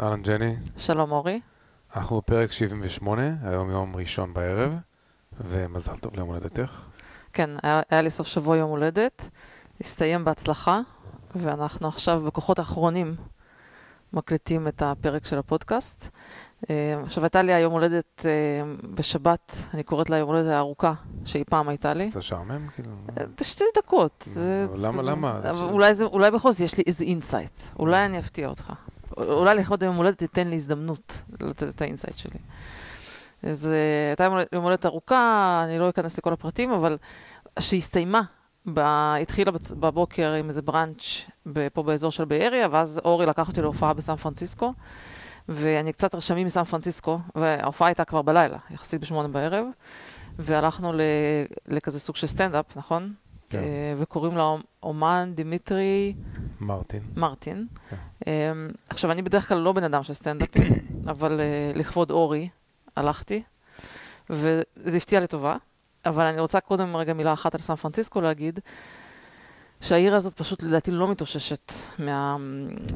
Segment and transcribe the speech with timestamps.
[0.00, 1.40] אהלן ג'ני, שלום אורי.
[1.96, 4.74] אנחנו בפרק 78, היום יום ראשון בערב,
[5.40, 6.80] ומזל טוב ליום הולדתך.
[7.32, 9.28] כן, היה, היה לי סוף שבוע יום הולדת,
[9.80, 10.80] הסתיים בהצלחה,
[11.34, 13.14] ואנחנו עכשיו בכוחות האחרונים
[14.12, 16.08] מקליטים את הפרק של הפודקאסט.
[16.70, 18.30] אה, עכשיו, הייתה לי היום הולדת אה,
[18.94, 20.92] בשבת, אני קוראת לה יום הולדת הארוכה
[21.24, 22.10] שאי פעם הייתה לי.
[22.20, 22.90] שעמם, כאילו?
[23.18, 24.24] אה, זה שתי דקות.
[24.26, 25.40] זה- אבל למה- למה?
[26.02, 27.62] אולי בכל זאת יש לי איזה insight.
[27.78, 28.72] אולי אני אפתיע אותך.
[29.28, 32.38] אולי לכבוד היום הולדת תיתן לי הזדמנות לתת את ה insight שלי.
[33.42, 36.98] אז אה, הייתה יום הולדת- יום ארוכה, אני לא אכנס לכל הפרטים, אבל
[37.58, 38.22] שהסתיימה,
[39.22, 41.02] התחילה בבוקר עם איזה בראנץ'
[41.72, 44.72] פה באזור של Bay Area, ואז אורי לקח אותי להופעה בסן פרנסיסקו,
[45.48, 49.66] ואני קצת רשמים מסן פרנסיסקו, וההופעה הייתה כבר בלילה, יחסית בשמונה בערב,
[50.38, 50.92] והלכנו
[51.68, 53.12] לכזה סוג של סטנדאפ, נכון?
[53.50, 53.58] כן.
[53.58, 56.14] אה, וקוראים לו אומן דימיטרי
[56.60, 57.02] מרטין.
[57.16, 57.66] מרטין.
[57.90, 57.96] כן.
[58.26, 60.72] אמ, עכשיו, אני בדרך כלל לא בן אדם של סטנדאפים,
[61.12, 62.48] אבל אה, לכבוד אורי
[62.96, 63.42] הלכתי,
[64.30, 65.56] וזה הפתיע לטובה.
[66.06, 68.60] אבל אני רוצה קודם רגע מילה אחת על סן פרנסיסקו להגיד,
[69.80, 72.36] שהעיר הזאת פשוט לדעתי לא מתאוששת מה,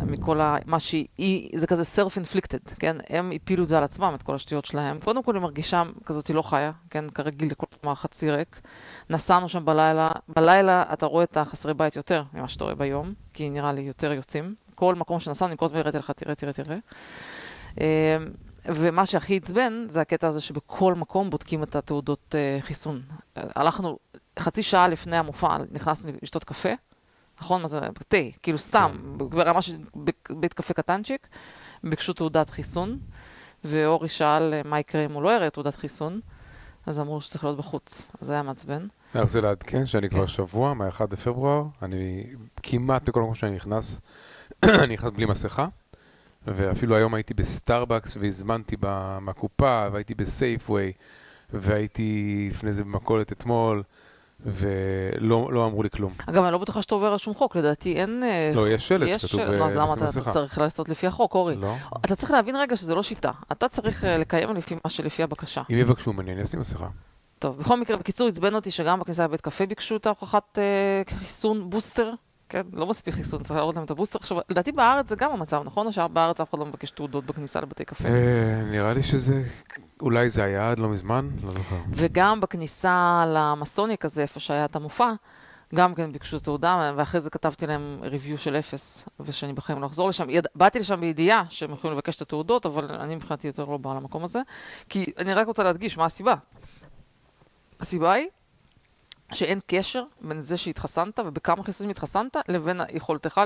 [0.06, 0.56] מכל ה...
[0.66, 1.06] מה שהיא...
[1.18, 2.96] היא- זה כזה self-inflicted, כן?
[3.08, 4.98] הם הפילו את זה על עצמם, את כל השטויות שלהם.
[5.04, 7.04] קודם כל היא מרגישה כזאת, היא לא חיה, כן?
[7.14, 8.60] כרגיל לכל פעם חצי ריק.
[9.10, 13.50] נסענו שם בלילה, בלילה אתה רואה את החסרי בית יותר ממה שאתה רואה ביום, כי
[13.50, 14.54] נראה לי יותר יוצאים.
[14.74, 16.76] כל מקום שנסענו, אני כל הזמן הראיתי לך, תראה, תראה, תראה.
[17.80, 17.84] אמ,
[18.64, 23.02] ומה שהכי עצבן זה הקטע הזה שבכל מקום בודקים את התעודות אה, חיסון.
[23.36, 23.98] הלכנו
[24.38, 26.68] חצי שעה לפני המופע, נכנסנו לשתות קפה,
[27.40, 27.62] נכון?
[27.62, 27.80] מה זה?
[28.08, 29.76] תה, כאילו סתם, ברמה של
[30.30, 31.26] בית- קפה קטנצ'יק,
[31.84, 32.98] ביקשו תעודת חיסון,
[33.64, 36.20] ואורי שאל אה, מה יקרה אם הוא לא יראה תעודת חיסון,
[36.86, 38.86] אז אמרו שצריך להיות בחוץ, אז זה היה מעצבן.
[39.14, 40.26] אני רוצה לעדכן שאני כבר כן.
[40.26, 42.24] שבוע, מה-1 בפברואר, אני
[42.62, 44.00] כמעט בכל מקום שאני נכנס,
[44.84, 45.66] אני נכנס בלי מסכה,
[46.46, 48.76] ואפילו היום הייתי בסטארבקס והזמנתי
[49.20, 50.92] מהקופה, והייתי בסייפווי,
[51.52, 53.82] והייתי לפני זה במכולת אתמול,
[54.46, 56.12] ולא לא אמרו לי כלום.
[56.26, 58.22] אגב, אני לא בטוחה שאתה עובר על שום חוק, לדעתי אין...
[58.22, 60.30] אה, לא, יש שלט יש שכתוב נו, אז אה, למה אתה מסכה.
[60.30, 61.56] צריך לעשות לפי החוק, אורי?
[61.56, 61.74] לא.
[62.04, 63.30] אתה צריך להבין רגע שזה לא שיטה.
[63.52, 65.62] אתה צריך אה, לקיים לפי מה שלפי הבקשה.
[65.72, 66.86] אם יבקשו ממני, אני אשים מסכה.
[67.38, 71.70] טוב, בכל מקרה, בקיצור, עצבן אותי שגם בכניסה לבית קפה ביקשו את ההוכחת אה, חיסון
[71.70, 72.10] בוסטר.
[72.52, 74.18] כן, לא מספיק חיסון, צריך להראות להם את הבוסטר.
[74.18, 75.86] עכשיו, לדעתי בארץ זה גם המצב, נכון?
[75.86, 78.08] או שבארץ אף אחד לא מבקש תעודות בכניסה לבתי קפה?
[78.08, 79.44] אה, נראה לי שזה,
[80.00, 81.76] אולי זה היה עד לא מזמן, לא זוכר.
[81.90, 85.12] וגם בכניסה למסוניק הזה, איפה שהיה את המופע,
[85.74, 90.08] גם כן ביקשו תעודה, ואחרי זה כתבתי להם ריוויו של אפס, ושאני בחיים לא אחזור
[90.08, 90.30] לשם.
[90.30, 90.46] יד...
[90.54, 94.24] באתי לשם בידיעה שהם יכולים לבקש את התעודות, אבל אני מבחינתי יותר לא באה למקום
[94.24, 94.40] הזה.
[94.88, 96.34] כי אני רק רוצה להדגיש מה הסיבה.
[97.80, 98.26] הסיבה היא
[99.34, 103.40] שאין קשר בין זה שהתחסנת ובכמה חיסונים התחסנת, לבין יכולתך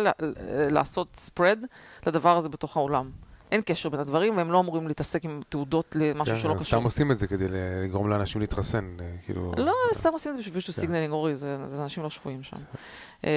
[0.71, 1.67] לעשות spread
[2.07, 3.11] לדבר הזה בתוך העולם.
[3.53, 6.65] אין קשר בין הדברים, והם לא אמורים להתעסק עם תעודות למשהו כן, שלא קשור.
[6.65, 9.53] סתם עושים את זה כדי לגרום לאנשים להתחסן, אה, כאילו...
[9.57, 10.57] לא, הם סתם עושים את זה בשביל כן.
[10.57, 12.57] וישו signaling, אורי, זה זה אנשים לא שפויים שם.
[13.25, 13.31] אמ,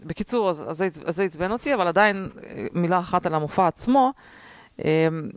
[0.00, 0.84] בקיצור, אז אז
[1.16, 4.12] זה עצבן אותי, אבל עדיין אה, מילה אחת על המופע עצמו.
[4.78, 5.30] אמ,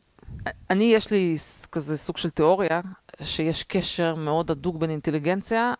[0.69, 1.35] אני, יש לי
[1.71, 2.81] כזה סוג של תיאוריה,
[3.23, 5.73] שיש קשר מאוד הדוק בין אינטליגנציה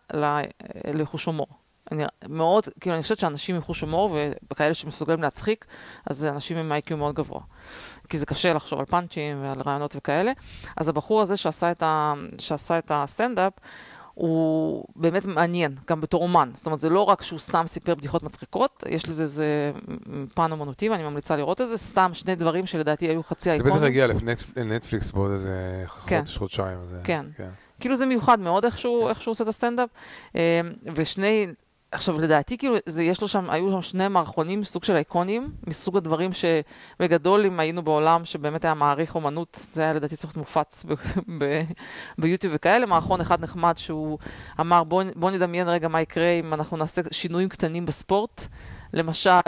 [0.84, 1.46] לחוש הומור.
[1.92, 4.16] אני מאוד, כאילו, אני חושבת שאנשים עם חוש הומור
[4.50, 5.66] וכאלה שמסוגלים להצחיק,
[6.06, 7.40] אז זה אנשים עם איי-קיו מאוד גבוה.
[8.08, 10.32] כי זה קשה לחשוב על פאנצ'ים ועל רעיונות וכאלה.
[10.76, 13.52] אז הבחור הזה שעשה את, ה, שעשה את הסטנדאפ,
[14.20, 16.50] הוא באמת מעניין, גם בתור אומן.
[16.54, 19.72] זאת אומרת, זה לא רק שהוא סתם סיפר בדיחות מצחיקות, יש לזה איזה
[20.34, 21.76] פן אומנותי, ואני ממליצה לראות את זה.
[21.78, 23.76] סתם שני דברים שלדעתי היו חצי זה אייקונים.
[23.76, 24.06] בטח יגיע
[24.56, 26.18] לנטפליקס בעוד איזה כן.
[26.18, 26.78] חודש, חודשיים.
[26.90, 27.26] זה- כן.
[27.80, 29.88] כאילו זה מיוחד מאוד איך שהוא, איך שהוא עושה את הסטנדאפ.
[30.36, 30.60] אה,
[30.94, 31.46] ושני,
[31.92, 35.96] עכשיו לדעתי כאילו, זה, יש לו שם, היו שם שני מערכונים, סוג של אייקונים, מסוג
[35.96, 40.84] הדברים שבגדול אם היינו בעולם שבאמת היה מעריך אומנות, זה היה לדעתי צריך להיות מופץ
[42.18, 42.86] ביוטיוב וכאלה.
[42.86, 44.18] מערכון אחד נחמד שהוא
[44.60, 48.46] אמר בוא, בוא נדמיין רגע מה יקרה אם אנחנו נעשה שינויים קטנים בספורט.
[48.92, 49.40] למשל,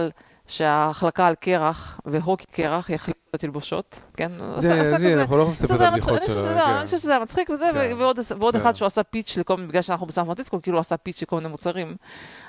[0.46, 4.32] שההחלקה על קרח והוקי קרח יחליפו את התלבושות, כן?
[4.58, 6.58] זה, עזבי, אנחנו לא יכולים לספר את הבדיחות כן.
[6.58, 7.96] אני חושבת שזה היה מצחיק וזה, כן.
[8.38, 8.56] ועוד.
[8.56, 11.36] אחד שהוא עשה פיץ' לכל מיני, בגלל שאנחנו בסן פרנסיסקו, כאילו הוא עשה פיץ' לכל
[11.36, 11.96] מיני מוצרים,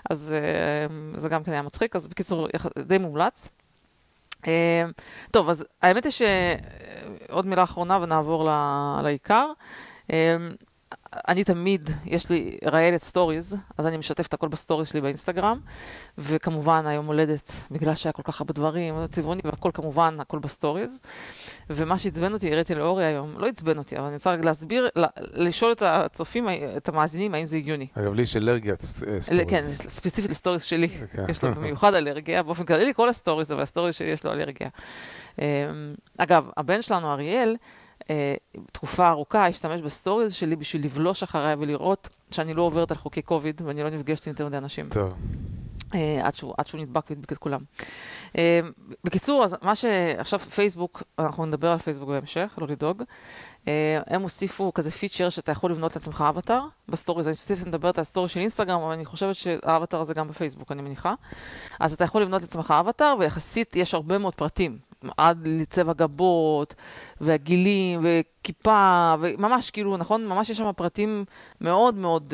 [0.09, 2.47] אז אה, זה גם כן היה מצחיק, אז בקיצור,
[2.79, 3.49] די מומלץ.
[4.47, 4.85] אה,
[5.31, 8.49] טוב, אז האמת היא שעוד מילה אחרונה ונעבור
[9.03, 9.47] לעיקר.
[11.13, 15.59] אה, אני תמיד, יש לי ראיילת סטוריז, אז אני משתפת הכל בסטוריז שלי באינסטגרם,
[16.17, 20.99] וכמובן היום הולדת, בגלל שהיה כל כך הרבה דברים, צבעוני והכל כמובן, הכל בסטוריז.
[21.69, 24.89] ומה שעצבן אותי, הראיתי לאורי היום, לא עצבן אותי, אבל אני רוצה רק להסביר,
[25.33, 27.87] לשאול את הצופים, את המאזינים, האם זה הגיוני.
[27.93, 29.29] אגב, לי יש אלרגיה סטוריז.
[29.47, 31.25] כן, ספציפית לסטוריז שלי, כן.
[31.29, 34.69] יש לו במיוחד אלרגיה, באופן כללי לכל הסטוריז, אבל הסטוריז שלי יש לו אלרגיה.
[35.39, 35.45] אמ,
[36.17, 37.82] אגב, הבן שלנו, אריאל, אה,
[38.71, 43.61] תקופה ארוכה השתמש בסטוריז שלי בשביל לבלוש אחריי ולראות שאני לא עוברת על חוקי קוביד
[43.65, 44.89] ואני לא נפגשת עם יותר מדי אנשים.
[44.89, 45.13] טוב.
[45.95, 47.59] אה, עד שהוא, עד שהוא נדבק והדביק את כולם.
[48.37, 48.59] אה,
[49.03, 53.03] בקיצור, אז מה שעכשיו פייסבוק, אנחנו נדבר על פייסבוק בהמשך, לא לדאוג.
[54.07, 58.29] הם הוסיפו כזה פיצ'ר שאתה יכול לבנות לעצמך אבטאר בסטוריז, אני ספציפית מדברת על הסטורי
[58.29, 61.13] של אינסטגרם, אבל אני חושבת שהאבטאר הזה גם בפייסבוק, אני מניחה.
[61.79, 64.77] אז אתה יכול לבנות לעצמך אבטאר, ויחסית יש הרבה מאוד פרטים.
[65.17, 66.75] עד לצבע גבות,
[67.21, 70.25] והגילים, וכיפה, וממש כאילו, נכון?
[70.25, 71.25] ממש יש שם פרטים
[71.61, 72.33] מאוד מאוד...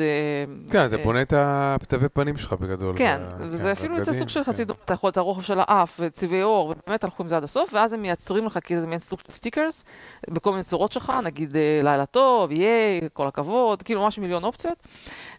[0.70, 2.98] כן, אתה בונה את התווי פנים שלך בגדול.
[2.98, 6.40] כן, וזה אפילו יוצא סוג של חצי דומה, אתה יכול את הרוחב של האף, וצבעי
[6.40, 9.32] עור, ובאמת הלכו עם זה עד הסוף, ואז הם מייצרים לך כאילו מעין סוג של
[9.32, 9.84] stickers,
[10.30, 14.86] בכל מיני צורות שלך, נגיד לילה טוב, ייי, כל הכבוד, כאילו ממש מיליון אופציות,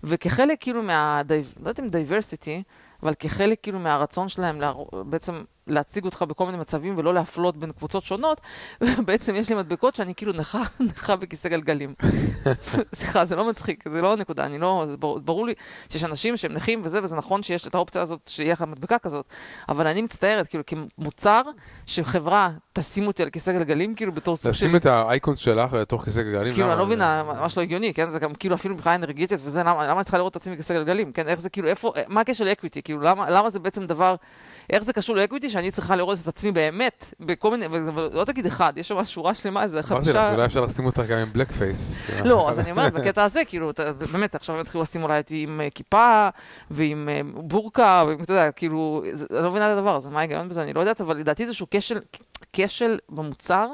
[0.04, 1.22] וכחלק כאילו מה...
[1.30, 2.64] לא יודעת אם diversity,
[3.04, 4.62] אבל כחלק כאילו מהרצון שלהם
[5.06, 8.42] בעצם להציג אותך בכל מיני מצבים ולא להפלות בין קבוצות שונות,
[9.06, 11.94] בעצם יש לי מדבקות שאני כאילו נכה, נכה בכיסא גלגלים.
[12.96, 15.54] סליחה, זה לא מצחיק, זה לא הנקודה, אני לא, זה ברור, ברור לי
[15.90, 19.26] שיש אנשים שהם נכים וזה, וזה נכון שיש את האופציה הזאת, שיהיה לך מדבקה כזאת,
[19.70, 21.42] אבל אני מצטערת, כאילו, כמוצר
[21.86, 24.66] שחברה תשים אותי על כיסא גלגלים, כאילו בתור סוג של...
[24.66, 28.10] לשים את האייקון שלך לתוך כיסא גלגלים, כאילו, אני לא מבינה, ממש לא הגיוני, כן?
[28.10, 30.74] זה גם כאילו אפילו מבחינה אנרגטית וזה, למה, למה אני צריכה לראות את עצמי בכיסא
[30.74, 31.28] גלגלים, כן?
[31.28, 32.82] איך זה כאילו, איפה, מה הקשר לאקוויטי?
[32.82, 34.16] כאילו, למה, למה זה בעצם דבר...
[34.70, 38.74] איך זה קשור לאקוויטי שאני צריכה לראות את עצמי באמת, בכל מיני, ולא תגיד אחד,
[38.76, 40.12] יש שם שורה שלמה, איזה חמישה...
[40.12, 42.00] אמרתי לך, אולי אפשר לשים אותך גם עם בלק פייס.
[42.26, 43.72] לא, אז אני אומרת, בקטע הזה, כאילו,
[44.12, 46.30] באמת, עכשיו הם התחילו לשים אולי אותי עם אה, כיפה,
[46.72, 50.64] ועם אה, בורקה, ואתה יודע, כאילו, אני לא מבינה את הדבר הזה, מה ההיגיון בזה,
[50.64, 51.68] אני לא יודעת, אבל לדעתי איזשהו
[52.54, 53.68] כשל במוצר.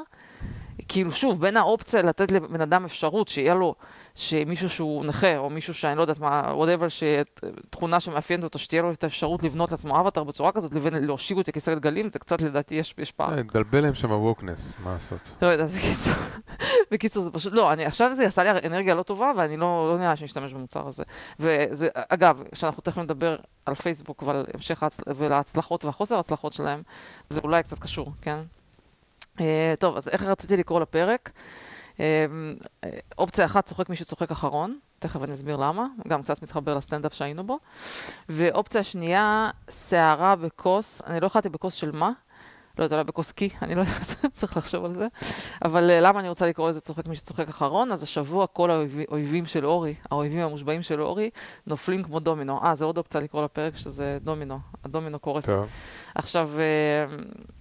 [0.87, 3.75] כאילו, שוב, בין האופציה לתת לבן אדם אפשרות שיהיה לו,
[4.17, 8.91] שמישהו שהוא נכה, או מישהו שאני לא יודעת מה, whatever, שתכונה שמאפיינת אותו, שתהיה לו
[8.91, 12.75] את האפשרות לבנות לעצמו אבטר בצורה כזאת, לבין להושיב אותי כיסא גלגלים, זה קצת לדעתי
[12.75, 13.29] יש, יש פער.
[13.29, 15.31] כן, התגלבל להם שם הווקנס, מה לעשות?
[15.41, 16.13] לא יודעת, בקיצור,
[16.91, 19.97] בקיצור זה פשוט, לא, אני, עכשיו זה עשה לי אנרגיה לא טובה, ואני לא, לא
[19.99, 21.03] נראה שאני אשתמש במוצר הזה.
[21.39, 23.35] וזה, אגב, כשאנחנו תכף נדבר
[23.65, 25.01] על פייסבוק ועל המשך ההצ...
[25.07, 26.81] ולהצלחות והחוסר ההצלחות שלהם,
[27.29, 28.39] זה אולי קצת קשור, כן?
[29.37, 29.41] Uh,
[29.79, 31.31] טוב, אז איך רציתי לקרוא לפרק?
[31.97, 31.99] Uh,
[33.17, 37.43] אופציה אחת, צוחק מי שצוחק אחרון, תכף אני אסביר למה, גם קצת מתחבר לסטנדאפ שהיינו
[37.47, 37.59] בו.
[38.29, 39.49] ואופציה שנייה,
[39.89, 42.11] שערה בכוס, אני לא החלטתי בכוס של מה,
[42.77, 45.07] לא יודעת, אולי בכוס קי, אני לא יודעת, צריך לחשוב על זה.
[45.65, 47.91] אבל uh, למה אני רוצה לקרוא לזה צוחק מי שצוחק אחרון?
[47.91, 51.29] אז השבוע כל האויבים של אורי, האויבים המושבעים של אורי,
[51.67, 52.63] נופלים כמו דומינו.
[52.63, 55.45] אה, זה עוד אופציה לקרוא לפרק שזה דומינו, הדומינו קורס.
[55.45, 55.67] טוב.
[56.15, 56.49] עכשיו,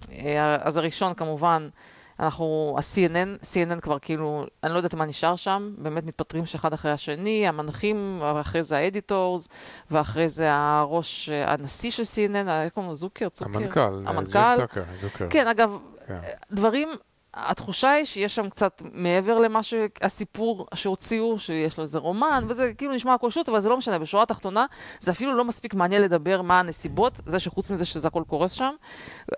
[0.09, 0.11] uh,
[0.59, 1.69] אז הראשון כמובן,
[2.19, 6.91] אנחנו, ה-CNN, CNN כבר כאילו, אני לא יודעת מה נשאר שם, באמת מתפטרים שאחד אחרי
[6.91, 9.47] השני, המנחים, אחרי זה האדיטורס,
[9.91, 12.95] ואחרי זה הראש, הנשיא של CNN, איך קוראים לו?
[12.95, 13.29] זוקר?
[13.29, 13.57] צוקר?
[13.57, 14.55] המנכ"ל, המנכ"ל.
[14.57, 15.27] זוקר, זוקר.
[15.29, 15.77] כן, אגב,
[16.07, 16.15] כן.
[16.51, 16.89] דברים,
[17.37, 22.93] התחושה היא שיש שם קצת מעבר למה שהסיפור שהוציאו, שיש לו איזה רומן, וזה כאילו
[22.93, 24.65] נשמע הכל שוט, אבל זה לא משנה, בשורה התחתונה
[24.99, 28.73] זה אפילו לא מספיק מעניין לדבר מה הנסיבות, זה שחוץ מזה שזה הכל קורס שם,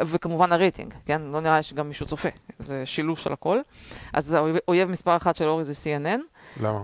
[0.01, 1.21] וכמובן הרייטינג, כן?
[1.21, 2.29] לא נראה שגם מישהו צופה,
[2.59, 3.59] זה שילוב של הכל.
[4.13, 6.19] אז האויב מספר אחת של אורי זה CNN.
[6.61, 6.81] למה?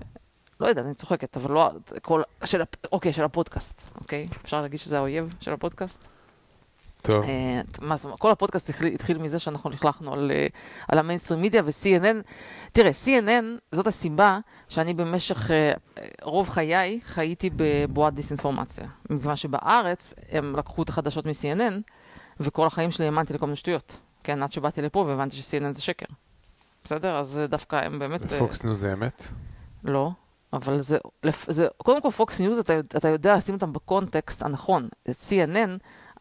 [0.59, 1.71] לא יודעת, אני צוחקת, אבל לא,
[2.01, 4.27] כל, של, אוקיי, של הפודקאסט, אוקיי?
[4.43, 6.14] אפשר להגיד שזה האויב של הפודקאסט?
[7.05, 7.23] טוב.
[7.23, 7.27] Uh,
[7.81, 10.55] מה זאת אומרת, כל הפודקאסט התחיל, התחיל מזה שאנחנו לכלכנו על, uh,
[10.87, 12.31] על המיינסטרים מידיה ו-CNN.
[12.71, 18.87] תראה, CNN, זאת הסיבה שאני במשך uh, רוב חיי חייתי בבועת דיסאינפורמציה.
[19.09, 21.73] מכיוון שבארץ הם לקחו את החדשות מ-CNN,
[22.39, 23.97] וכל החיים שלי האמנתי לכל מיני שטויות.
[24.23, 26.05] כן, עד שבאתי לפה והבנתי ש-CNN זה שקר.
[26.83, 27.17] בסדר?
[27.17, 28.21] אז דווקא הם באמת...
[28.23, 29.27] ופוקס ניוז זה אמת?
[29.83, 30.11] לא.
[30.53, 30.97] אבל זה,
[31.47, 34.89] זה, קודם כל פוקס ניוז, אתה, אתה יודע לשים אותם בקונטקסט הנכון.
[35.09, 35.69] את CNN,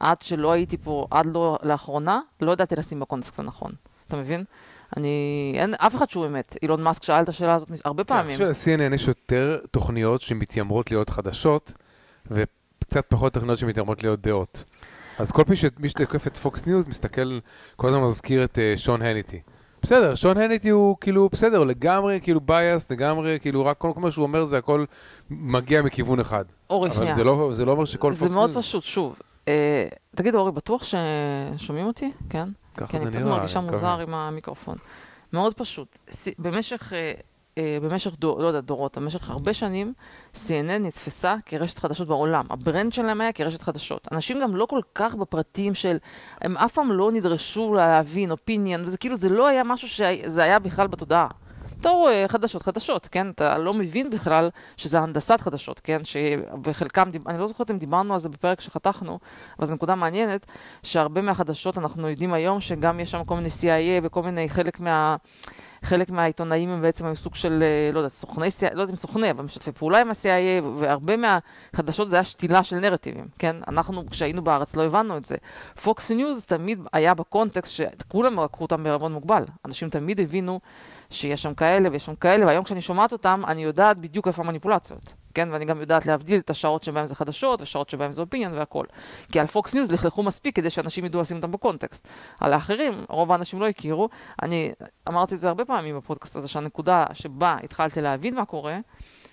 [0.04, 3.72] עד שלא הייתי פה, עד לא לאחרונה, לא ידעתי לשים בקונטקסט הנכון.
[4.08, 4.44] אתה מבין?
[4.96, 6.56] אני, אין אף אחד שהוא אמת.
[6.62, 8.40] אילון מאסק שאל את השאלה הזאת הרבה פעמים.
[8.40, 11.72] אני חושב ל-CNN יש יותר תוכניות שמתיימרות להיות חדשות,
[12.30, 14.64] וקצת פחות תוכניות שמתיימרות להיות דעות.
[15.18, 17.38] אז כל פעם שמי שתקף את פוקס ניוז מסתכל,
[17.76, 19.40] כל הזמן מזכיר את uh, שון הניטי.
[19.82, 24.10] בסדר, שון הניטי הוא כאילו, בסדר, הוא לגמרי כאילו biased, לגמרי כאילו רק כל מה
[24.10, 24.84] שהוא אומר זה הכל
[25.30, 26.44] מגיע מכיוון אחד.
[26.70, 27.06] אורי, שנייה.
[27.06, 28.32] אבל זה לא, זה לא אומר שכל פוקס ניוז...
[28.32, 29.16] זה מאוד פשוט, שוב.
[29.48, 32.12] אה, תגיד, אורי, בטוח ששומעים אותי?
[32.30, 32.48] כן?
[32.76, 33.12] ככה כן, זה נראה.
[33.12, 34.76] כי אני קצת מרגישה מוזר עם המיקרופון.
[35.32, 35.98] מאוד פשוט.
[36.38, 36.92] במשך
[37.58, 39.92] אה, במשך, דור, לא יודעת, דורות, במשך הרבה שנים,
[40.34, 42.44] CNN נתפסה כרשת חדשות בעולם.
[42.50, 44.08] ה brand שלהם היה כרשת חדשות.
[44.12, 45.96] אנשים גם לא כל כך בפרטים של,
[46.40, 50.58] הם אף פעם לא נדרשו להבין אופיניאן, וזה כאילו, זה לא היה משהו שזה היה
[50.58, 51.28] בכלל בתודעה.
[51.84, 53.30] אתה רואה חדשות חדשות, כן?
[53.30, 56.04] אתה לא מבין בכלל שזה הנדסת חדשות, כן?
[56.04, 59.18] שבחלקם, אני לא זוכרת אם דיברנו על זה בפרק שחתכנו,
[59.58, 60.46] אבל זו נקודה מעניינת,
[60.82, 65.16] שהרבה מהחדשות אנחנו יודעים היום שגם יש שם כל מיני CIA וכל מיני חלק מה...
[65.84, 69.30] חלק מהעיתונאים הם בעצם היו סוג של, אה, לא יודעת, סוכני, לא יודעת אם סוכני,
[69.30, 73.56] אבל משתפי פעולה עם ה-CIA, והרבה מהחדשות זה היה שתילה של נרטיבים, כן?
[73.68, 75.36] אנחנו, כשהיינו בארץ, לא הבנו את זה.
[75.84, 79.44] Fox News תמיד היה בקונטקסט שכולם לקחו אותם בערבון מוגבל.
[79.64, 80.60] אנשים תמיד הבינו
[81.10, 85.23] שיש שם כאלה ויש שם כאלה, והיום כשאני שומעת אותם, אני יודעת בדיוק איפה המניפולציות.
[85.34, 88.86] כן, ואני גם יודעת להבדיל את השעות שבהן זה חדשות, ושעות שבהן זה opinion והכל.
[89.32, 92.08] כי על פוקס ניוז לכלכו מספיק כדי שאנשים ידעו לשים אותם בקונטקסט.
[92.40, 94.08] על האחרים, רוב האנשים לא הכירו.
[94.42, 94.72] אני
[95.08, 98.78] אמרתי את זה הרבה פעמים בפודקאסט הזה, שהנקודה שבה התחלתי להבין מה קורה,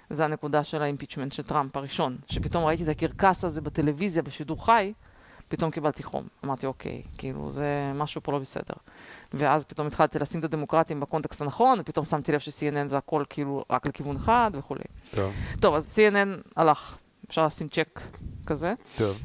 [0.10, 2.17] זה הנקודה של ה impeachment של טראמפ הראשון.
[2.27, 4.93] שפתאום ראיתי את הקרקס הזה בטלוויזיה בשידור חי,
[5.51, 6.27] פתאום קיבלתי חום.
[6.46, 8.74] אמרתי, אוקיי, כאילו, זה משהו פה לא בסדר.
[9.34, 13.63] ואז פתאום התחלתי לשים את הדמוקרטים בקונטקסט הנכון, ופתאום שמתי לב ש-CNN זה הכל כאילו
[13.70, 14.84] רק לכיוון אחד וכולי.
[15.15, 15.34] טוב.
[15.60, 18.01] טוב, אז CNN הלך, אפשר לשים צ'ק
[18.46, 18.74] כזה.
[18.98, 19.17] טוב.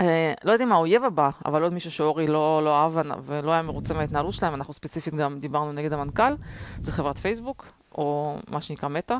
[0.00, 0.02] Uh,
[0.44, 2.92] לא יודעת אם האויב הבא, אבל עוד מישהו שאורי לא, לא אהב
[3.26, 6.34] ולא היה מרוצה מההתנהלות שלהם, אנחנו ספציפית גם דיברנו נגד המנכ"ל,
[6.80, 9.16] זה חברת פייסבוק, או מה שנקרא מטא,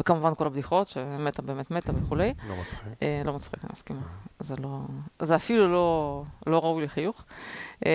[0.00, 2.34] וכמובן כל הבדיחות, שמטא באמת מטא וכולי.
[2.48, 2.82] לא מצחיק.
[2.82, 4.00] Uh, לא מצחיק, אני מסכימה.
[4.40, 4.78] זה לא...
[5.22, 7.24] זה אפילו לא, לא ראוי לחיוך.
[7.84, 7.86] Uh,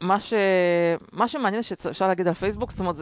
[0.00, 0.34] מה, ש...
[1.12, 2.96] מה שמעניין שאפשר להגיד על פייסבוק, זאת אומרת,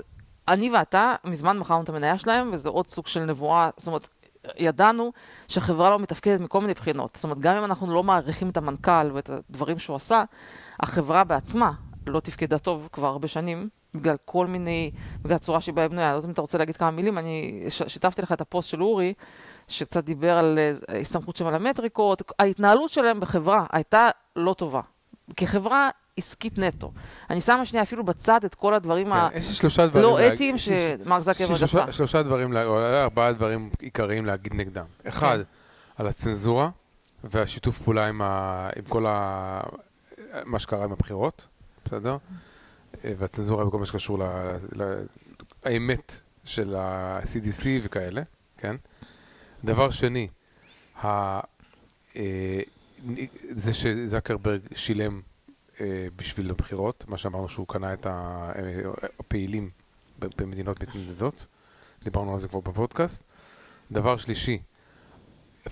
[0.49, 4.09] אני ואתה מזמן מכרנו את המניה שלהם, וזה עוד סוג של נבואה, זאת אומרת,
[4.57, 5.13] ידענו
[5.49, 7.15] שהחברה לא מתפקדת מכל מיני בחינות.
[7.15, 10.25] זאת אומרת, גם אם אנחנו לא מעריכים את המנכ"ל ואת הדברים שהוא עשה,
[10.81, 11.73] החברה בעצמה
[12.07, 14.91] לא תפקדה טוב כבר הרבה שנים, בגלל כל מיני,
[15.23, 16.07] בגלל הצורה שבה היא בנויה.
[16.07, 18.83] אני לא יודעת אם אתה רוצה להגיד כמה מילים, אני שיתפתי לך את הפוסט של
[18.83, 19.15] אורי,
[19.69, 22.23] שקצת דיבר על אה, הסתמכות שם על המטריקות.
[22.39, 24.81] ההתנהלות שלהם בחברה הייתה לא טובה.
[25.37, 26.93] כחברה עסקית נטו.
[27.31, 31.93] אני שמה שנייה אפילו בצד את כל הדברים הלא אתיים שמרק זקרברג עשה.
[31.93, 34.85] שלושה דברים, או ארבעה דברים עיקריים להגיד נגדם.
[35.09, 36.03] אחד, כן.
[36.03, 36.71] על הצנזורה
[37.25, 38.21] והשיתוף פעולה עם
[38.89, 39.05] כל
[40.45, 41.47] מה שקרה עם הבחירות,
[41.85, 42.17] בסדר?
[43.19, 44.19] והצנזורה בכל מה שקשור
[45.65, 48.23] לאמת של ה-CDC וכאלה,
[48.59, 48.77] כן?
[49.65, 50.29] דבר שני,
[51.05, 51.41] אה,
[53.51, 55.21] זה שזקרברג שילם
[55.81, 58.07] אה, בשביל הבחירות, מה שאמרנו שהוא קנה את
[59.21, 59.71] הפעילים
[60.19, 61.47] במדינות מתנדדות,
[62.05, 63.25] דיברנו על זה כבר בפודקאסט.
[63.93, 64.63] דבר שלישי,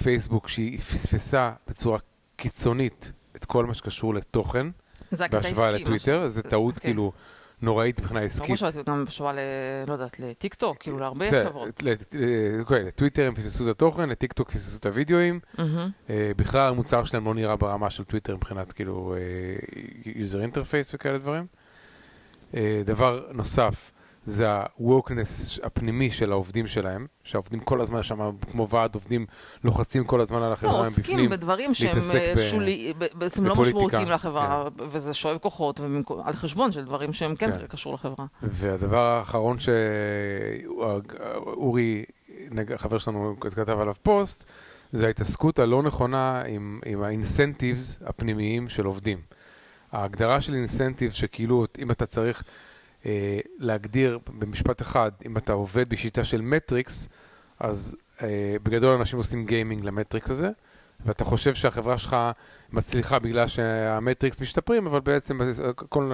[0.02, 1.98] פייסבוק שהיא פספסה בצורה
[2.36, 4.66] קיצונית את כל מה שקשור לתוכן,
[5.30, 6.90] בהשוואה לטוויטר, זה טעות אוקיי.
[6.90, 7.12] כאילו
[7.62, 8.44] נוראית מבחינה עסקית.
[8.44, 9.38] ברור שאתה גם בהשוואה ל...
[9.86, 11.82] לא יודעת, לטיק טוק, כאילו להרבה חברות.
[12.60, 15.40] אוקיי, לטוויטר הם פספסו את התוכן, לטיק טוק פספסו את הוידאואים.
[15.58, 21.18] אה, בכלל המוצר שלהם לא נראה ברמה של טוויטר מבחינת כאילו אה, user interface וכאלה
[21.18, 21.46] דברים.
[22.54, 23.90] אה, דבר נוסף,
[24.24, 29.26] זה ה-wokeness הפנימי של העובדים שלהם, שהעובדים כל הזמן שם, כמו ועד עובדים,
[29.64, 32.00] לוחצים כל הזמן על החברה, לא, הם בפנים, עוסקים בדברים שהם
[32.50, 34.84] שולי, בעצם לא משמעותיים לחברה, כן.
[34.88, 35.80] וזה שואב כוחות,
[36.24, 37.66] על חשבון של דברים שהם כן, כן.
[37.66, 38.26] קשור לחברה.
[38.42, 39.56] והדבר האחרון
[41.58, 42.04] שאורי,
[42.76, 44.44] חבר שלנו, כתב עליו פוסט,
[44.92, 49.18] זה ההתעסקות הלא נכונה עם, עם האינסנטיבס הפנימיים של עובדים.
[49.92, 52.42] ההגדרה של אינסנטיב שכאילו, אם אתה צריך...
[53.06, 57.08] אה, להגדיר במשפט אחד, אם אתה עובד בשיטה של מטריקס,
[57.60, 60.50] אז אה, בגדול אנשים עושים gaming ל metrics הזה,
[61.06, 62.16] ואתה חושב שהחברה שלך
[62.72, 65.40] מצליחה בגלל שה metrics משתפרים, אבל בעצם
[65.88, 66.12] כל,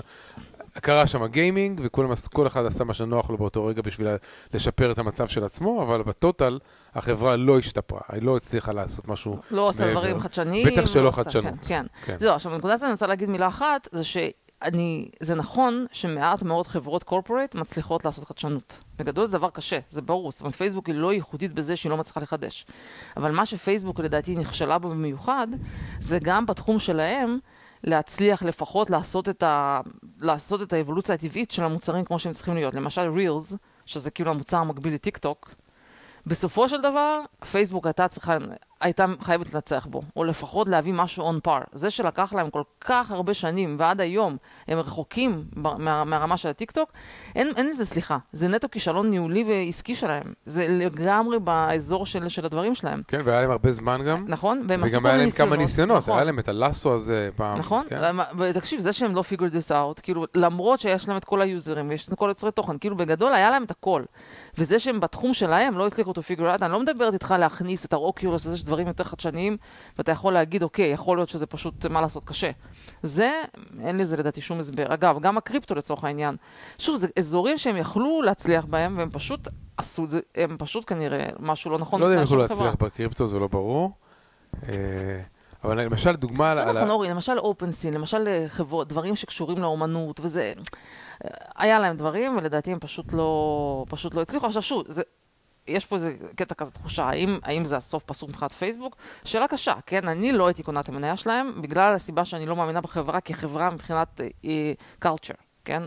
[0.72, 4.08] קרה שם gaming, וכל אחד עשה מה שנוח לו באותו רגע בשביל
[4.54, 6.58] לשפר את המצב של עצמו, אבל ב total
[6.94, 10.66] החברה לא השתפרה, היא לא הצליחה לעשות משהו לא עשתה דברים חדשניים.
[10.66, 11.54] בטח שלא לא חדשנות.
[11.62, 11.86] כן, כן.
[12.04, 12.18] כן.
[12.18, 14.16] זהו, עכשיו בנקודה הזאת אני רוצה להגיד מילה אחת, זה ש...
[14.62, 18.78] אני, זה נכון שמעט מאוד חברות corporate מצליחות לעשות חדשנות.
[18.96, 20.32] בגדול זה דבר קשה, זה ברור.
[20.32, 22.66] זאת אומרת, פייסבוק היא לא ייחודית בזה שהיא לא מצליחה לחדש.
[23.16, 25.46] אבל מה שפייסבוק לדעתי נכשלה בו במיוחד,
[26.00, 27.38] זה גם בתחום שלהם
[27.84, 29.80] להצליח לפחות לעשות את, ה,
[30.18, 32.74] לעשות את האבולוציה הטבעית של המוצרים כמו שהם צריכים להיות.
[32.74, 35.54] למשל רילס, שזה כאילו המוצר המקביל לטיק טוק,
[36.26, 38.36] בסופו של דבר, פייסבוק הייתה צריכה,
[38.80, 41.64] הייתה חייבת לנצח בו, או לפחות להביא משהו on par.
[41.72, 44.36] זה שלקח להם כל כך הרבה שנים, ועד היום
[44.68, 46.92] הם רחוקים מה, מהרמה של הטיקטוק,
[47.36, 48.18] אין, אין לזה סליחה.
[48.32, 50.32] זה נטו כישלון ניהולי ועסקי שלהם.
[50.46, 53.02] זה לגמרי באזור של, של הדברים שלהם.
[53.08, 54.24] כן, והיה להם הרבה זמן גם.
[54.28, 55.30] נכון, והם עשו כל מיני ניסיונות.
[55.30, 56.14] וגם היה להם כמה ניסיונות, נכון.
[56.14, 57.58] היה להם את הלאסו הזה פעם.
[57.58, 58.16] נכון, כן?
[58.38, 62.08] ותקשיב, זה שהם לא figured this out, כאילו, למרות שיש להם את כל היוזרים ויש
[62.08, 64.02] את כל יוצרי תוכן, כאילו, בגדול היה להם את הכל.
[64.58, 67.94] וזה שהם בתחום שלהם לא הצליחו to figure out, אני לא מדברת איתך להכניס את
[68.44, 69.56] וזה שדברים יותר חדשניים,
[69.98, 72.50] ואתה יכול להגיד, אוקיי, יכול להיות שזה פשוט, מה לעשות, קשה.
[73.02, 73.42] זה,
[73.80, 74.94] אין לזה לדעתי שום הסבר.
[74.94, 76.36] אגב, גם הקריפטו לצורך העניין.
[76.78, 81.28] שוב, זה אזורים שהם יכלו להצליח בהם, והם פשוט עשו את זה, הם פשוט כנראה
[81.38, 82.00] משהו לא נכון.
[82.00, 83.92] לא יודע אם יכלו להצליח בקריפטו, זה לא ברור.
[84.68, 84.72] אה,
[85.64, 86.54] אבל למשל דוגמה...
[86.54, 90.52] לא נכון, אורי, למשל אופנסין, למשל אה, חברות, דברים שקשורים לאומנות, וזה...
[91.24, 94.46] אה, היה להם דברים, ולדעתי הם פשוט לא, פשוט לא הצליחו.
[94.46, 95.02] עכשיו שוב, זה,
[95.68, 98.96] יש פה איזה קטע כזה תחושה, האם, האם זה הסוף פסוק מבחינת פייסבוק?
[99.24, 100.08] שאלה קשה, כן?
[100.08, 104.20] אני לא הייתי קונה את המניה שלהם, בגלל הסיבה שאני לא מאמינה בחברה כחברה מבחינת
[104.44, 104.72] אה,
[105.04, 105.48] culture.
[105.68, 105.82] כן?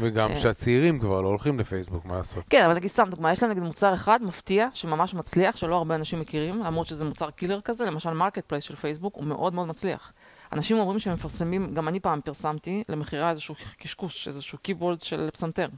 [0.00, 0.36] וגם אה.
[0.36, 2.44] שהצעירים כבר לא הולכים לפייסבוק, מה לעשות?
[2.50, 5.94] כן, אבל נגיד סתם דוגמה, יש להם נגיד מוצר אחד מפתיע, שממש מצליח, שלא הרבה
[5.94, 10.12] אנשים מכירים, למרות שזה מוצר killer כזה, למשל Marketplace של פייסבוק, הוא מאוד מאוד מצליח.
[10.52, 15.68] אנשים אומרים שהם מפרסמים, גם אני פעם פרסמתי למכירה איזשהו קשקוש, איזשהו keyboard של פסנתר.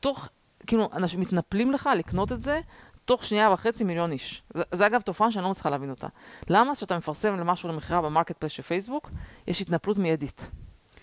[0.00, 0.28] תוך,
[0.66, 2.60] כאילו, אנשים מתנפלים לך לקנות את זה,
[3.04, 4.42] תוך שנייה וחצי מיליון איש.
[4.54, 6.06] זה, זה אגב תופעה שאני לא מצליחה להבין אותה.
[6.48, 9.10] למה כשאתה מפרסם למשהו למכירה ב Marketplace של פייסבוק,
[9.46, 10.50] יש התנפלות מיידית.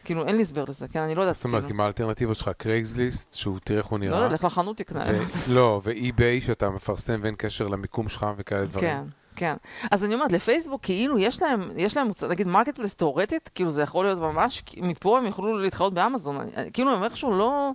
[0.04, 1.00] כאילו, אין לי הסבר לזה, כן?
[1.00, 1.36] אני לא יודעת.
[1.36, 1.68] זאת אומרת, כאילו.
[1.68, 2.52] כי מה האלטרנטיבות שלך?
[2.58, 4.20] Craigslist, שהוא תראה איך הוא נראה.
[4.20, 5.06] לא יודע, לך לחנות תקנה.
[5.56, 8.90] לא, ו eBay, שאתה מפרסם ואין קשר למיקום שלך וכאלה דברים.
[8.90, 9.04] כן.
[9.36, 9.56] כן.
[9.92, 14.06] אז אני אומרת, לפייסבוק, כאילו, יש להם, יש להם, נגיד, Marketplace תאורטית, כאילו, זה יכול
[14.06, 16.38] להיות ממש, מפה הם יוכלו להתחרות באמזון.
[16.74, 17.72] כאילו, הם איכשהו לא,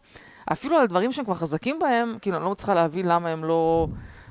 [0.52, 3.88] אפילו על דברים שהם כבר חזקים בהם, כאילו, אני לא מצליחה להבין למה הם לא...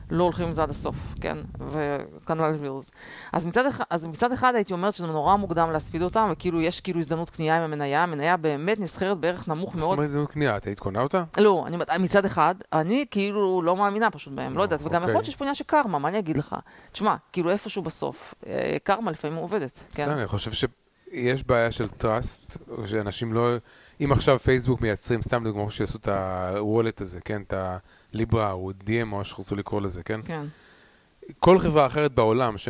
[0.09, 1.37] לא הולכים עם זה עד הסוף, כן?
[1.59, 2.91] וכנ"ל Reels.
[3.33, 6.81] אז מצד, אחד, אז מצד אחד הייתי אומרת שזה נורא מוקדם להספיד אותם, וכאילו יש
[6.81, 9.83] כאילו הזדמנות קנייה עם המניה, המניה באמת נסחרת בערך נמוך מאוד.
[9.83, 11.23] זאת אומרת הזדמנות קנייה, את היית קונה אותה?
[11.37, 15.25] לא, אני, מצד אחד, אני כאילו לא מאמינה פשוט בהם, לא יודעת, וגם יכול להיות
[15.25, 16.55] שיש פה עניין של קרמה, מה אני אגיד לך?
[16.91, 20.03] תשמע, כאילו איפשהו בסוף, אה, קרמה לפעמים עובדת, כן?
[20.03, 20.51] בסדר, אני חושב
[21.13, 23.55] שיש בעיה של טראסט, שאנשים לא...
[24.01, 27.41] אם עכשיו פייסבוק מייצרים, סתם דוגמא, שיעשו את הוולט הזה, כן?
[27.41, 27.77] את ה...
[28.13, 30.19] ליברה או DM או מה שרצו לקרוא לזה, כן?
[30.25, 30.45] כן.
[31.39, 32.69] כל חברה אחרת בעולם ש...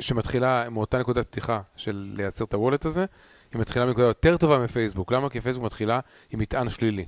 [0.00, 3.04] שמתחילה מאותה נקודת פתיחה של לייצר את הוולט הזה,
[3.52, 5.12] היא מתחילה מנקודה יותר טובה מפייסבוק.
[5.12, 5.30] למה?
[5.30, 7.06] כי פייסבוק מתחילה עם מטען שלילי.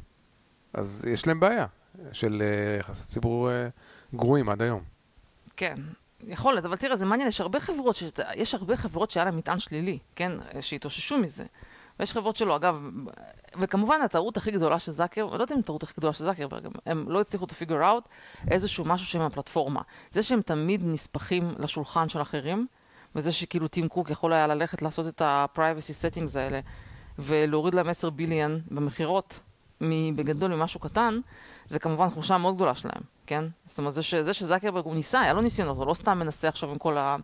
[0.72, 1.66] אז יש להם בעיה
[2.12, 4.82] של אה, יחסי ציבור uh, גרועים עד היום.
[5.56, 5.74] כן,
[6.26, 8.02] יכול להיות, אבל תראה, זה מעניין, יש הרבה חברות, ש...
[8.34, 10.32] יש הרבה חברות שהיה להם מטען שלילי, כן?
[10.60, 11.44] שהתאוששו מזה.
[12.00, 12.56] ויש חברות שלא.
[12.56, 12.76] אגב,
[13.60, 16.48] וכמובן הטעות הכי גדולה של זאקר, אני לא יודעת אם הטעות הכי גדולה של זאקר,
[16.86, 18.08] הם לא הצליחו to figure out
[18.50, 19.80] איזשהו משהו שהם הפלטפורמה.
[20.10, 22.66] זה שהם תמיד נספחים לשולחן של אחרים,
[23.14, 26.60] וזה שכאילו טים קוק יכול היה ללכת לעשות את ה-privacy settings האלה,
[27.18, 29.40] ולהוריד להם 10 ביליאן במכירות,
[30.16, 31.20] בגדול ממשהו קטן,
[31.70, 33.44] זה כמובן חולשה מאוד גדולה שלהם, כן?
[33.66, 36.48] זאת אומרת, זה, ש, זה שזאקרברג הוא ניסה, היה לו ניסיונות, הוא לא סתם מנסה
[36.48, 37.16] עכשיו עם כל ה...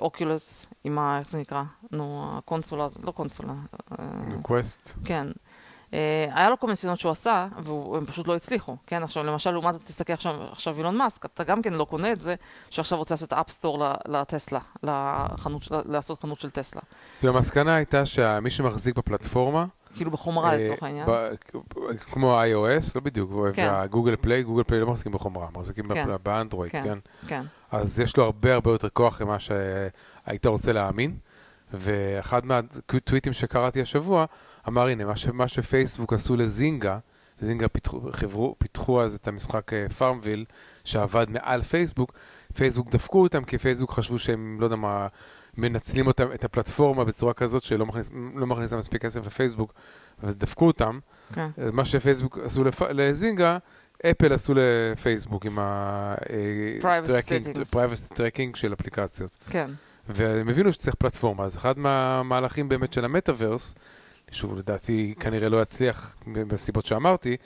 [0.00, 1.18] אוקולוס, עם ה...
[1.18, 1.62] איך זה נקרא?
[1.92, 3.54] נו, הקונסולה, לא קונסולה.
[4.42, 4.98] Quest.
[5.04, 5.26] כן.
[5.94, 9.02] אה, היה לו כל מיני ניסיונות שהוא עשה, והם פשוט לא הצליחו, כן?
[9.02, 12.20] עכשיו, למשל, לעומת זאת, תסתכל עכשיו, עכשיו אילון מאסק, אתה גם כן לא קונה את
[12.20, 12.34] זה,
[12.70, 16.82] שעכשיו רוצה לעשות App Store לטסלה, לחנות, לעשות חנות של טסלה.
[17.22, 21.06] המסקנה הייתה שמי שמחזיק בפלטפורמה, כאילו בחומרה אה, לצורך העניין.
[22.12, 23.30] כמו iOS, לא בדיוק.
[23.56, 26.08] וה Google Play, Google Play לא מחזיקים בחומרה, מחזיקים כן.
[26.22, 26.82] באנדרואיד, כן?
[26.84, 26.98] כן.
[27.26, 27.42] כן.
[27.70, 31.16] אז יש לו הרבה הרבה יותר כוח ממה שהיית רוצה להאמין.
[31.72, 34.24] ואחד מהטוויטים שקראתי השבוע
[34.68, 36.98] אמר, הנה, מה, ש, מה שפייסבוק עשו לזינגה,
[37.40, 40.44] זינגה פיתחו, חברו, פיתחו אז את המשחק FarmVille,
[40.84, 42.12] שעבד מעל פייסבוק,
[42.54, 45.06] פייסבוק דפקו אותם כי פייסבוק חשבו שהם, לא יודע מה,
[45.56, 49.74] מנצלים אותם, את הפלטפורמה בצורה כזאת שלא מכניס, לא מכניסה מספיק כסף לפייסבוק,
[50.22, 50.98] אז דפקו אותם.
[50.98, 51.34] Okay.
[51.34, 51.50] כן.
[51.72, 52.82] מה שפייסבוק עשו לפ...
[52.82, 53.58] לזינגה,
[54.10, 59.44] אפל עשו לפייסבוק עם ה-privacy tracking של אפליקציות.
[59.50, 59.70] כן.
[60.08, 63.74] והם הבינו שצריך פלטפורמה, אז אחד מהמהלכים באמת של המטאוורס,
[64.30, 67.36] שהוא לדעתי כנראה לא יצליח בסיבות שאמרתי,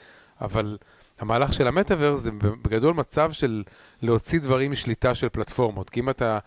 [0.40, 0.78] אבל
[1.18, 2.30] המהלך של המטאוורס זה
[2.62, 3.62] בגדול מצב של
[4.02, 5.90] להוציא דברים משליטה של פלטפורמות.
[5.90, 6.38] כי אם אתה,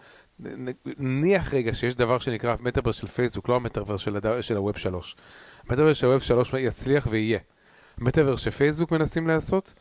[0.98, 4.41] נניח רגע שיש דבר שנקרא מטאוורס של פייסבוק, לא המטאוורס של, הד...
[4.41, 5.15] של ה Web 3.
[5.67, 7.39] המטאוורס של ה Web 3 יצליח ויהיה.
[7.98, 9.74] המטאוורס שפייסבוק מנסים לעשות,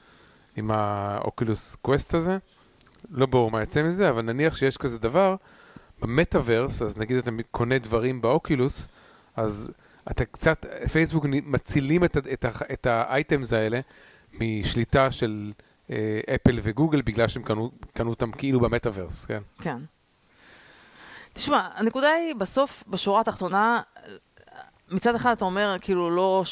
[0.56, 2.38] עם ה Oculus Quest הזה,
[3.10, 5.36] לא ברור מה יצא מזה, אבל נניח שיש כזה דבר,
[6.00, 8.88] במטאוורס, אז נגיד אתה קונה דברים באוקילוס,
[9.36, 9.72] אז
[10.10, 13.80] אתה קצת, פייסבוק מצילים את, את, את האייטמס האלה
[14.32, 15.52] משליטה של
[15.90, 19.42] אה, אפל וגוגל בגלל שהם קנו, קנו אותם כאילו במטאוורס, כן?
[19.60, 19.78] כן.
[21.32, 23.80] תשמע, הנקודה היא, בסוף, בשורה התחתונה,
[24.88, 26.42] מצד אחד אתה אומר, כאילו, לא,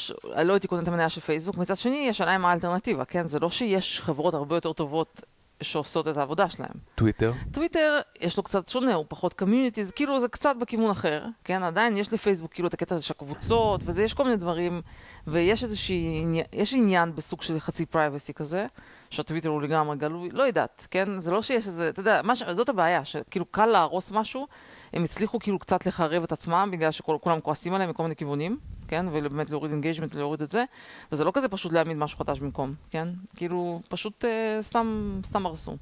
[0.45, 3.27] לא הייתי קונה את המניה של פייסבוק, מצד שני, השאלה מה האלטרנטיבה, כן?
[3.27, 5.21] זה לא שיש חברות הרבה יותר טובות
[5.61, 6.71] שעושות את העבודה שלהם.
[6.95, 7.33] טוויטר?
[7.51, 11.63] טוויטר, יש לו קצת שונה, הוא פחות communities, כאילו זה קצת בכיוון אחר, כן?
[11.63, 14.81] עדיין יש לפייסבוק כאילו את הקטע הזה של הקבוצות, וזה, יש כל מיני דברים,
[15.27, 18.65] ויש איזושהי, יש עניין בסוג של חצי privacy כזה,
[19.09, 21.19] שהטוויטר הוא לגמרי גלוי, לא יודעת, כן?
[21.19, 22.43] זה לא שיש איזה, אתה יודע, מה ש...
[22.43, 24.47] זאת הבעיה, שכאילו קל להרוס משהו,
[24.93, 29.05] הם הצליחו כאילו קצת לחרב את עצמם, בגלל שכולם כועסים עליהם מכל מיני כיוונים, כן?
[29.11, 30.63] ובאמת להוריד engagement ולהוריד את זה,
[31.11, 33.07] וזה לא כזה פשוט להעמיד משהו חדש במקום, כן?
[33.35, 35.77] כאילו, פשוט אה, סתם, סתם הרסו.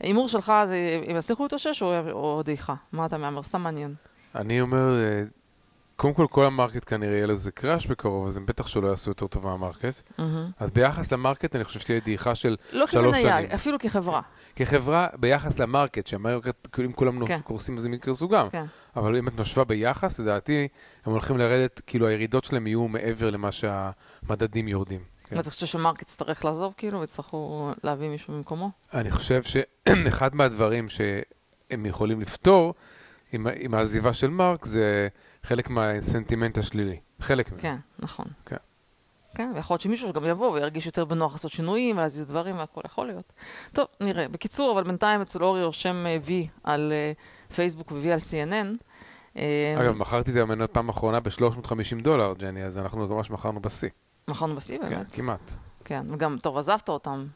[0.00, 2.74] הימור שלך זה אם יצליחו להתאושש או, או דעיכה?
[2.92, 3.42] מה אתה מהמר?
[3.42, 3.94] סתם מעניין.
[4.34, 5.22] אני אומר, אה,
[5.98, 9.10] קודם כל, כל ה market כנראה יהיה לזה crash בקרוב, אז הם בטח שלא יעשו
[9.10, 10.02] יותר טוב מה market.
[10.18, 10.50] מהמם.
[10.58, 13.50] אז ביחס ל market, אני חושב שתהיה דעיכה של לא שלוש כמניה, שנים.
[13.54, 14.20] אפילו כחברה.
[14.56, 17.40] כחברה, ביחס ל market, שה market, כאילו, אם כולם כן.
[17.40, 18.50] קורסים אז הם יקרסו גם.
[18.50, 18.64] כן.
[18.96, 20.68] אבל אם את משווה ביחס, לדעתי,
[21.04, 25.00] הם הולכים לרדת, כאילו הירידות שלהם יהיו מעבר למה שהמדדים יורדים.
[25.24, 25.36] כן.
[25.36, 28.70] ואתה חושב שמרק יצטרך לעזוב כאילו, ויצטרכו להביא מישהו במקומו?
[28.94, 32.74] אני חושב שאחד מהדברים שהם יכולים לפתור
[33.32, 35.08] עם, עם העזיבה של מרק זה
[35.42, 37.00] חלק מהסנטימנט השלילי.
[37.20, 37.62] חלק מזה.
[37.62, 38.26] כן, נכון.
[38.46, 38.56] כן.
[39.34, 43.06] כן, ויכול להיות שמישהו שגם יבוא וירגיש יותר בנוח לעשות שינויים ולהזיז דברים והכל יכול
[43.06, 43.32] להיות.
[43.72, 44.28] טוב, נראה.
[44.28, 47.12] בקיצור, אבל בינתיים אצל אורי רושם אה, וי על אה,
[47.54, 48.84] פייסבוק ו-V על CNN.
[49.36, 53.88] אה, אגב, מכרתי את המניות פעם אחרונה ב-350 דולר, ג'ני, אז אנחנו ממש מכרנו בשיא.
[54.28, 55.12] מכרנו בשיא כן, באמת.
[55.12, 55.56] כמעט.
[55.88, 57.26] כן, וגם, טוב, עזבת אותם,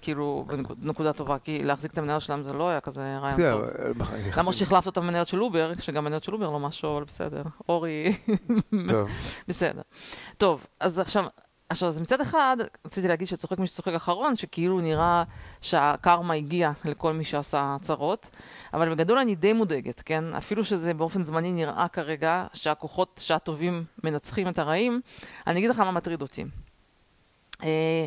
[0.00, 0.46] כאילו,
[0.78, 3.64] בנקודה טובה, כי להחזיק את המניות שלהם זה לא היה כזה רעיון טוב.
[4.38, 7.42] למרות שהחלפת אותם במניות של אובר, שגם מניות של אובר לא משהו, אבל בסדר.
[7.68, 8.16] אורי,
[8.88, 9.08] טוב,
[9.48, 9.82] בסדר.
[10.38, 11.24] טוב, אז עכשיו,
[11.68, 15.22] עכשיו, אז מצד אחד, רציתי להגיד שצוחק מי שצוחק אחרון, שכאילו נראה
[15.60, 18.30] שהקרמה הגיעה לכל מי שעשה הצהרות,
[18.74, 20.34] אבל בגדול אני די מודאגת, כן?
[20.34, 25.00] אפילו שזה באופן זמני נראה כרגע שהכוחות שהטובים מנצחים את הרעים,
[25.46, 26.44] אני אגיד לך מה מטריד אותי.
[27.62, 28.06] אה,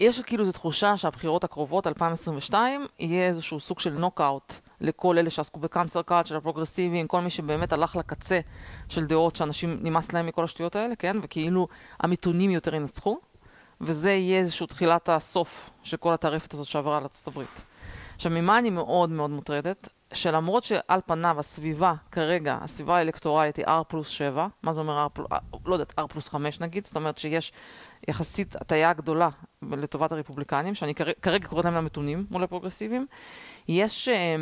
[0.00, 5.60] יש כאילו איזו תחושה שהבחירות הקרובות, 2022, יהיה איזשהו סוג של נוקאוט לכל אלה שעסקו
[5.60, 8.40] בקאנצר קארט של הפרוגרסיביים, כל מי שבאמת הלך לקצה
[8.88, 11.16] של דעות שאנשים נמאס להם מכל השטויות האלה, כן?
[11.22, 11.68] וכאילו
[12.00, 13.18] המתונים יותר ינצחו,
[13.80, 17.62] וזה יהיה איזשהו תחילת הסוף של כל הטרפת הזאת שעברה על ארצות הברית.
[18.14, 19.88] עכשיו, ממה אני מאוד מאוד מוטרדת?
[20.16, 25.08] שלמרות שעל פניו הסביבה כרגע, הסביבה האלקטורלית היא R פלוס 7, מה זה אומר R
[25.08, 25.28] פלוס,
[25.66, 27.52] לא יודעת, R פלוס 5 נגיד, זאת אומרת שיש
[28.08, 29.28] יחסית הטיה גדולה
[29.62, 33.06] לטובת הרפובליקנים, שאני כרגע, כרגע קוראת להם למתונים מול הפרוגרסיביים,
[33.68, 34.36] יש אה,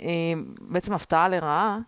[0.00, 1.78] אה, בעצם הפתעה לרעה.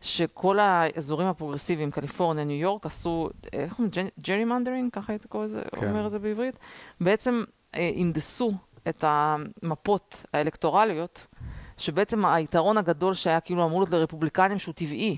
[0.00, 5.62] שכל האזורים הפרוגרסיביים, קליפורניה, ניו יורק, עשו, אה, איך אומרים, gerrymandering, ככה היית קורא לזה,
[5.76, 5.90] כן.
[5.90, 6.58] אומר את זה בעברית,
[7.00, 8.52] בעצם אה, הנדסו
[8.88, 11.26] את המפות האלקטורליות,
[11.78, 15.16] שבעצם היתרון הגדול שהיה כאילו אמור להיות לרפובליקנים שהוא טבעי,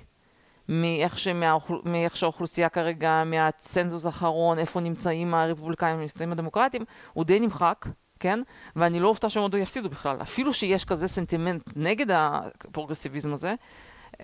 [0.69, 7.41] מאיך, שמהאוכל, מאיך שהאוכלוסייה כרגע, מה census האחרון, איפה נמצאים הרפובליקנים, נמצאים הדמוקרטים, הוא די
[7.41, 7.87] נמחק,
[8.21, 8.41] כן?
[8.77, 10.17] ואני לא אופתע שהם עוד לא יפסידו בכלל.
[10.23, 13.55] אפילו שיש כזה סנטימנט נגד הפרוגרסיביזם הזה,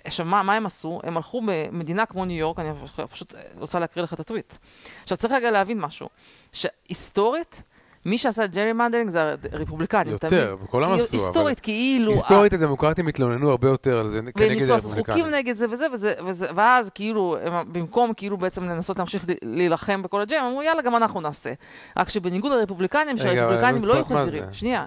[0.05, 1.01] עכשיו, מה, מה הם עשו?
[1.05, 2.71] הם הלכו במדינה כמו ניו יורק, אני
[3.11, 4.55] פשוט רוצה להקריא לך את הטוויט.
[5.03, 6.09] עכשיו, צריך רגע להבין משהו,
[6.53, 7.63] שהיסטורית,
[8.07, 10.57] מי שעשה gerrymandering זה הרפובליקנים, יותר, מבין?
[10.65, 11.25] בכולם עשו, אבל...
[11.25, 12.13] היסטורית, כאילו...
[12.13, 15.25] היסטורית הדמוקרטים התלוננו הרבה יותר על זה כנגד ניסו לעשות הרפובליקנים.
[15.25, 15.87] חוקים נגד זה וזה,
[16.27, 17.37] וזה, ואז כאילו,
[17.73, 21.53] במקום כאילו בעצם לנסות להמשיך להילחם בכל הג'ם, אמרו יאללה, גם אנחנו נעשה.
[21.97, 24.49] רק שבניגוד לרפובליקנים, אבל שהרפובליקנים לא לא מה חזירים.
[24.53, 24.87] שנייה.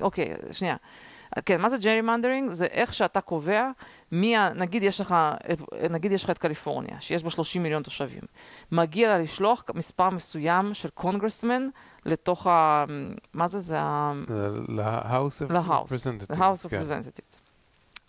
[0.00, 0.76] אוקיי, שנייה.
[1.46, 2.50] כן, מה זה ג'רי מנדרינג?
[2.50, 3.70] זה איך שאתה קובע
[4.12, 5.14] מי, ה- נגיד יש לך,
[5.90, 8.22] נגיד יש לך את קליפורניה, שיש בה 30 מיליון תושבים.
[8.72, 11.68] מגיע לה לשלוח מספר מסוים של קונגרסמן
[12.06, 12.84] לתוך ה...
[13.34, 13.58] מה זה?
[13.58, 14.12] זה ה...
[14.68, 16.32] ל-House of Representatives.
[16.38, 16.80] ל-House of כן.
[16.80, 17.40] Representatives.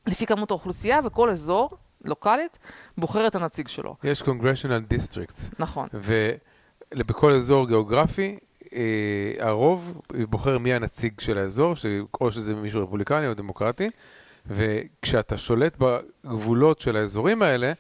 [0.08, 1.70] לפי כמות האוכלוסייה, וכל אזור,
[2.06, 2.58] לוקאלית,
[2.98, 3.96] בוחר את הנציג שלו.
[4.04, 5.88] יש Congressional Districts, נכון.
[5.94, 8.38] ובכל אזור גיאוגרפי,
[9.40, 11.86] הרוב בוחר מי הנציג של האזור, ש-
[12.22, 13.90] או שזה מישהו רפובליקני או דמוקרטי,
[14.46, 17.74] וכשאתה שולט בגבולות של האזורים האלה,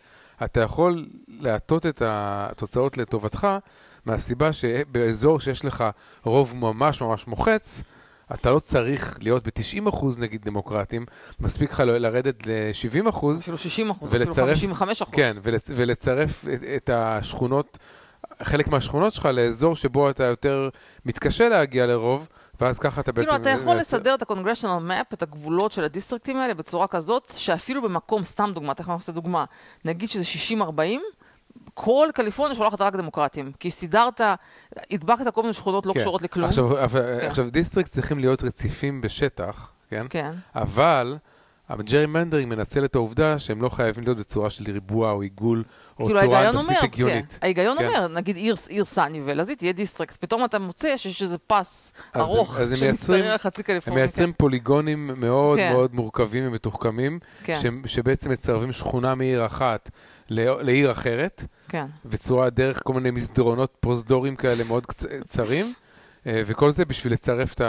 [0.43, 3.47] אתה יכול להטות את התוצאות לטובתך,
[4.05, 5.85] מהסיבה שבאזור שיש לך
[6.23, 7.83] רוב ממש ממש מוחץ,
[8.33, 11.05] אתה לא צריך להיות ב-90% נגיד דמוקרטים,
[11.39, 15.15] מספיק לך לרדת ל-70%, אפילו 60 אחוז, אפילו ולצרף- 55 אחוז.
[15.15, 17.77] כן, ולצ- ולצרף את, את השכונות,
[18.43, 20.69] חלק מהשכונות שלך לאזור שבו אתה יותר
[21.05, 22.27] מתקשה להגיע לרוב,
[22.61, 23.27] ואז ככה אתה בעצם...
[23.27, 27.81] כאילו, אתה יכול לסדר את ה-congressional map, את הגבולות של הדיסטריקטים האלה, בצורה כזאת, שאפילו
[27.81, 29.45] במקום, סתם דוגמה, תכף אני אעשה דוגמה,
[29.85, 30.23] נגיד שזה
[30.57, 30.81] 60-40,
[31.73, 33.51] כל קליפורניה שולחת רק דמוקרטים.
[33.59, 34.21] כי סידרת,
[34.91, 35.99] הדבקת כל מיני שכונות לא כן.
[35.99, 36.49] קשורות לכלום.
[36.49, 37.27] עכשיו, כן.
[37.27, 40.05] עכשיו district צריכים להיות רציפים בשטח, כן?
[40.09, 40.31] כן.
[40.55, 41.17] אבל
[41.79, 45.63] ה gerrymandering מנצל את העובדה שהם לא חייבים להיות בצורה של ריבוע או עיגול,
[45.99, 47.31] או כאילו צורה ההיגיון הנדסית הגיונית.
[47.31, 47.85] כן, ההיגיון כן.
[47.85, 51.93] אומר, נגיד עיר, עיר סאניבל, אז היא תהיה דיסטרקט, פתאום אתה מוצא שיש איזה פס
[52.13, 54.03] אז ארוך, הם- אז הם שמצטרר על חצי הם קליפורניה.
[54.03, 55.71] מייצרים פוליגונים מאוד כן.
[55.73, 59.89] מאוד מורכבים ומתוחכמים, כן, ש- שבעצם מצרבים שכונה מעיר אחת
[60.29, 65.71] לעיר אחרת, כן, בצורה דרך כל מיני מסדרונות פרוזדורים כאלה מאוד קצ- צרים, אה,
[66.25, 67.61] וכל זה בשביל לצרף את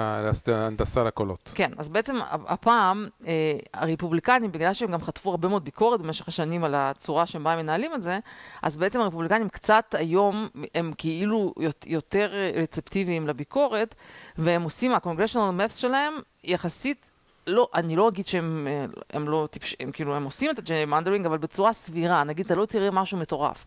[0.49, 1.53] ההנדסה לקולות.
[1.55, 1.71] כן.
[1.77, 6.75] אז בעצם הפעם, אה, הרפובליקנים, בגלל שהם גם חטפו הרבה מאוד ביקורת במשך השנים על
[6.75, 8.19] הצורה שבה הם מנהלים את זה,
[8.63, 13.95] אז בעצם הרפובליקנים קצת היום, הם כאילו יות- יותר רצפטיביים לביקורת,
[14.39, 16.13] והם עושים, ה-congressional maps שלהם,
[16.45, 17.07] יחסית
[17.47, 21.27] לא, אני לא אגיד שהם אה, הם לא טיפשים, כאילו הם עושים את ה gerrymandering,
[21.27, 23.65] אבל בצורה סבירה, נגיד, אתה לא תראה משהו מטורף.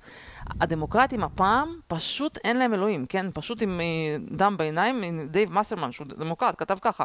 [0.62, 3.26] הדמוקרטים הפעם, פשוט אין להם אלוהים, כן?
[3.34, 7.04] פשוט עם אה, דם בעיניים, דייב מסרמן, שהוא דמוקרט, כתב ככה: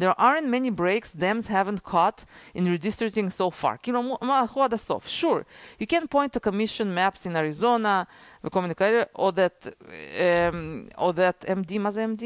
[0.00, 2.24] There aren't many breaks Dems haven't caught
[2.56, 3.76] in redistricting so far.
[3.82, 5.06] כאילו, אמרו, הלכו עד הסוף.
[5.06, 5.42] Sure,
[5.82, 8.04] you can point to commission maps in Arizona,
[8.44, 12.24] וכל מיני כאלה, או that, um, that MD, מה זה MD?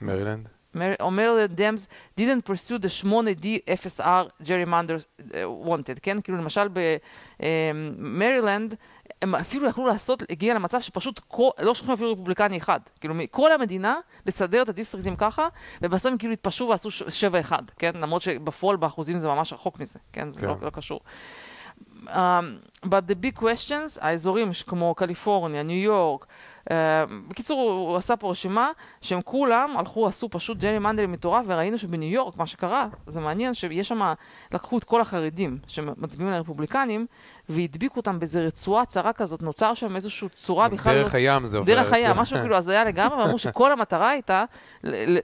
[0.00, 0.59] מרילנד?
[0.74, 1.88] מר- אומר דמס
[2.20, 3.46] didn't pursue the 8D
[3.84, 5.32] FSR gerrymanders uh,
[5.68, 6.20] wanted, כן?
[6.20, 6.68] כאילו למשל
[7.98, 8.74] במרילנד,
[9.22, 12.80] הם אפילו יכלו לעשות, הגיע למצב שפשוט כל, לא שולחים אפילו רפובליקני אחד.
[13.00, 15.48] כאילו מכל המדינה, לסדר את הדיסטריקטים ככה,
[15.82, 17.02] ובסוף הם כאילו התפשרו ועשו ש-
[17.48, 17.90] 7-1, כן?
[17.94, 20.30] למרות שבפועל באחוזים זה ממש רחוק מזה, כן?
[20.30, 20.46] זה כן.
[20.46, 21.00] לא, לא קשור.
[22.06, 22.12] Um,
[22.84, 26.26] but the big questions, האזורים כמו קליפורניה, ניו יורק,
[26.68, 26.72] uh,
[27.28, 28.70] בקיצור, הוא עשה פה רשימה
[29.00, 33.54] שהם כולם הלכו, עשו פשוט ג'רי מנדל מטורף, וראינו שבניו יורק, מה שקרה, זה מעניין
[33.54, 34.12] שיש שם,
[34.52, 37.06] לקחו את כל החרדים שמצביעים לרפובליקנים,
[37.50, 41.02] והדביקו אותם באיזה רצועה צרה כזאת, נוצר שם איזושהי צורה בכלל לא...
[41.02, 41.74] דרך הים זה עובר.
[41.74, 42.22] דרך הים, את זה.
[42.22, 44.44] משהו כאילו הזיה לגמרי, ואמרו שכל המטרה הייתה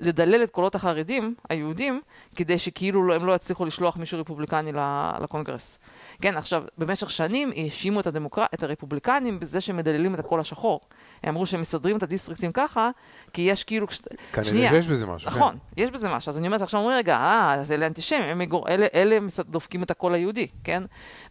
[0.00, 2.00] לדלל את קולות החרדים, היהודים,
[2.36, 4.72] כדי שכאילו לא- הם לא יצליחו לשלוח מישהו רפובליקני
[5.20, 5.78] לקונגרס.
[6.22, 8.44] כן, עכשיו, במשך שנים האשימו את, הדמוקר...
[8.54, 10.80] את הרפובליקנים בזה שהם מדללים את הקול השחור.
[11.22, 12.90] הם אמרו שהם מסדרים את הדיסטריקטים ככה,
[13.36, 13.86] כי יש כאילו...
[14.32, 14.70] כנראה שנייה.
[14.70, 15.30] שיש בזה משהו.
[15.30, 15.36] כן.
[15.36, 16.30] נכון, יש בזה משהו.
[16.30, 18.68] אז אני אומרת, עכשיו אומרים, רגע, אה, אז אלה אנטישמים, הם מגור...
[18.68, 20.82] אלה, אלה דופקים את הקול היהודי, כן?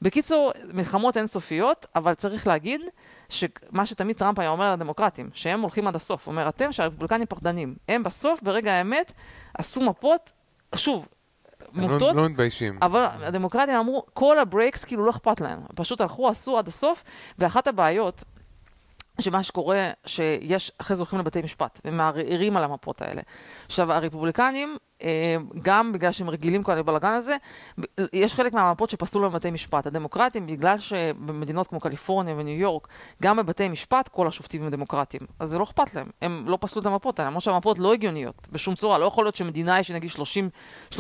[0.01, 2.81] בקיצור, מלחמות אינסופיות, אבל צריך להגיד
[3.29, 6.25] שמה שתמיד טראמפ היה אומר לדמוקרטים, שהם הולכים עד הסוף.
[6.25, 7.75] הוא אומר, אתם שהרפובליקנים פחדנים.
[7.89, 9.11] הם בסוף, ברגע האמת,
[9.57, 10.31] עשו מפות,
[10.75, 11.07] שוב,
[11.73, 12.77] לא- מוטות, לא מתביישים.
[12.81, 15.59] אבל הדמוקרטים אמרו, כל ה breaks כאילו לא אכפת להם.
[15.75, 17.03] פשוט הלכו, עשו עד הסוף,
[17.39, 18.23] ואחת הבעיות,
[19.19, 23.21] שמה שקורה, שיש, אחרי זה הולכים לבתי משפט, ומערערים על המפות האלה.
[23.65, 27.35] עכשיו, הרפובליקנים, אה, גם בגלל שהם רגילים כבר לבלאגן הזה,
[28.13, 29.87] יש חלק מהמפות שפסלו להם בבתי משפט.
[29.87, 32.87] הדמוקרטים, בגלל שבמדינות כמו קליפורניה וניו יורק,
[33.21, 35.21] גם בבתי משפט כל השופטים הם דמוקרטים.
[35.39, 36.07] אז זה לא אכפת להם.
[36.21, 38.97] הם לא פסלו את המפות האלה, למרות שהמפות לא הגיוניות, בשום צורה.
[38.97, 40.49] לא יכול להיות שמדינה יש נגיד 30
[40.91, 40.97] 30-70,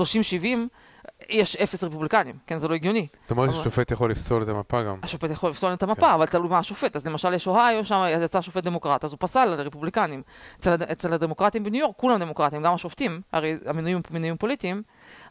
[1.29, 2.57] יש אפס רפובליקנים, כן?
[2.57, 3.07] זה לא הגיוני.
[3.31, 4.99] אומרת אבל- ששופט יכול לפסול את המפה גם.
[5.03, 6.13] השופט יכול לפסול את המפה, כן.
[6.13, 6.95] אבל תלוי מה השופט.
[6.95, 10.21] אז למשל יש אוהיו, שם יצא שופט דמוקרט, אז הוא פסל לרפובליקנים.
[10.59, 14.81] אצל, הד- אצל הדמוקרטים בניו יורק, כולם דמוקרטים, גם השופטים, הרי המינויים הם מינויים פוליטיים,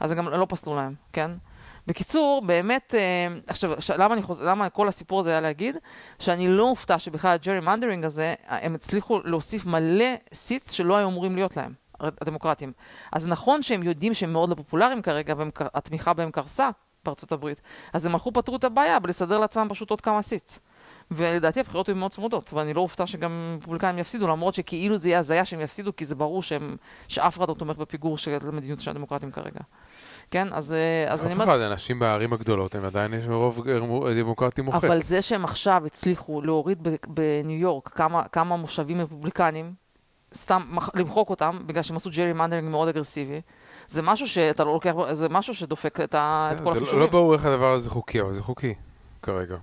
[0.00, 1.30] אז הם גם לא פסלו להם, כן?
[1.86, 4.42] בקיצור, באמת, אה, עכשיו, למה, אני חוז...
[4.42, 5.76] למה כל הסיפור הזה היה להגיד?
[6.18, 10.04] שאני לא מופתע שבכלל הג'רי מנדרינג הזה, הם הצליחו להוסיף מלא
[10.34, 11.72] seats שלא היו אמורים להיות להם,
[12.20, 12.72] הדמוקרטים.
[13.12, 16.70] אז נכון שהם יודעים שהם מאוד לא פופולריים כרגע, והתמיכה בהם קרסה
[17.04, 17.60] בארצות הברית,
[17.92, 20.60] אז הם הלכו פתרו את הבעיה בלסדר לעצמם פשוט עוד כמה seats.
[21.10, 25.18] ולדעתי הבחירות היו מאוד צמודות, ואני לא אופתע שגם רפובליקאים יפסידו, למרות שכאילו זה יהיה
[25.18, 26.76] הזיה שהם יפסידו, כי זה ברור שהם,
[27.08, 29.60] שאף אחד לא תומך בפיגור של המדיניות של הדמוקרטים כרגע.
[30.30, 31.48] כן, אז, אה, אז אף אני אומרת...
[31.48, 33.68] אחד, אנשים בערים הגדולות, הם עדיין יש רוב
[34.20, 34.84] דמוקרטי מוחץ.
[34.84, 39.83] אבל זה שהם עכשיו הצליחו להוריד בניו יורק כמה, כמה מושבים רפובליקנים,
[40.34, 43.40] סתם מח- למחוק אותם, בגלל שהם עשו gerrymandering מאוד אגרסיבי,
[43.88, 47.00] זה משהו שאתה לא לוקח, זה משהו שדופק את, ה, את כל לא- החישובים.
[47.00, 48.74] לא ברור איך הדבר הזה חוקי, אבל זה חוקי
[49.22, 49.56] כרגע.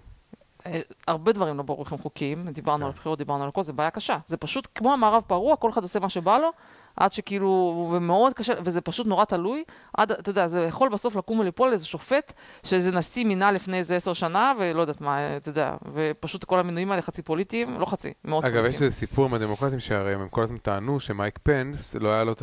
[0.65, 2.85] אה, הרבה דברים לא ברור איך הם חוקיים, דיברנו כן.
[2.85, 4.17] על בחירות, דיברנו על הכל, זה בעיה קשה.
[4.25, 6.49] זה פשוט כמו המערב פרוע, כל אחד עושה מה שבא לו,
[6.95, 9.63] עד שכאילו, ומאוד קשה, וזה פשוט נורא תלוי,
[9.97, 13.95] עד, אתה יודע, זה יכול בסוף לקום וליפול לאיזה שופט, שאיזה נשיא מינה לפני איזה
[13.95, 18.13] עשר שנה, ולא יודעת מה, אתה יודע, ופשוט כל המינויים האלה חצי פוליטיים, לא חצי,
[18.25, 18.83] מאוד אגב, יש פוליטיים.
[18.83, 22.33] איזה סיפור עם הדמוקרטים שהרי הם כל הזמן טענו שמייק פנס, לא היה לו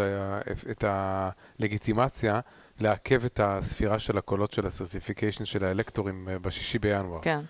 [0.70, 2.40] את הלגיטימציה
[2.80, 7.20] לעכב את הספירה של הקולות של הסרטיפיקיישן של האלקטורים אה, בשישי בינואר.
[7.22, 7.40] כן,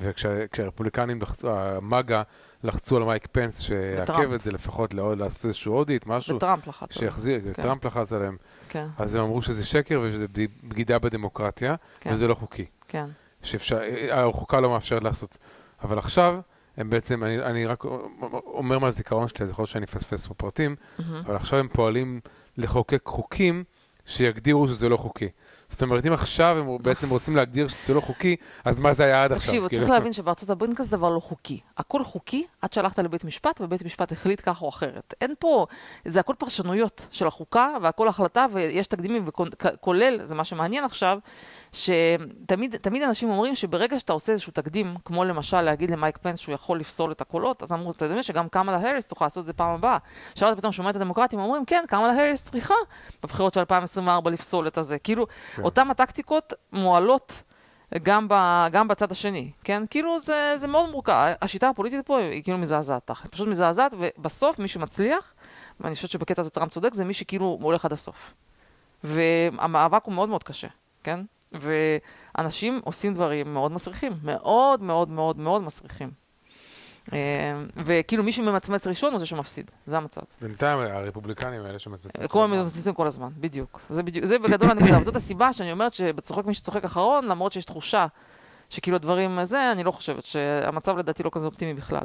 [0.00, 2.22] וכשהרפובליקנים, לחצו- המאגה,
[2.64, 4.32] לחצו על מייק פנס שיעכב.
[4.32, 6.92] את זה לפחות, לעוד- לעשות איזשהו אודיט, משהו, וטראמפ לחץ.
[6.92, 7.62] שיחזיר, כן.
[7.62, 8.36] טראמפ לחץ עליהם.
[8.68, 10.26] כן, אז הם אמרו שזה שקר ושזה
[10.64, 12.64] בגידה בדמוקרטיה, כן, וזה לא חוקי.
[12.88, 13.06] כן,
[13.42, 13.80] שאפשר,
[14.12, 15.38] החוקה לא מאפשרת לעשות.
[15.82, 16.40] אבל עכשיו,
[16.76, 17.84] הם בעצם, אני, אני רק
[18.46, 21.22] אומר מהזיכרון שלי, אז יכול להיות שאני אפספס בפרטים, מהמם.
[21.26, 22.20] אבל עכשיו הם פועלים
[22.56, 23.64] לחוקק חוקים
[24.06, 25.28] שיגדירו שזה לא חוקי.
[25.68, 29.24] זאת אומרת, אם עכשיו הם בעצם רוצים להגדיר שזה לא חוקי, אז מה זה היה
[29.24, 29.46] עד עכשיו?
[29.46, 29.80] תקשיבו, כאילו?
[29.80, 31.60] צריך להבין שבארצות הברית כזה דבר לא חוקי.
[31.78, 35.14] הכל חוקי עד שהלכת לבית משפט, ובית משפט החליט כך או אחרת.
[35.20, 35.66] אין פה,
[36.04, 41.18] זה הכל פרשנויות של החוקה, והכל החלטה, ויש תקדימים, וכולל, זה מה שמעניין עכשיו,
[41.72, 46.54] שתמיד תמיד אנשים אומרים שברגע שאתה עושה איזשהו תקדים, כמו למשל להגיד למייק פנס שהוא
[46.54, 49.52] יכול לפסול את הקולות, אז אמרו, אתה יודע שגם קמאלה האריס תוכל לעשות את זה
[49.52, 49.98] פעם הבאה.
[50.32, 52.74] עכשיו אתה פתאום שומע את הדמוקרטים אומרים, כן, קמאלה האריס צריכה
[53.22, 54.98] בבחירות של 2024 לפסול את הזה.
[54.98, 55.26] כאילו,
[55.56, 55.62] כן.
[55.62, 57.42] אותן הטקטיקות מועלות
[58.02, 58.34] גם, ב,
[58.72, 59.82] גם בצד השני, כן?
[59.90, 61.32] כאילו זה, זה מאוד מורכב.
[61.42, 65.34] השיטה הפוליטית פה היא כאילו מזעזעת, פשוט מזעזעת, ובסוף מי שמצליח,
[65.80, 68.34] ואני חושבת שבקטע הזה טראמפ צודק, זה מי שכאילו הולך עד הסוף.
[69.04, 70.68] והמאבק הוא מאוד מאוד קשה,
[71.02, 71.20] כן?
[71.52, 76.10] ואנשים עושים דברים מאוד מסריחים, מאוד מאוד מאוד מאוד מסריחים.
[77.12, 77.18] אה,
[77.76, 80.20] וכאילו מי שממצמץ ראשון הוא זה שמפסיד, זה המצב.
[80.40, 82.58] בינתיים הרפובליקנים האלה שמצמצים כל הזמן.
[82.58, 83.80] ממצמצים כל הזמן, בדיוק.
[83.88, 87.64] זה בדיוק, זה בגדול הנקודה, וזאת הסיבה שאני אומרת שצוחק מי שצוחק אחרון, למרות שיש
[87.64, 88.06] תחושה
[88.70, 92.04] שכאילו הדברים זה, אני לא חושבת שהמצב לדעתי לא כזה אופטימי בכלל.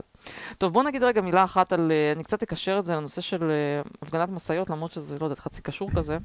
[0.57, 3.43] טוב, בוא נגיד רגע מילה אחת על, אה, אני קצת אקשר את זה לנושא של
[3.51, 6.17] אה, הפגנת משאיות, למרות שזה, לא יודעת, חצי קשור כזה.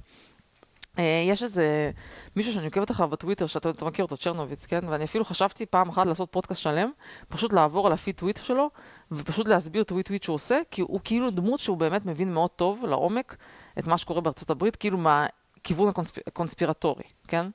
[0.99, 1.91] אה, יש איזה
[2.37, 4.81] מישהו שאני עוקבת אחריו בטוויטר, שאתה מכיר אותו, צ'רנוביץ, כן?
[4.89, 6.91] ואני אפילו חשבתי פעם אחת לעשות פודקאסט שלם,
[7.29, 8.71] פשוט לעבור על הפיד טוויט שלו,
[9.13, 12.85] ופשוט להסביר טוויט טוויט שהוא עושה, כי הוא כאילו דמות שהוא באמת מבין מאוד טוב,
[12.85, 13.37] לעומק,
[13.79, 15.93] את מה שקורה בארצות הברית, כאילו מהכיוון
[16.27, 17.47] הקונספירטורי, כן?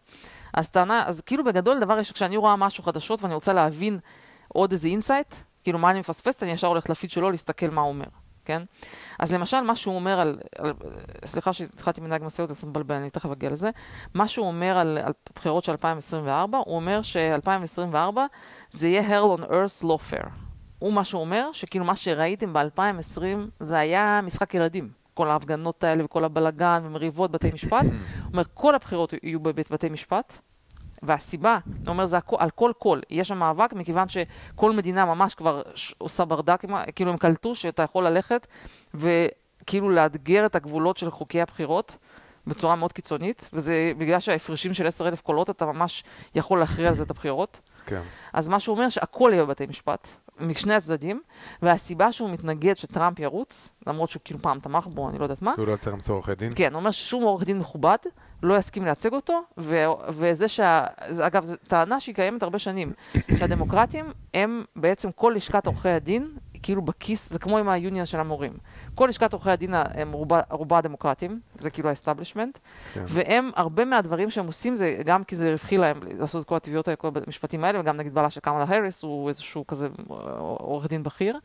[0.54, 4.00] אז טענה, אז כאילו בגדול דבר יש, כשאני רואה משהו חדשות ואני רוצה להבין
[4.48, 7.90] עוד איזה insight, כאילו מה אני מפספסת, אני ישר הולכת לפיד שלו להסתכל מה הוא
[7.90, 8.23] אומר.
[8.46, 8.62] כן?
[9.20, 10.74] אז למשל, מה שהוא אומר על, על
[11.26, 13.70] סליחה שהתחלתי מנהג משאיות, זה מבלבל, אני תכף אגיע לזה,
[14.14, 18.18] מה שהוא אומר על, על בחירות של 2024, הוא אומר ש-2024
[18.72, 20.30] זה יהיה hell on earth לא fair.
[20.80, 23.22] הוא מה שהוא אומר, שכאילו מה שראיתם ב-2020
[23.60, 24.90] זה היה משחק ילדים.
[25.14, 27.84] כל ההפגנות האלה וכל הבלגן ומריבות בתי משפט.
[27.84, 30.38] הוא אומר, כל הבחירות יהיו בבית בתי משפט,
[31.04, 33.02] והסיבה, הוא אומר, זה הכל, על כל קול.
[33.10, 35.62] יש שם מאבק, מכיוון שכל מדינה ממש כבר
[35.98, 36.64] עושה ברדק,
[36.96, 38.48] כאילו הם קלטו שאתה יכול ללכת
[38.94, 41.98] וכאילו לאתגר את הגבולות של חוקי הבחירות
[42.48, 46.04] בצורה מאוד קיצונית, וזה בגלל שההפרשים של 10,000 קולות, אתה ממש
[46.36, 47.60] יכול להכריע על זה את הבחירות.
[47.86, 48.02] כן.
[48.34, 50.08] אז מה שהוא אומר, שהכל יהיה בבתי משפט,
[50.40, 51.22] משני הצדדים,
[51.62, 55.54] והסיבה שהוא מתנגד שטראמפ ירוץ, למרות שהוא כאילו פעם תמך בו, אני לא יודעת מה.
[55.58, 56.52] הוא לא צריך למצוא עורכי דין?
[56.56, 57.98] כן, הוא אומר ששום עורך דין מכובד
[58.44, 60.86] לא יסכים לייצג אותו, ו- וזה שה...
[61.22, 62.94] אגב, זו טענה שהיא קיימת הרבה שנים,
[63.38, 66.28] שהדמוקרטים הם בעצם כל לשכת עורכי הדין,
[66.64, 68.54] כאילו בכיס, זה כמו עם היוניון של המורים.
[68.96, 72.60] כל לשכת עורכי הדין הם רובה, רובה דמוקרטים, זה כאילו ה establishment,
[72.94, 73.04] כן.
[73.08, 76.88] והם, הרבה מהדברים שהם עושים זה גם כי זה רווחי להם לעשות את כל התביעות
[76.88, 81.04] האלה, כל המשפטים האלה, וגם נגיד בעלה של קמאלה האריס הוא איזשהו כזה עורך דין
[81.04, 81.40] בכיר,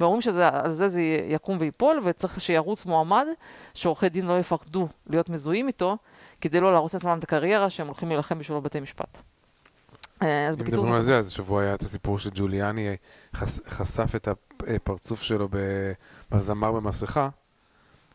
[0.00, 3.26] ואומרים שעל זה זה יקום ויפול, וצריך שירוץ מועמד,
[3.74, 5.96] שעורכי דין לא יפחדו להיות מזוהים איתו,
[6.40, 9.22] כדי לא להרוס לעצמם את הקריירה שהם הולכים להילחם בשבילו בבתי משפט.
[10.22, 10.78] אה, אז בקיצור...
[10.78, 12.96] אם מדברים על זה, אז השבוע היה את הסיפור שג'וליאני
[13.34, 14.28] חש, חשף את
[14.66, 15.48] הפרצוף שלו
[16.30, 17.28] בזמר במסכה,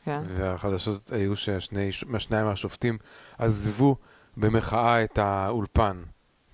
[0.06, 0.22] כן.
[0.28, 2.98] והחדשות היו ששניים מהשופטים
[3.38, 3.96] עזבו
[4.38, 6.04] במחאה את האולפן,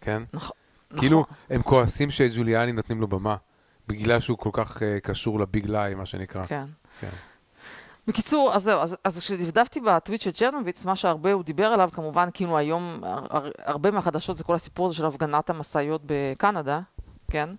[0.02, 0.24] כן?
[0.34, 0.56] נכון.
[0.98, 3.36] כאילו, הם כועסים שג'וליאני נותנים לו במה,
[3.88, 6.46] בגלל שהוא כל כך uh, קשור לביג ליי, מה שנקרא.
[6.46, 6.66] כן.
[7.00, 7.10] כן.
[8.08, 12.30] בקיצור, אז זהו, אז, אז כשדפדפתי בטוויט של צ'רנוביץ, מה שהרבה הוא דיבר עליו, כמובן,
[12.34, 16.80] כאילו היום, הר, הרבה מהחדשות זה כל הסיפור הזה של הפגנת המשאיות בקנדה,
[17.32, 17.50] כן?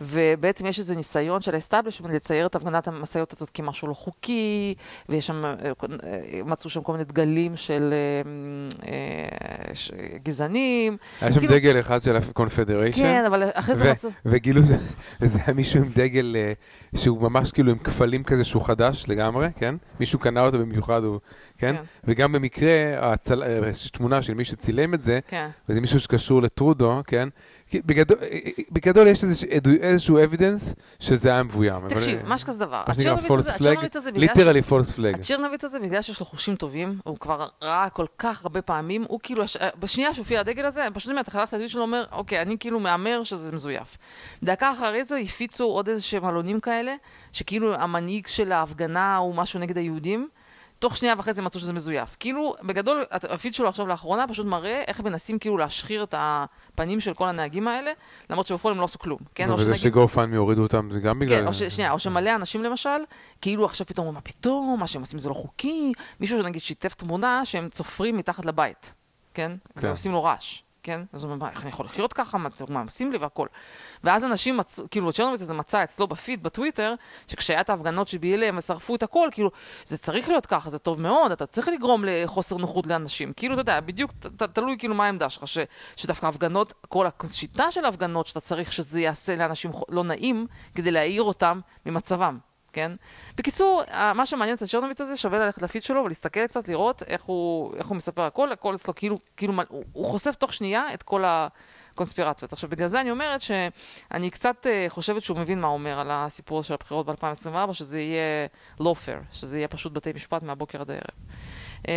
[0.00, 4.74] ובעצם יש איזה ניסיון של ה establishment לצייר את הפגנת המשאיות הזאת כמשהו לא חוקי,
[5.08, 5.52] ויש שם, אה,
[6.04, 7.94] אה, מצאו שם כל מיני דגלים של
[8.86, 8.92] אה,
[10.22, 10.96] גזענים.
[11.20, 13.02] היה שם כאילו- דגל אחד של ה Confederation.
[13.02, 14.10] כן, אבל אחרי זה מצאו...
[14.26, 14.62] וגילו,
[15.20, 16.36] וזה היה מישהו עם דגל
[16.96, 19.74] שהוא ממש כאילו עם קפלים כזה שהוא חדש לגמרי, כן?
[20.00, 21.20] מישהו קנה אותו במיוחד, הוא,
[21.58, 21.76] כן?
[21.76, 21.82] כן.
[22.04, 22.70] וגם במקרה,
[23.68, 25.48] יש תמונה של מי שצילם את זה, כן.
[25.68, 27.28] וזה מישהו שקשור לטרודו, כן?
[27.74, 28.18] בגדול,
[28.70, 29.24] בגדול יש
[29.80, 31.88] איזשהו evidence שזה היה מבוים.
[31.88, 32.82] תקשיב, מה שכזה דבר.
[32.86, 35.14] הצ'רנוביץ הזה, literally false flag.
[35.14, 39.20] הצ'רנוביץ הזה, בגלל שיש לו חושים טובים, הוא כבר ראה כל כך הרבה פעמים, הוא
[39.22, 39.44] כאילו,
[39.78, 43.24] בשנייה שהופיע הדגל הזה, פשוט אתה חייב את הדיון שלו, אומר, אוקיי, אני כאילו מהמר
[43.24, 43.96] שזה מזויף.
[44.42, 46.94] דקה אחרי זה הפיצו עוד איזה שהם עלונים כאלה,
[47.32, 50.28] שכאילו המנהיג של ההפגנה הוא משהו נגד היהודים.
[50.78, 52.16] תוך שנייה וחצי מצאו שזה מזויף.
[52.20, 57.14] כאילו, בגדול, הפיד שלו עכשיו לאחרונה פשוט מראה איך מנסים כאילו להשחיר את הפנים של
[57.14, 57.90] כל הנהגים האלה,
[58.30, 59.18] למרות שבפועל הם לא עשו כלום.
[59.34, 61.40] כן, וזה שגופן הורידו אותם זה גם בגלל...
[61.40, 61.62] כן, או ש...
[61.62, 62.98] שנייה, או שמלא אנשים למשל,
[63.40, 65.92] כאילו עכשיו פתאום אומרים, מה פתאום, מה שהם עושים זה לא חוקי.
[66.20, 68.92] מישהו שנגיד שיתף תמונה שהם צופרים מתחת לבית,
[69.34, 69.52] כן?
[69.78, 69.86] כן.
[69.86, 70.62] ועושים לו רעש.
[70.82, 71.00] כן?
[71.12, 72.38] אז הוא אומר, מה, איך אני יכול לחיות ככה?
[72.38, 73.46] מה, מה עושים לי והכל.
[74.04, 76.94] ואז אנשים מצאו, כאילו, צ'רנוביץ הזה מצא אצלו בפיד, בטוויטר,
[77.26, 79.50] שכשהיה את ההפגנות של BLM, הם שרפו את הכל, כאילו,
[79.84, 83.32] זה צריך להיות ככה, זה טוב מאוד, אתה צריך לגרום לחוסר נוחות לאנשים.
[83.32, 85.44] כאילו, אתה יודע, בדיוק, ת, תלוי כאילו מה העמדה שלך,
[85.96, 91.22] שדווקא הפגנות, כל השיטה של ההפגנות, שאתה צריך שזה יעשה לאנשים לא נעים, כדי להעיר
[91.22, 92.47] אותם ממצבם.
[92.78, 92.92] כן?
[93.36, 93.82] בקיצור,
[94.14, 97.86] מה שמעניין את הצ'רנוביץ הזה, שווה ללכת לפיד שלו ולהסתכל קצת, לראות איך הוא, איך
[97.86, 102.52] הוא מספר הכל, הכל אצלו כאילו, כאילו, הוא, הוא חושף תוך שנייה את כל הקונספירציות.
[102.52, 106.08] עכשיו, בגלל זה אני אומרת שאני קצת uh, חושבת שהוא מבין מה הוא אומר על
[106.10, 108.46] הסיפור של הבחירות ב-2024, שזה יהיה
[108.80, 111.04] לא fair, שזה יהיה פשוט בתי משפט מהבוקר עד הערב.
[111.82, 111.88] Um,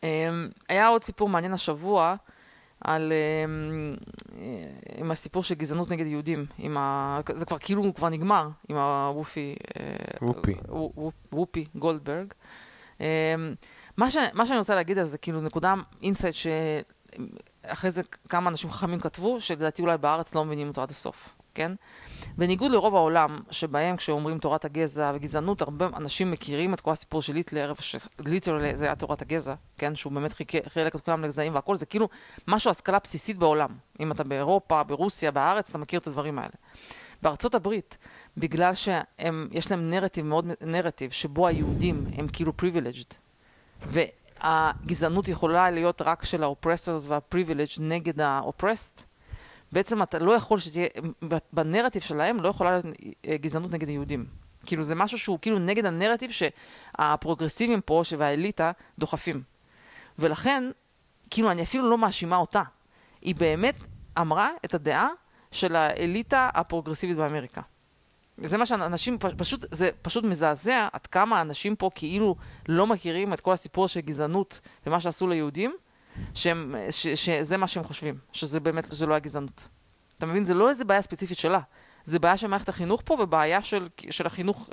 [0.00, 0.04] um,
[0.68, 2.16] היה עוד סיפור מעניין השבוע,
[2.80, 3.94] על, אמ,
[4.38, 4.44] אה,
[4.96, 7.20] עם הסיפור של גזענות נגד יהודים, ה...
[7.34, 9.54] זה כבר כאילו הוא כבר נגמר, עם הוופי...
[9.80, 10.54] אה, וופי.
[11.32, 12.32] וופי גולדברג.
[13.00, 13.06] אמ,
[13.96, 18.70] מה, ש, מה שאני רוצה להגיד על זה, כאילו נקודה insight שאחרי זה כמה אנשים
[18.70, 21.72] חכמים כתבו, שלדעתי אולי בארץ לא מבינים אותו עד הסוף, כן?
[22.36, 27.34] בניגוד לרוב העולם, שבהם כשאומרים תורת הגזע וגזענות, הרבה אנשים מכירים את כל הסיפור של
[27.34, 29.94] היטלר, ש literally זה היה תורת הגזע, כן?
[29.94, 30.32] שהוא באמת
[30.68, 32.08] חילק את כולם לגזעים והכל, זה כאילו
[32.48, 33.68] משהו, השכלה בסיסית בעולם.
[34.00, 36.52] אם אתה באירופה, ברוסיה, בארץ, אתה מכיר את הדברים האלה.
[37.22, 37.98] בארצות הברית,
[38.36, 43.14] בגלל שיש להם נרטיב מאוד, נרטיב, שבו היהודים הם כאילו privileged,
[43.86, 49.07] והגזענות יכולה להיות רק של ה oppressors וה privileged נגד ה oppressed,
[49.72, 50.86] בעצם אתה לא יכול שתהיה,
[51.52, 52.86] בנרטיב שלהם לא יכולה להיות
[53.28, 54.26] אה, גזענות נגד יהודים.
[54.66, 59.42] כאילו זה משהו שהוא כאילו נגד הנרטיב שהפרוגרסיבים פה, והאליטה, דוחפים.
[60.18, 60.64] ולכן,
[61.30, 62.62] כאילו אני אפילו לא מאשימה אותה.
[63.22, 63.74] היא באמת
[64.20, 65.08] אמרה את הדעה
[65.52, 67.60] של האליטה הפרוגרסיבית באמריקה.
[68.38, 72.36] וזה מה שאנשים, פשוט, זה פשוט מזעזע עד כמה אנשים פה כאילו
[72.68, 75.76] לא מכירים את כל הסיפור של גזענות ומה שעשו ליהודים,
[76.34, 79.68] שהם, ש, שזה מה שהם חושבים, שזה באמת, זה לא הגזענות.
[80.18, 80.44] אתה מבין?
[80.44, 81.60] זה לא איזה בעיה ספציפית שלה.
[82.04, 84.70] זה בעיה של מערכת החינוך פה ובעיה של, של החינוך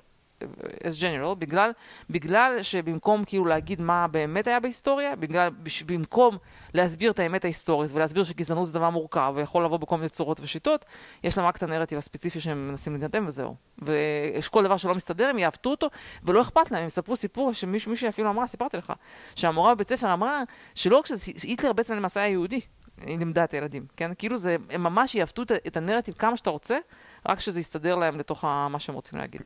[0.83, 1.71] as general, בגלל,
[2.09, 5.49] בגלל שבמקום כאילו להגיד מה באמת היה בהיסטוריה, בגלל,
[5.86, 6.38] במקום
[6.73, 10.86] להסביר את האמת ההיסטורית ולהסביר שגזענות זה דבר מורכב ויכול לבוא בכל מיני צורות ושיטות,
[11.23, 13.55] יש להם רק את הנרטיב הספציפי שהם מנסים לגדם וזהו.
[13.81, 15.88] וכל דבר שלא מסתדר הם יעוותו אותו
[16.23, 18.93] ולא אכפת להם, הם יספרו סיפור שמישהו מישהו אפילו אמרה, סיפרתי לך,
[19.36, 20.43] שהמורה בבית ספר אמרה
[20.75, 21.05] שלא רק
[21.38, 22.61] שהיטלר בעצם למעשה היה יהודי,
[23.01, 24.11] היא לימדה את הילדים, כן?
[24.17, 26.77] כאילו זה, הם ממש יעוותו את הנרטיב כמה שאתה רוצה,
[27.25, 29.41] רק שזה יסתדר להם לתוך מה שהם רוצים להגיד.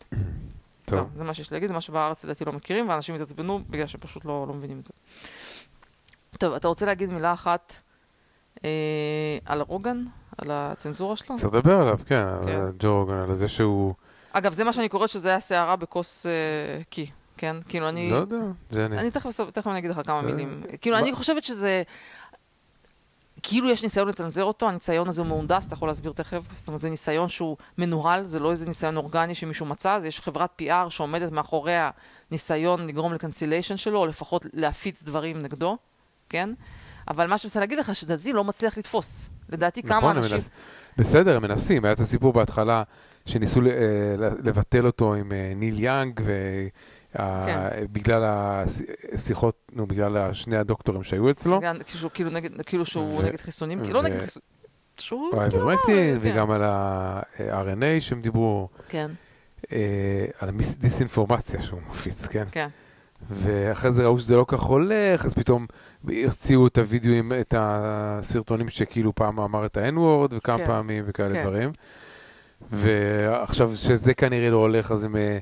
[0.89, 1.09] טוב.
[1.11, 4.25] זה, זה מה שיש להגיד, זה מה שבארץ לדעתי לא מכירים, ואנשים יתעצבנו בגלל שפשוט
[4.25, 4.93] לא, לא מבינים את זה.
[6.37, 7.73] טוב, אתה רוצה להגיד מילה אחת
[8.65, 10.05] אה, על רוגן?
[10.37, 11.35] על הצנזורה שלו?
[11.35, 12.51] צריך לדבר עליו, כן, כן.
[12.51, 13.93] על ג'ו רוגן, על זה שהוא...
[14.31, 16.31] אגב, זה מה שאני קוראת שזה היה סערה בכוס אה,
[16.89, 17.55] קי, כן?
[17.67, 18.11] כאילו, אני...
[18.11, 18.37] לא יודע,
[18.69, 18.97] זה אני...
[18.97, 20.63] אני תכף, תכף אני אגיד לך כמה מילים.
[20.81, 21.83] כאילו, אני חושבת שזה...
[23.43, 26.47] כאילו יש ניסיון לצנזר אותו, הניסיון הזה הוא מהונדס, אתה יכול להסביר תכף.
[26.55, 30.21] זאת אומרת, זה ניסיון שהוא מנוהל, זה לא איזה ניסיון אורגני שמישהו מצא, אז יש
[30.21, 31.73] חברת PR שעומדת מאחורי
[32.31, 35.77] הניסיון לגרום לקנסיליישן שלו, או לפחות להפיץ דברים נגדו,
[36.29, 36.49] כן?
[37.07, 39.29] אבל מה שאני רוצה להגיד לך, שדעתי לא מצליח לתפוס.
[39.49, 40.35] לדעתי נכון, כמה אנשים...
[40.35, 40.49] מנס...
[40.97, 41.85] בסדר, הם מנסים.
[41.85, 42.83] היה את הסיפור בהתחלה,
[43.25, 43.67] שניסו אה,
[44.43, 46.33] לבטל אותו עם אה, ניל יאנג, ו...
[47.15, 47.69] כן.
[47.91, 51.59] בגלל השיחות, נו, בגלל שני הדוקטורים שהיו אצלו.
[52.13, 54.49] כאילו, נגד, כאילו שהוא נגד חיסונים, כאילו לא נגד חיסונים.
[54.97, 55.71] שהוא כאילו...
[55.87, 56.17] כן.
[56.21, 58.69] וגם על ה-RNA שהם דיברו.
[58.89, 59.11] כן.
[59.71, 62.45] אה, על הדיסאינפורמציה שהוא מפיץ, כן?
[62.51, 62.67] כן.
[63.29, 65.65] ואחרי זה ראו שזה לא כך הולך, אז פתאום
[66.25, 70.65] הוציאו את הוידאוים, את הסרטונים שכאילו פעם אמר את ה-N-word וכמה כן.
[70.65, 71.43] פעמים וכאלה כן.
[71.43, 71.71] דברים.
[72.71, 75.37] ועכשיו שזה כנראה לא הולך, אז הם אה,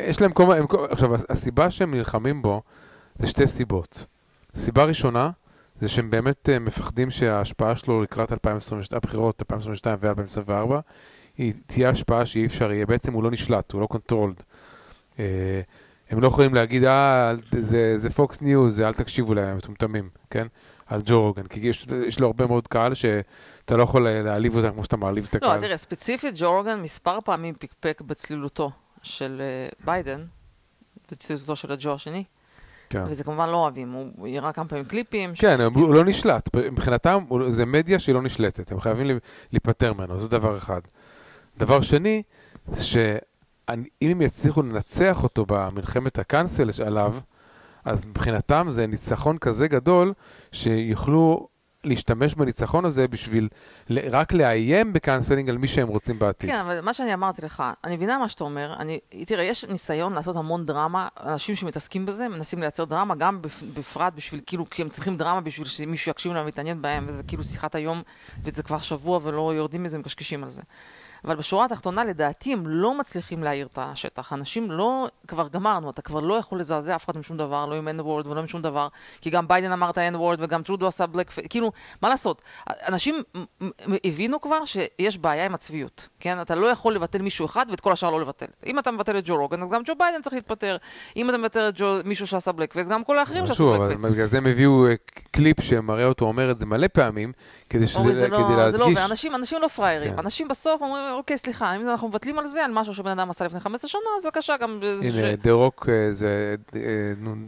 [0.00, 0.60] יש להם כל מיני,
[0.90, 2.62] עכשיו הסיבה שהם נלחמים בו
[3.16, 4.06] זה שתי סיבות.
[4.54, 5.30] סיבה ראשונה
[5.80, 10.74] זה שהם באמת uh, מפחדים שההשפעה שלו לקראת 2022, הבחירות 2022 ו-2024
[11.38, 14.42] היא תהיה השפעה שאי אפשר יהיה, בעצם הוא לא נשלט, הוא לא controlled.
[15.16, 15.20] Uh,
[16.10, 20.46] הם לא יכולים להגיד, אה, זה, זה Fox News, אל תקשיבו להם, מטומטמים, כן?
[20.86, 24.72] על ג'ו רוגן, כי יש, יש לו הרבה מאוד קהל שאתה לא יכול להעליב אותם
[24.72, 25.56] כמו שאתה מעליב את לא, הקהל.
[25.56, 28.70] לא, תראה, ספציפית ג'ו רוגן מספר פעמים פקפק בצלילותו.
[29.02, 30.24] של אה, ביידן,
[31.10, 32.24] בצלילותו של הג'ו השני.
[32.90, 33.02] כן.
[33.06, 35.32] וזה כמובן לא אוהבים, הוא יראה כמה פעמים קליפים.
[35.34, 35.76] כן, ש...
[35.76, 39.18] הוא לא נשלט, מבחינתם זה מדיה שהיא לא נשלטת, הם חייבים
[39.52, 40.80] להיפטר ממנו, זה דבר אחד.
[41.58, 42.22] דבר שני,
[42.66, 47.14] זה שאם הם יצליחו לנצח אותו במלחמת ה cancel עליו,
[47.84, 50.12] אז מבחינתם זה ניצחון כזה גדול,
[50.52, 51.48] שיוכלו
[51.84, 53.48] להשתמש בניצחון הזה בשביל
[53.88, 56.50] ל- רק לאיים ב canceling על מי שהם רוצים בעתיד.
[56.50, 58.74] כן, אבל מה שאני אמרתי לך, אני מבינה מה שאתה אומר.
[58.78, 63.62] אני, תראה, יש ניסיון לעשות המון דרמה, אנשים שמתעסקים בזה מנסים לייצר דרמה, גם בפ,
[63.74, 67.44] בפרט בשביל, כאילו, כי הם צריכים דרמה בשביל שמישהו יקשיב להם ויתעניין בהם, וזה כאילו
[67.44, 68.02] שיחת היום,
[68.44, 70.62] וזה כבר שבוע ולא יורדים מזה, מקשקשים על זה.
[71.24, 74.32] אבל בשורה התחתונה, לדעתי, הם לא מצליחים להעיר את השטח.
[74.32, 77.74] אנשים לא, כבר גמרנו, אתה כבר לא יכול לזעזע אף אחד עם שום דבר, לא
[77.74, 78.88] עם N-word ולא עם שום דבר,
[79.20, 82.42] כי גם ביידן אמר את ה-N-word וגם טרודו עשה בלק, כאילו, מה לעשות?
[82.88, 83.22] אנשים
[84.04, 86.40] הבינו כבר שיש בעיה עם הצביעות, כן?
[86.40, 88.46] אתה לא יכול לבטל מישהו אחד ואת כל השאר לא לבטל.
[88.66, 90.76] אם אתה מבטל את ג'ו רוגן, אז גם ג'ו ביידן צריך להתפטר.
[91.16, 93.88] אם אתה מבטל את ג'ו, מישהו שעשה blackface, גם כל האחרים שעשו שוב, black אבל
[93.88, 94.12] face.
[94.12, 94.94] בגלל זה הם הביאו אה,
[95.30, 97.32] קליפ שמראה אותו אומר את זה מלא פעמים,
[97.70, 98.98] כדי שזה, אורי, זה לא, כדי זה לא להדגיש.
[98.98, 100.12] עובר, אנשים, אנשים לא פריירים.
[100.12, 100.18] כן.
[100.18, 103.44] אנשים בסוף אומרים, אוקיי, סליחה, אם אנחנו מבטלים על זה, על משהו שבן אדם עשה
[103.44, 104.80] לפני 15 שנה, אז בבקשה, גם...
[105.02, 106.54] הנה, דה רוק, זה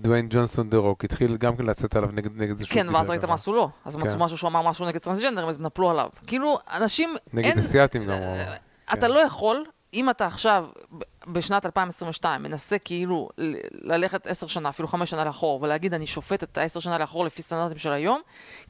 [0.00, 3.24] דוויין ג'ונסון דה רוק, התחיל גם כן לצאת עליו נגד זה שהוא כן, ואז ראית.
[3.24, 3.70] מה עשו לו.
[3.84, 4.24] אז מצאו כן.
[4.24, 6.08] משהו שהוא אמר משהו נגד טרנסג'נדרים, אז נפלו עליו.
[6.26, 7.14] כאילו, אנשים...
[7.32, 8.10] נגד אסיאתים גם.
[8.10, 8.54] אה.
[8.92, 9.10] אתה כן.
[9.10, 10.66] לא יכול, אם אתה עכשיו,
[11.26, 13.28] בשנת 2022, מנסה כאילו
[13.72, 17.42] ללכת עשר שנה, אפילו חמש שנה לאחור, ולהגיד, אני שופט את העשר שנה לאחור לפי
[17.42, 18.20] סטנדרטים של היום,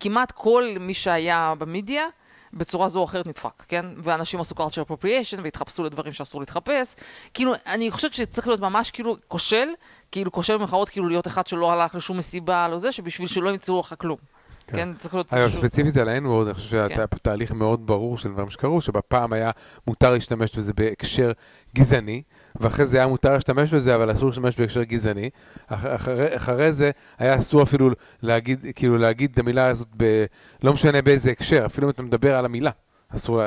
[0.00, 2.06] כמעט כל מי שהיה במדיה,
[2.52, 3.86] בצורה זו או אחרת נדפק, כן?
[3.98, 6.94] ואנשים עשו culture appropriation והתחפשו לדברים שאסור להתחפש.
[7.34, 9.68] כאילו, אני חושבת שצריך להיות ממש כאילו כושל,
[10.12, 13.80] כאילו כושל במחאות, כאילו להיות אחד שלא הלך לשום מסיבה, לא זה, שבשביל שלא ימצאו
[13.80, 14.18] לך כלום.
[14.66, 14.76] כן.
[14.76, 15.32] כן, צריך להיות...
[15.32, 17.06] אגב, ספציפית על ה-N-word, אני חושב שהיה כן.
[17.06, 19.50] פה תהליך מאוד ברור של דברים שקרו, שבפעם היה
[19.86, 21.32] מותר להשתמש בזה בהקשר
[21.74, 22.22] גזעני,
[22.60, 25.30] ואחרי זה היה מותר להשתמש בזה, אבל אסור להשתמש בהקשר גזעני.
[25.66, 27.90] אח, אחרי, אחרי זה היה אסור אפילו
[28.22, 30.24] להגיד, כאילו להגיד את המילה הזאת, ב,
[30.62, 32.70] לא משנה באיזה הקשר, אפילו אם אתה מדבר על המילה,
[33.14, 33.42] אסור,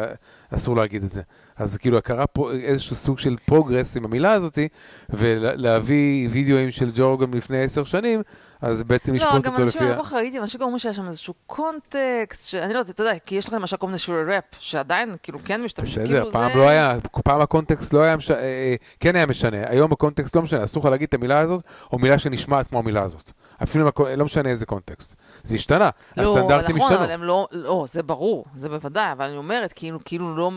[0.50, 1.22] אסור להגיד את זה.
[1.58, 4.68] אז כאילו קרה פה איזשהו סוג של progress עם המילה הזאתי,
[5.10, 8.22] ולהביא וידאוים של ג'ו רוגן לפני עשר שנים,
[8.62, 9.92] אז בעצם לא, לשפוט גם אותו אנשים, לפי...
[9.92, 13.20] אני לא ראיתי, אנשים גם אומרים שיש שם איזשהו קונטקסט, שאני לא יודעת, אתה יודע,
[13.26, 16.52] כי יש לכם למשל כל מיני שירי ראפ, שעדיין, כאילו, כן משתמשים, בסדר, כאילו פעם
[16.54, 16.60] זה...
[16.60, 18.32] לא היה, פעם הקונטקסט לא היה, מש...
[18.32, 21.64] אה, אה, כן היה משנה, היום הקונטקסט לא משנה, אסור לך להגיד את המילה הזאת,
[21.92, 23.32] או מילה שנשמעת כמו המילה הזאת.
[23.64, 25.16] אפילו לא משנה איזה קונטקסט.
[25.44, 27.04] זה השתנה, לא, הסטנדרטים נכון, השתנו.
[27.06, 30.52] אבל הם לא, לא, זה ברור, זה בוודאי, אבל אני אומרת, כאילו, כאילו לא,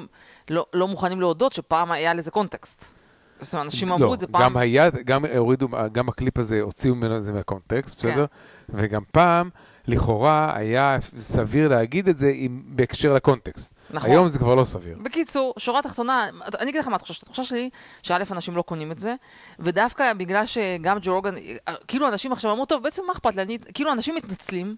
[0.50, 2.84] לא, לא מוכנים להודות שפעם היה לזה קונטקסט.
[3.40, 4.42] זאת אומרת, אנשים אמרו לא, את זה פעם.
[4.42, 8.10] גם היה, גם הורידו, גם הקליפ הזה, הוציאו ממנו את זה מהקונטקסט, כן.
[8.10, 8.24] בסדר?
[8.68, 9.50] וגם פעם,
[9.86, 13.74] לכאורה, היה סביר להגיד את זה עם- בהקשר לקונטקסט.
[13.90, 14.10] נכון.
[14.10, 14.98] היום זה כבר לא סביר.
[15.02, 16.28] בקיצור, שורה תחתונה,
[16.58, 17.70] אני אגיד לך מה התחושה, התחושה שלי,
[18.02, 19.14] שא' אנשים לא קונים את זה,
[19.58, 21.34] ודווקא בגלל שגם ג'ו רוגן,
[21.88, 24.76] כאילו אנשים עכשיו אמרו, טוב, בעצם מה אכפת לי, אני, כאילו אנשים מתנצלים,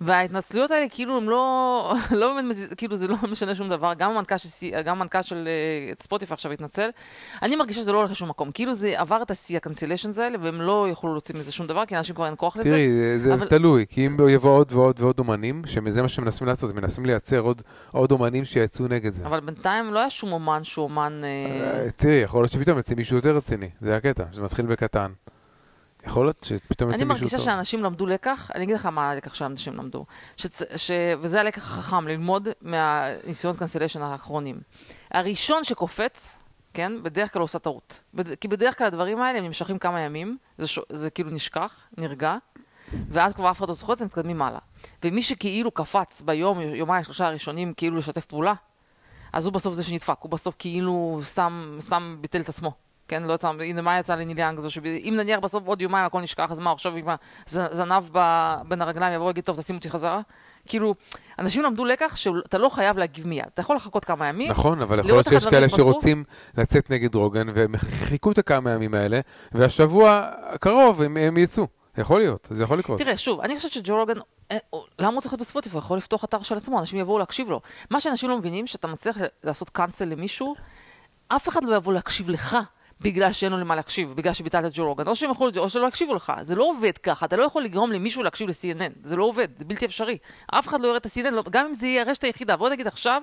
[0.00, 4.10] וההתנצלויות האלה כאילו הם לא, לא באמת, מזיז- כאילו זה לא משנה שום דבר, גם
[4.10, 4.48] המנכ"ל של,
[4.84, 6.88] גם המנכ"ל של אה, ספוטיפיי עכשיו התנצל,
[7.42, 10.60] אני מרגישה שזה לא הולך לשום מקום, כאילו זה עבר את השיא הקנסיליישנס האלה, והם
[10.60, 12.70] לא יוכלו להוציא מזה שום דבר, כי אנשים כבר אין כוח לזה.
[12.70, 16.46] תראי, זה- זה אבל- תלוי, כי אם יבואו עוד ועוד ועוד אומנים, שזה מה שמנסים
[16.46, 19.26] לעשות, הם מנסים לייצר עוד- עוד אומנים שיצאו נגד זה.
[19.26, 21.20] אבל בינתיים לא היה שום אומן שהוא אומן...
[21.24, 25.10] אה, אה, תראי, יכול להיות שפתאום יצא מישהו יותר רציני, זה הקטע, שזה מתחיל בקטן.
[26.06, 27.46] יכול להיות שפתאום יצא אני מישהו מרגישה טוב.
[27.46, 30.62] שאנשים למדו לקח, אני אגיד לך מה הלקח שאנשים למדו, שצ...
[30.76, 30.90] ש...
[31.20, 34.60] וזה הלקח החכם, ללמוד מהניסיונות קנסליישן האחרונים.
[35.10, 36.38] הראשון שקופץ,
[36.74, 38.00] כן, בדרך כלל הוא עושה טעות.
[38.14, 38.34] בד...
[38.34, 40.78] כי בדרך כלל הדברים האלה הם נמשכים כמה ימים, זה, ש...
[40.88, 42.36] זה כאילו נשכח, נרגע,
[43.08, 44.60] ואז כבר אף אחד לא זוכר את זה, מתקדמים הלאה.
[45.04, 48.54] ומי שכאילו קפץ ביום, יומיים, שלושה הראשונים, כאילו לשתף פעולה,
[49.32, 52.85] אז הוא בסוף זה שנדפק, הוא בסוף כאילו סתם, סתם ביטל את עצמו.
[53.08, 56.20] כן, לא יצא, הנה מה יצא לניל יאנג הזו, שאם נניח בסוף עוד יומיים הכל
[56.20, 57.08] נשכח, אז מה, עכשיו עם
[57.46, 60.20] הזנב ב- בין הרגליים יבוא ויגיד, טוב, תשים אותי חזרה?
[60.66, 60.94] כאילו,
[61.38, 64.98] אנשים למדו לקח שאתה לא חייב להגיב מיד, אתה יכול לחכות כמה ימים, נכון, אבל
[64.98, 65.68] יכול להיות שיש כאלה.
[65.68, 66.24] שרוצים
[66.58, 69.20] לצאת נגד רוגן, והם חיכו את הכמה ימים האלה,
[69.52, 71.66] והשבוע הקרוב הם הם יצאו.
[71.98, 72.98] יכול להיות, זה יכול לקרות.
[72.98, 74.14] תראה, שוב, אני חושבת שג'ו רוגן,
[74.50, 74.56] אה,
[74.98, 75.78] למה הוא צריך להיות בספוטיפיי?
[75.78, 77.60] הוא יכול לפתוח אתר של עצמו, אנשים יבואו להקשיב לו.
[77.90, 80.54] מה שאנשים לא מבינים, שאתה מצליח לעשות קאנסל למישהו,
[81.28, 82.56] אף אחד לא יבוא להקשיב לך.
[83.00, 85.86] בגלל שאין לו למה להקשיב, בגלל שביטלת את ג'ו רוגן, או שהם יכולו, או שלא
[85.86, 89.24] יקשיבו לך, זה לא עובד ככה, אתה לא יכול לגרום למישהו להקשיב ל-CNN, זה לא
[89.24, 90.18] עובד, זה בלתי אפשרי.
[90.46, 92.86] אף אחד לא יראה את ה-CNN, לא, גם אם זה יהיה הרשת היחידה, בוא נגיד
[92.86, 93.22] עכשיו,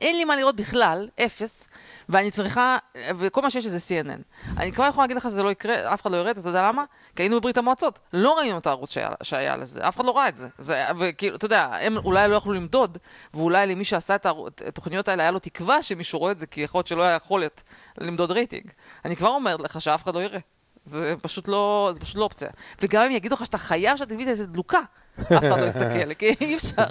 [0.00, 1.68] אין לי מה לראות בכלל, אפס,
[2.08, 2.78] ואני צריכה,
[3.18, 4.22] וכל מה שיש זה CNN.
[4.56, 6.48] אני כבר יכולה להגיד לך שזה לא יקרה, אף אחד לא יראה את זה, אתה
[6.48, 6.84] יודע למה?
[7.16, 10.28] כי היינו בברית המועצות, לא ראינו את הערוץ שהיה, שהיה לזה, אף אחד לא ראה
[10.28, 10.48] את זה.
[10.58, 12.98] זה וכאילו, אתה יודע, הם אולי לא יכלו למדוד,
[13.34, 16.60] ואולי למי שעשה את את התוכניות האלה היה לו תקווה שמישהו רואה את זה, כי
[16.60, 17.62] יכול להיות שלא היה יכולת
[17.98, 18.70] למדוד רייטינג.
[19.04, 20.40] אני כבר אומרת לך שאף אחד לא יראה.
[20.84, 22.48] זה פשוט לא, זה פשוט לא אופציה.
[22.82, 24.80] וגם אם יגידו לך שאתה חייב שהטלוויזיה תהיה דלוקה,
[25.20, 26.84] אף אחד לא יסתכל, כי אי אפשר,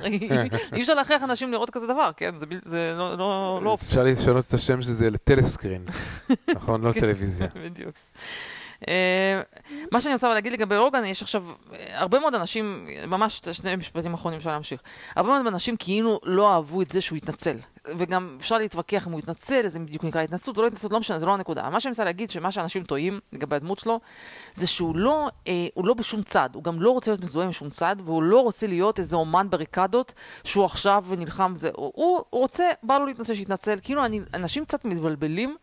[0.76, 2.36] אי אפשר להכריח אנשים לראות כזה דבר, כן?
[2.64, 3.74] זה, לא, לא, לא.
[3.74, 5.86] אפשר לשנות את השם של זה לטלסקרין,
[6.56, 6.82] נכון?
[6.82, 7.00] לא כן.
[7.00, 7.48] טלוויזיה.
[7.66, 7.96] בדיוק.
[8.88, 9.42] אה,
[9.92, 14.14] מה שאני רוצה להגיד לגבי רוגן, יש עכשיו אה, הרבה מאוד אנשים, ממש שני משפטים
[14.14, 14.82] אחרונים אפשר להמשיך.
[15.16, 17.58] הרבה מאוד אנשים כאילו לא אהבו את זה שהוא התנצל.
[17.88, 21.20] וגם אפשר להתווכח אם הוא התנצל, זה בדיוק נקרא התנצלות, או לא התנצלות, לא משנה,
[21.20, 21.70] זה לא הנקודה.
[21.70, 24.00] מה שאני מנסה להגיד, שמה שאנשים טועים לגבי הדמות שלו,
[24.54, 27.70] זה שהוא לא, אה, הוא לא בשום צד, הוא גם לא רוצה להיות מזוהה משום
[27.70, 30.14] צד, והוא לא רוצה להיות איזה אומן בריקדות,
[30.44, 34.86] שהוא עכשיו נלחם, זה, הוא, הוא רוצה, בא לו להתנצל, שיתנצל, כאילו אני, אנשים קצת
[34.86, 35.56] מתבלבלים.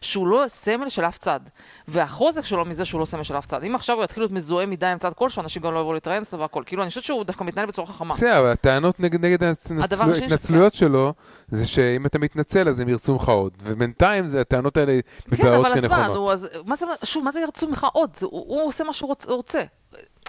[0.00, 1.40] שהוא לא סמל של אף צד.
[1.88, 3.64] והחוזק שלו מזה שהוא לא סמל של אף צד.
[3.64, 6.22] אם עכשיו הוא יתחיל להיות מזוהה מדי עם צד כלשהו, אנשים גם לא יבואו להתראיין
[6.22, 6.62] אצלו והכל.
[6.66, 8.14] כאילו, אני חושבת שהוא דווקא מתנהל בצורה חכמה.
[8.14, 11.14] בסדר, אבל הטענות נגד, נגד ההתנצלויות שלו,
[11.48, 13.52] זה שאם אתה מתנצל אז הם ירצו ממך עוד.
[13.62, 15.90] ובינתיים זה, הטענות האלה מתבהרות כנכונות.
[15.90, 18.10] כן, אבל אז מה, אז, מה זה, שוב, מה זה ירצו ממך עוד?
[18.22, 19.62] הוא, הוא עושה מה שהוא רוצה.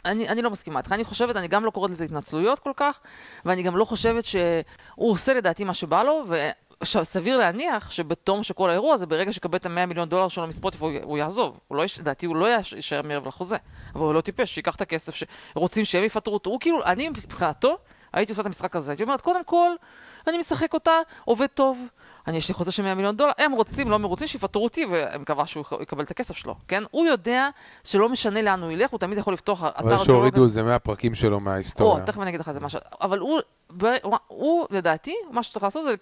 [0.06, 3.00] אני, אני לא מסכימה איתך, אני חושבת, אני גם לא קוראת לזה התנצלויות כל כך,
[3.46, 6.24] ואני גם לא חושבת שהוא עושה לדעתי מה שבא לו,
[6.80, 10.84] עכשיו, סביר להניח שבתום שכל האירוע הזה, ברגע שיקבל את ה-100 מיליון דולר שלו מספוטיפי,
[10.84, 11.60] הוא, הוא יעזוב.
[11.68, 13.58] הוא לא, לדעתי הוא לא יישאר מערב לחוזה.
[13.96, 16.50] אבל הוא לא טיפש, שייקח את הכסף, שרוצים שהם יפטרו אותו.
[16.50, 17.78] הוא כאילו, אני מבחינתו,
[18.14, 18.92] הייתי עושה את המשחק הזה.
[18.92, 19.72] הייתי אומרת, קודם כל,
[20.28, 21.88] אני משחק אותה, עובד טוב.
[22.28, 25.18] אני, יש לי חוזה של 100 מיליון דולר, הם רוצים, לא מרוצים, שיפטרו אותי, ואני
[25.18, 26.84] מקווה שהוא יקבל את הכסף שלו, כן?
[26.92, 27.50] הוא יודע
[27.84, 31.16] שלא משנה לאן הוא ילך, הוא תמיד יכול לפתוח אתר ג'ו אבל שהורידו איזה מהפרקים
[31.16, 32.02] שלו מההיסטוריה.
[32.02, 32.80] או, תכף אני אגיד לך איזה משהו.
[33.02, 33.40] אבל הוא,
[34.04, 35.96] הוא, הוא, לדעתי, מה שצריך לעשות זה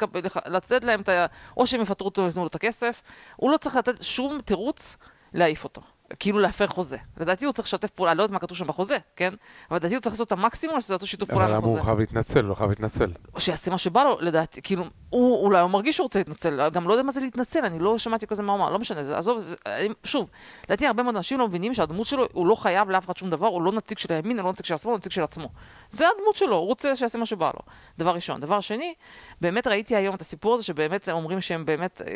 [0.45, 1.25] לתת להם את ה...
[1.57, 3.01] או שהם יפטרו אותו, ויתנו לו את הכסף.
[3.35, 4.97] הוא לא צריך לתת שום תירוץ
[5.33, 5.81] להעיף אותו.
[6.19, 6.97] כאילו להפר חוזה.
[7.17, 9.33] לדעתי הוא צריך לשתף פעולה, אני לא יודעת מה כתוב שם בחוזה, כן?
[9.69, 11.57] אבל לדעתי הוא צריך לעשות את המקסימום שזה אותו שיתוף פעולה בחוזה.
[11.57, 12.41] אבל למה הוא חייב להתנצל?
[12.41, 13.11] לא חייב להתנצל.
[13.35, 16.87] או שיעשה מה שבא לו, לדעתי, כאילו, הוא אולי הוא מרגיש שהוא רוצה להתנצל, גם
[16.87, 19.17] לא יודע מה זה להתנצל, אני לא שמעתי כזה מה הוא אמר, לא משנה, זה,
[19.17, 19.55] עזוב, זה,
[20.03, 20.29] שוב,
[20.63, 23.47] לדעתי הרבה מאוד אנשים לא מבינים שהדמות שלו, הוא לא חייב לאף אחד שום דבר,
[23.47, 25.49] הוא לא נציג של הימין, הוא לא נציג של השמאל, הוא נציג של עצמו.
[25.89, 27.59] זה הדמות שלו, הוא רוצה שיעשה מה שבא לו.
[27.97, 28.41] דבר ראשון.
[28.41, 28.93] דבר שני,
[29.41, 32.07] באמת ראיתי היום את הסיפור הזה, שבאמת אומרים שהם באמת אה,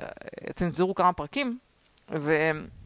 [0.00, 1.58] אה, צנזרו כמה פרקים,
[2.08, 2.79] והם...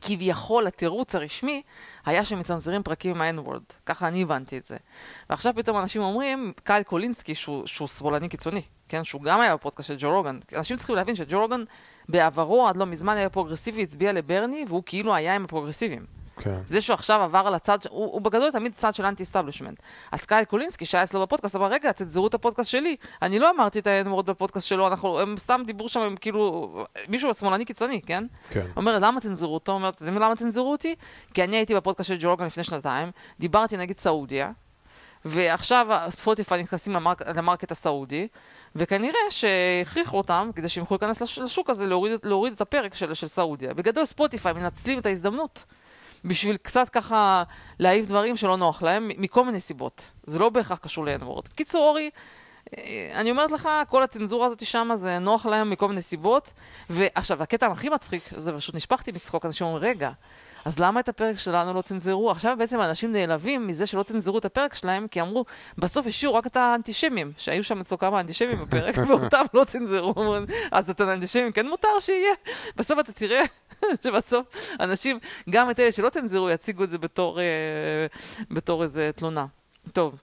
[0.00, 1.62] כביכול התירוץ הרשמי
[2.06, 3.74] היה שמצנזרים פרקים עם ה-N-word.
[3.86, 4.76] ככה אני הבנתי את זה.
[5.30, 9.04] ועכשיו פתאום אנשים אומרים, קייל קולינסקי, שהוא, שהוא שמאלני קיצוני, כן?
[9.04, 10.38] שהוא גם היה בפודקאסט של ג'ו רוגן.
[10.56, 11.64] אנשים צריכים להבין שג'ו רוגן
[12.08, 16.17] בעברו עד לא מזמן היה פרוגרסיבי, הצביע לברני, והוא כאילו היה עם הפרוגרסיבים.
[16.38, 16.58] כן.
[16.64, 19.80] זה שהוא עכשיו עבר על הצד, הוא, הוא בגדול תמיד צד של anti-establishment.
[20.12, 22.96] אז קייל קולינסקי, שהיה אצלו בפודקאסט, אמר, רגע, צנזרו את הפודקאסט שלי.
[23.22, 26.68] אני לא אמרתי את ה N-word בפודקאסט שלו, אנחנו, הם סתם דיברו שם, הם כאילו,
[27.08, 28.24] מישהו שמאלני קיצוני, כן?
[28.50, 28.66] כן.
[28.76, 29.72] אומר, למה צנזרו אותו?
[29.72, 30.94] אומר, למה צנזרו אותי?
[31.34, 33.10] כי אני הייתי בפודקאסט של ג'ו רוגן לפני שנתיים,
[33.40, 34.50] דיברתי נגד סעודיה,
[35.24, 38.28] ועכשיו Spotify נכנסים ל mark, ל market הסעודי,
[38.76, 43.26] וכנראה שהכריחו אותם, כדי שהם יוכלו להיכנס לשוק הזה, להוריד, להוריד את הפרק של, של
[43.26, 43.74] סעודיה.
[43.74, 45.64] בגדול Spotify מנצלים את ההזדמנות.
[46.24, 47.42] בשביל קצת ככה
[47.78, 50.10] להעיף דברים שלא נוח להם, מכל מיני סיבות.
[50.26, 51.48] זה לא בהכרח קשור ל-N-word.
[51.54, 52.10] קיצור, אורי,
[52.76, 56.52] אה, אני אומרת לך, כל הצנזורה הזאת שם, זה נוח להם מכל מיני סיבות.
[56.90, 60.10] ועכשיו, הקטע הכי מצחיק, זה פשוט נשפכתי מצחוק, אנשים אומרים, רגע,
[60.68, 62.30] אז למה את הפרק שלנו לא צנזרו?
[62.30, 65.44] עכשיו בעצם אנשים נעלבים מזה שלא צנזרו את הפרק שלהם, כי אמרו,
[65.78, 70.14] בסוף השאירו רק את האנטישמים, שהיו שם אצלו כמה אנטישמים בפרק, ואותם לא צנזרו.
[70.72, 72.34] אז את האנטישמים כן מותר שיהיה?
[72.76, 73.42] בסוף אתה תראה
[74.02, 74.46] שבסוף
[74.80, 75.18] אנשים,
[75.50, 77.44] גם את אלה שלא צנזרו, יציגו את זה בתור, אה,
[78.50, 79.46] בתור איזה תלונה.
[79.92, 80.14] טוב.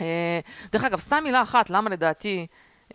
[0.00, 0.40] אה,
[0.72, 2.46] דרך אגב, סתם מילה אחת, למה לדעתי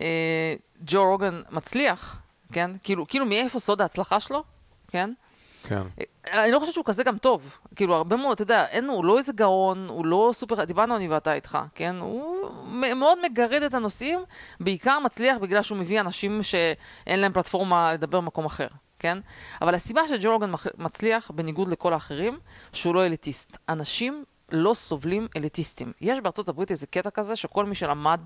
[0.01, 2.19] אה, ג'ו רוגן מצליח,
[2.51, 2.71] כן?
[2.83, 4.43] כאילו, כאילו מאיפה סוד ההצלחה שלו,
[4.87, 5.13] כן?
[5.63, 5.81] כן.
[6.33, 7.57] אני לא חושבת שהוא כזה גם טוב.
[7.75, 11.07] כאילו, הרבה מאוד, אתה יודע, אין, הוא לא איזה גאון, הוא לא סופר, דיברנו אני
[11.07, 11.95] ואתה איתך, כן?
[11.95, 12.49] הוא
[12.95, 14.19] מאוד מגרד את הנושאים,
[14.59, 18.67] בעיקר מצליח בגלל שהוא מביא אנשים שאין להם פלטפורמה לדבר במקום אחר,
[18.99, 19.17] כן?
[19.61, 22.39] אבל הסיבה שג'ו רוגן מצליח, בניגוד לכל האחרים,
[22.73, 23.57] שהוא לא אליטיסט.
[23.69, 25.91] אנשים לא סובלים אליטיסטים.
[26.01, 28.21] יש בארצות הברית איזה קטע כזה, שכל מי שלמד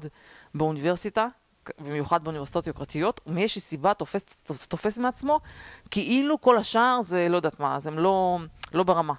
[0.55, 1.27] באוניברסיטה,
[1.79, 4.25] במיוחד באוניברסיטאות יוקרתיות, ומאיזושהי סיבה תופס,
[4.67, 5.39] תופס מעצמו,
[5.91, 8.39] כאילו כל השאר זה לא יודעת מה, אז הם לא,
[8.73, 9.13] לא ברמה.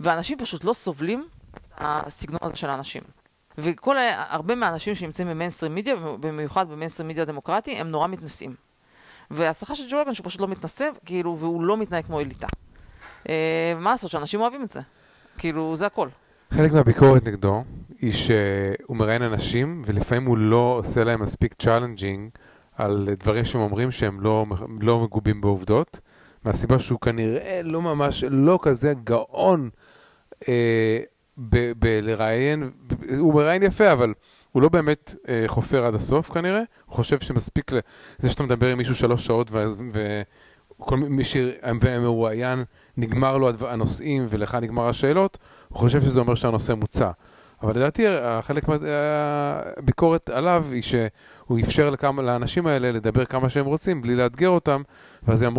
[0.00, 1.28] ואנשים פשוט לא סובלים
[1.76, 3.02] הסגנון הזה של האנשים.
[3.58, 3.96] וכל,
[4.28, 8.54] הרבה מהאנשים שנמצאים ב mainstream media, במיוחד ב mainstream media דמוקרטי, הם נורא מתנשאים.
[9.30, 12.46] וההצלחה של ג'ו רוגן שהוא פשוט לא מתנשא, כאילו, והוא לא מתנהג כמו אליטה.
[13.28, 14.80] אה, מה לעשות, שאנשים אוהבים את זה.
[15.38, 16.08] כאילו, זה הכל.
[16.50, 17.64] חלק מהביקורת נגדו
[18.00, 22.30] היא שהוא מראיין אנשים, ולפעמים הוא לא עושה להם מספיק challenging
[22.76, 24.46] על דברים שהם אומרים שהם לא,
[24.80, 26.00] לא מגובים בעובדות,
[26.44, 29.70] מהסיבה שהוא כנראה לא ממש, לא כזה גאון
[30.48, 30.98] אה,
[31.76, 32.70] בלראיין,
[33.18, 34.14] הוא מראיין יפה, אבל
[34.52, 38.78] הוא לא באמת אה, חופר עד הסוף כנראה, הוא חושב שמספיק לזה שאתה מדבר עם
[38.78, 39.50] מישהו שלוש שעות
[40.80, 42.64] וכל מי שמרואיין
[42.96, 45.38] נגמר לו הנושאים ולך נגמר השאלות,
[45.68, 47.10] הוא חושב שזה אומר שהנושא מוצע.
[47.62, 48.04] אבל לדעתי
[48.40, 54.48] חלק מהביקורת עליו היא שהוא אפשר לכמה, לאנשים האלה לדבר כמה שהם רוצים בלי לאתגר
[54.48, 54.82] אותם,
[55.22, 55.54] ואז הם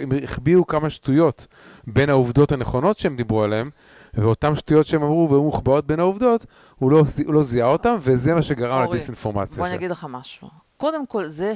[0.00, 1.46] הם החביאו כמה שטויות
[1.86, 3.70] בין העובדות הנכונות שהם דיברו עליהן,
[4.14, 6.46] ואותן שטויות שהם אמרו והיו מוחבאות בין העובדות,
[6.78, 9.56] הוא לא, הוא לא זיהה אותם, וזה מה שגרם לדיסאינפורמציה.
[9.58, 10.48] בוא אני אגיד לך משהו.
[10.76, 11.52] קודם כל, זה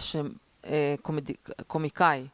[1.60, 2.26] שקומיקאי,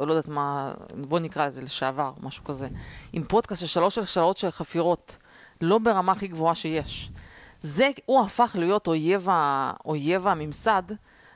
[0.00, 2.68] או לא יודעת מה, בוא נקרא לזה לשעבר, משהו כזה,
[3.12, 5.16] עם פודקאסט של שלוש שעות של חפירות,
[5.60, 7.10] לא ברמה הכי גבוהה שיש.
[7.60, 9.28] זה, הוא הפך להיות אויב,
[9.84, 10.82] אויב הממסד,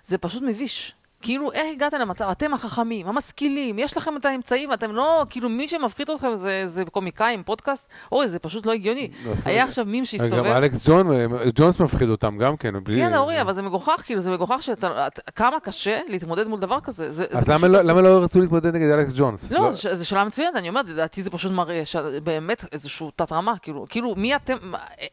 [0.05, 0.95] זה פשוט מביש.
[1.23, 5.68] כאילו, איך הגעתם למצב, אתם החכמים, המשכילים, יש לכם את האמצעים, אתם לא, כאילו, מי
[5.68, 9.11] שמפחיד אתכם זה, זה קומיקאים, פודקאסט, אוי, זה פשוט לא הגיוני.
[9.25, 10.45] לא, היה עכשיו מים שהסתובב...
[10.45, 11.07] גם אלכס ג'ון,
[11.55, 13.01] ג'ונס מפחיד אותם גם כן, בלי...
[13.01, 17.11] כן, אורי, אבל זה מגוחך, כאילו, זה מגוחך שאתה, כמה קשה להתמודד מול דבר כזה.
[17.11, 19.53] זה, אז למה, לא, למה לא רצו להתמודד נגד אלכס ג'ונס?
[19.53, 19.70] לא, לא...
[19.70, 21.83] זו שאלה מצוינת, אני אומרת, לדעתי זה פשוט מראה
[22.23, 24.57] באמת איזשהו תת-רמה, כאילו, כאילו, מי אתם,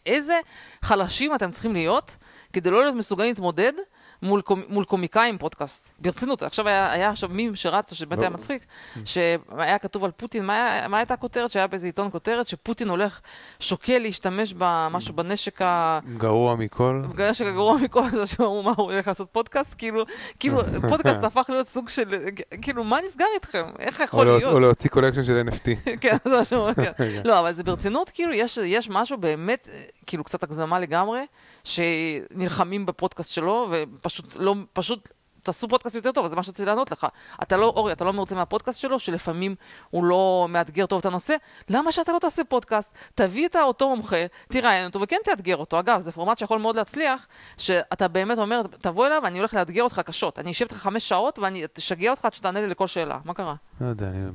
[0.06, 0.40] איזה
[0.82, 2.16] חלשים אתם צריכים להיות
[2.54, 3.74] כדי לא להיות מסוגלים להתמודד
[4.22, 5.92] מול, קומ, מול קומיקאים פודקאסט.
[6.00, 8.66] ברצינות, עכשיו היה, היה עכשיו מים שרץ, שבאמת היה מצחיק,
[9.06, 11.52] שהיה כתוב על פוטין, מה, היה, מה הייתה הכותרת?
[11.52, 13.20] שהיה באיזה עיתון כותרת, שפוטין הולך,
[13.60, 16.00] שוקל להשתמש במשהו, בנשק ה...
[16.18, 17.02] גרוע מכל.
[17.16, 19.76] בנשק הגרוע מכל, זה שאמרו מה, הוא הולך לעשות פודקאסט?
[19.78, 20.04] כאילו,
[20.40, 22.16] כאילו, פודקאסט הפך להיות סוג של,
[22.62, 23.64] כאילו, מה נסגר איתכם?
[23.80, 24.44] איך יכול להיות?
[24.44, 25.68] או להוציא collection של NFT.
[26.02, 26.92] כן, זה משהו, כן.
[27.26, 29.70] לא, אבל זה ברצינות, כאילו, יש משהו באמת,
[30.06, 31.22] כאילו, קצת הגזמה לגמרי.
[31.64, 35.10] שנלחמים בפודקאסט שלו, ופשוט לא, פשוט
[35.44, 37.08] תעשו פודקאסט יותר טוב, אז זה מה שרציתי לענות לך.
[37.44, 39.56] אתה לא, אורי, אתה לא מרוצה מהפודקאסט שלו, שלפעמים
[39.90, 41.36] הוא לא מאתגר טוב את הנושא,
[41.70, 42.92] למה שאתה לא תעשה פודקאסט?
[43.16, 45.80] תביא את אותו מומחה, תראיין אותו וכן תאתגר אותו.
[45.80, 50.02] אגב, זה פורמט שיכול מאוד להצליח, שאתה באמת אומר, תבוא אליו, אני הולך לאתגר אותך
[50.06, 50.40] קשות.
[50.40, 53.20] אני אשב איתך חמש שעות ואני אשגע אותך עד שתענה לי לכל שאלה.
[53.26, 53.56] מה קרה?
[53.82, 54.26] לא יודע, אני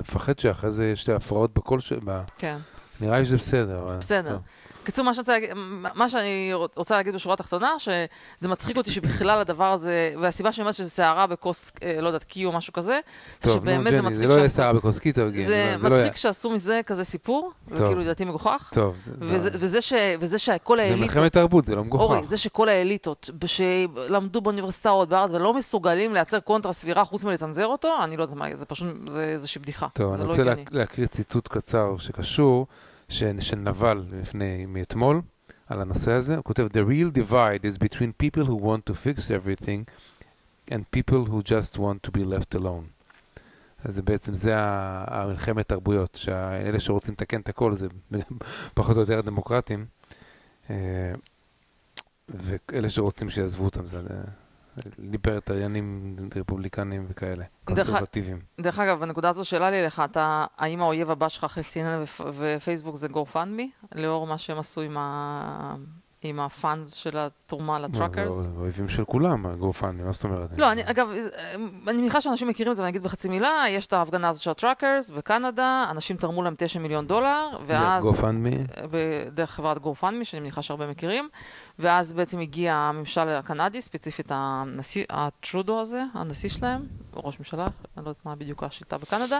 [0.00, 1.92] מפחד שאחרי זה יש לי הפרעות בכל ש...
[2.38, 2.56] כן.
[3.00, 3.76] נראה לי שזה בסדר.
[3.98, 4.38] בסדר.
[4.88, 5.04] בקיצור,
[5.54, 10.62] מה, מה שאני רוצה להגיד בשורה התחתונה, שזה מצחיק אותי שבכלל הדבר הזה, והסיבה שאני
[10.62, 13.00] אומרת שזה סערה בכוס, אה, לא יודעת, קי או משהו כזה,
[13.38, 14.20] טוב, שבאמת נו, זה מצחיק...
[14.20, 15.46] זה לא יהיה סערה בכוס קי, תרגיל.
[15.46, 18.70] זה, זה לא מצחיק לא שעשו מזה כזה סיפור, זה כאילו לדעתי מגוחך.
[18.72, 18.96] טוב.
[18.98, 20.98] זה וזה, וזה, ש, וזה שכל האליטות...
[20.98, 22.02] זה מלחמת תרבות, זה לא מגוחך.
[22.02, 27.88] אורי, זה שכל האליטות, שלמדו באוניברסיטאות בארץ ולא מסוגלים לייצר קונטרה סבירה חוץ מלצנזר אותו,
[28.04, 29.86] אני לא יודעת מה, זה פשוט, זה איזושהי בדיחה.
[29.92, 32.66] טוב, אני לא רוצה להקריא ציטוט קצר שקשור.
[33.08, 35.20] של נבל לפני, מאתמול,
[35.66, 36.36] על הנושא הזה.
[36.36, 39.90] הוא כותב, The real divide is between people who want to fix everything
[40.70, 42.98] and people who just want to be left alone.
[43.84, 47.86] אז זה בעצם, זה המלחמת תרבויות, שאלה שרוצים לתקן את הכל זה
[48.74, 49.86] פחות או יותר דמוקרטים,
[50.70, 51.12] אה,
[52.28, 54.00] ואלה שרוצים שיעזבו אותם זה
[54.98, 58.40] ליברטריאנים, רפובליקנים וכאלה, קונסרבטיביים.
[58.60, 62.96] דרך אגב, בנקודה הזו שאלה לי לך, אתה, האם האויב הבא שלך אחרי CNN ופייסבוק
[62.96, 65.76] זה GoFundMe, לאור מה שהם עשו עם ה...
[66.22, 68.50] עם ה funds של התרומה ל truckers.
[68.56, 70.58] אויבים של כולם, GoFundMe, מה זאת אומרת?
[70.58, 71.08] לא, אני, אגב,
[71.88, 74.50] אני מניחה שאנשים מכירים את זה, ואני אגיד בחצי מילה, יש את ההפגנה הזאת של
[74.50, 78.04] ה truckers בקנדה, אנשים תרמו להם 9 מיליון דולר, ואז...
[78.04, 78.56] דרך GoFundMe?
[79.34, 81.28] דרך חברת GoFundMe, שאני מניחה שהרבה מכירים,
[81.78, 88.10] ואז בעצם הגיע הממשל הקנדי, ספציפית הנשיא, הטרודו הזה, הנשיא שלהם, ראש ממשלה, אני לא
[88.10, 89.38] יודעת מה בדיוק השיטה בקנדה,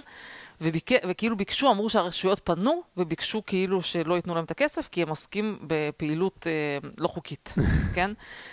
[0.61, 0.90] וביק...
[1.09, 5.59] וכאילו ביקשו, אמרו שהרשויות פנו, וביקשו כאילו שלא ייתנו להם את הכסף, כי הם עוסקים
[5.62, 7.54] בפעילות אה, לא חוקית,
[7.94, 8.11] כן?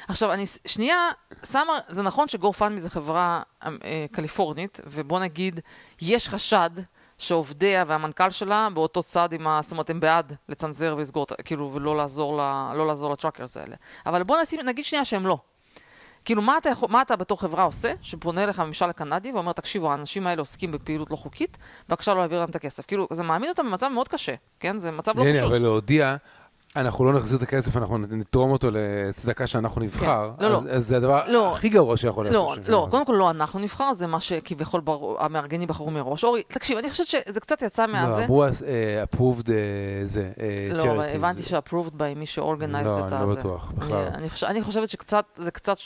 [0.07, 1.09] עכשיו, אני שנייה
[1.43, 5.59] שמה, זה נכון שגורפנמי זה חברה אה, קליפורנית, ובוא נגיד,
[6.01, 6.69] יש חשד
[7.17, 9.59] שעובדיה והמנכ"ל שלה באותו צד עם ה...
[9.61, 12.71] זאת אומרת, הם בעד לצנזר ולסגור, כאילו, ולא לעזור, ל...
[12.75, 13.75] לא לעזור לטראקרס האלה.
[14.05, 15.37] אבל בוא נשים, נגיד שנייה שהם לא.
[16.25, 19.91] כאילו, מה אתה, יכול, מה אתה בתור חברה עושה, שפונה אליך הממשל הקנדי ואומר, תקשיבו,
[19.91, 21.57] האנשים האלה עוסקים בפעילות לא חוקית,
[21.89, 22.85] בבקשה לא להעביר להם את הכסף.
[22.85, 24.79] כאילו, זה מעמיד אותם במצב מאוד קשה, כן?
[24.79, 25.43] זה מצב לא פשוט.
[25.43, 26.15] אבל להודיע
[26.75, 30.43] אנחנו לא נחזיר את הכסף, אנחנו נתרום אותו לצדקה שאנחנו נבחר, כן.
[30.43, 30.57] לא, לא.
[30.57, 31.47] אז, אז זה הדבר לא.
[31.47, 32.67] הכי גרוע שיכול לא, לעשות.
[32.67, 35.15] לא, לא, קודם כל לא אנחנו נבחר, זה מה שכביכול בר...
[35.19, 36.23] המארגנים בחרו מראש.
[36.23, 38.19] אורי, תקשיב, אני חושבת שזה קצת יצא מהזה.
[38.19, 39.49] לא, אמרו approved
[40.03, 43.15] זה, uh, לא, הבנתי ש-approved by מי שאורגנייזד את הזה.
[43.15, 44.07] לא, אני לא בטוח, בכלל.
[44.13, 45.77] אני, חושב, אני חושבת שקצת, זה קצת,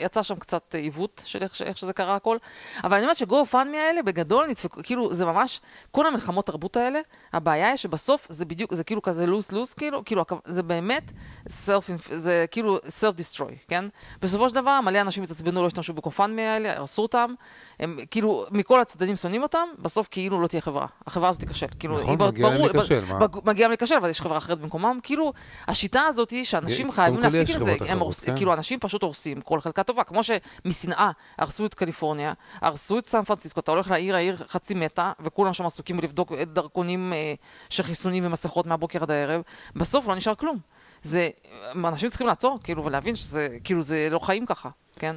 [0.00, 2.36] יצא שם קצת עיוות של איך, איך שזה קרה הכל,
[2.84, 5.60] אבל אני אומרת שגו-פאנמי האלה, בגדול נדפקו, כאילו, זה ממש,
[5.90, 7.00] כל המלחמות תרבות האלה,
[7.32, 11.12] הבעיה היא שבסוף זה בדיוק, זה כאילו כזה לוס-לוס, כאילו, כאילו, זה באמת
[11.48, 13.84] self, זה כאילו self-destroy, כן?
[14.22, 17.34] בסופו של דבר מלא אנשים התעצבנו, לא השתמשו בקופנמי האלה, הרסו אותם,
[17.80, 20.86] הם כאילו מכל הצדדים שונאים אותם, בסוף כאילו לא תהיה חברה.
[21.06, 21.66] החברה הזאת תיכשל.
[21.78, 23.18] כאילו, נכון, מגיע להם להיכשל, מה?
[23.44, 24.98] מגיע להם להיכשל, אבל יש חברה אחרת במקומם.
[25.02, 25.32] כאילו,
[25.66, 28.36] השיטה הזאת היא שאנשים חייבים להפסיק את זה, הם הורס, כן?
[28.36, 33.22] כאילו אנשים פשוט הורסים כל חלקה טובה, כמו שמשנאה הרסו את קליפורניה, הרסו את סן
[33.22, 37.34] פרנסיסקו, אתה הולך לעיר, העיר חצי מתה, וכולם שם עסוקים בלבדוק דרכונים אה,
[37.68, 39.42] של חיסונים ומסכות מהבוקר עד הערב,
[39.76, 40.58] בסוף לא נשאר כלום.
[41.02, 41.28] זה,
[41.74, 45.16] אנשים צריכים לעצור, כאילו, ולהבין שזה, כאילו, זה לא חיים ככה, כן?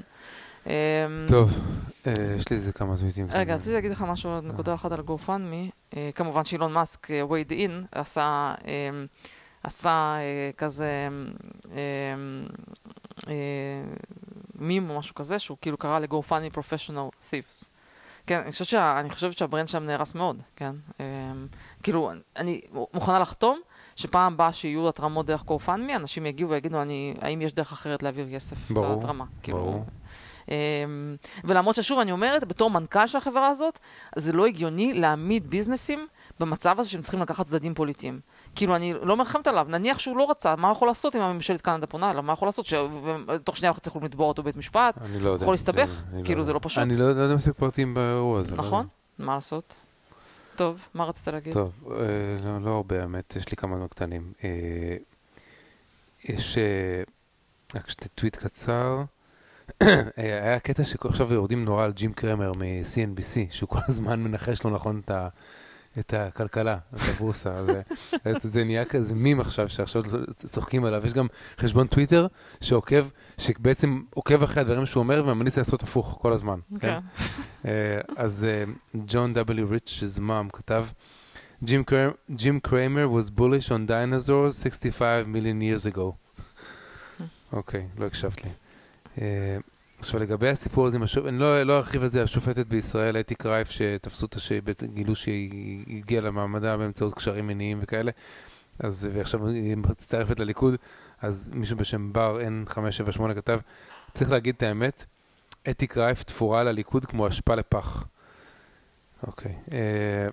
[0.67, 0.71] אמ,
[1.27, 1.59] טוב,
[2.07, 3.27] אה, יש לי איזה כמה טוויטים.
[3.31, 5.71] רגע, רציתי להגיד לך משהו, נקודה אחת על GoFundMe.
[5.97, 9.05] אה, כמובן שאילון מאסק, וייד אין, עשה, אמ,
[9.63, 11.07] עשה אה, כזה
[11.67, 12.45] אמ,
[13.27, 13.33] אה,
[14.55, 17.69] מים או משהו כזה, שהוא כאילו קרא ל-GoFundMe Professional Thieves.
[18.27, 20.75] כן, אני חושבת, שה, אני חושבת שהברנד שלהם נהרס מאוד, כן?
[20.99, 21.47] אמ,
[21.83, 22.61] כאילו, אני
[22.93, 23.59] מוכנה לחתום
[23.95, 28.27] שפעם הבאה שיהיו התרמות דרך GoFundMe, אנשים יגיעו ויגידו, אני, האם יש דרך אחרת להעביר
[28.33, 29.25] כסף ברור, להתרמה?
[29.43, 29.85] כאילו, ברור.
[31.43, 33.79] ולמרות ששוב, אני אומרת, בתור מנכ"ל של החברה הזאת,
[34.15, 36.07] זה לא הגיוני להעמיד ביזנסים
[36.39, 38.19] במצב הזה שהם צריכים לקחת צדדים פוליטיים.
[38.55, 41.87] כאילו, אני לא מרחמת עליו, נניח שהוא לא רצה, מה יכול לעשות אם הממשלת קנדה
[41.87, 42.23] פונה אליו?
[42.23, 42.65] מה יכול לעשות?
[42.65, 44.97] שתוך שנייה וחצי יכולים לתבוע אותו בבית משפט?
[45.01, 45.43] אני לא יודע.
[45.43, 46.01] יכול להסתבך?
[46.13, 46.79] אני כאילו, לא- זה לא פשוט.
[46.83, 48.55] אני לא לא יודע מספיק פרטים באירוע הזה.
[48.55, 48.87] לא נכון?
[49.19, 49.75] מה לעשות?
[50.55, 51.53] טוב, מה רצית להגיד?
[51.53, 52.05] טוב, אה,
[52.45, 54.33] לא, לא הרבה האמת, יש לי כמה דברים קטנים.
[54.43, 54.49] אה,
[56.23, 57.03] יש אה,
[57.75, 59.03] רק שתי טוויט קצר.
[59.81, 64.71] אה, היה קטע שעכשיו יורדים נורא על ג'ים קרמר מ-CNBC, שהוא כל הזמן מנחש לא
[64.71, 65.27] נכון את, ה,
[65.99, 67.53] את הכלכלה, את הבורסה.
[67.57, 70.01] אז, אה, זה נהיה כזה מים עכשיו, שעכשיו
[70.35, 71.05] צוחקים עליו.
[71.05, 71.27] יש גם
[71.59, 72.27] חשבון טוויטר
[72.61, 73.05] שעוקב,
[73.37, 76.59] שבעצם עוקב אחרי הדברים שהוא אומר וממליץ לעשות הפוך כל הזמן.
[76.79, 76.99] כן.
[77.65, 77.71] אה,
[78.17, 78.47] אז
[79.07, 79.71] ג'ון W.
[79.71, 80.85] ריצ'ס מאם כתב,
[81.65, 86.11] Jim, Cram- Jim Cramer was bullish on dinosaurs 65 million years ago.
[87.53, 88.49] אוקיי, לא הקשבת לי.
[89.21, 89.57] אה,
[89.99, 93.69] עכשיו לגבי הסיפור הזה, השופ- אני לא לא ארחיב על זה, השופטת בישראל, אתי קרייף,
[93.69, 98.11] שתפסו אותה, שבעצם גילו שהיא הגיעה למעמדה באמצעות קשרים מיניים וכאלה,
[98.79, 100.75] אז, ועכשיו היא מצטרפת לליכוד,
[101.21, 103.59] אז מישהו בשם בר N578 כתב,
[104.11, 105.05] צריך להגיד את האמת,
[105.69, 108.03] אתי קרייף תפורה לליכוד כמו אשפה לפח.
[109.27, 109.55] אוקיי.
[109.71, 110.27] אה,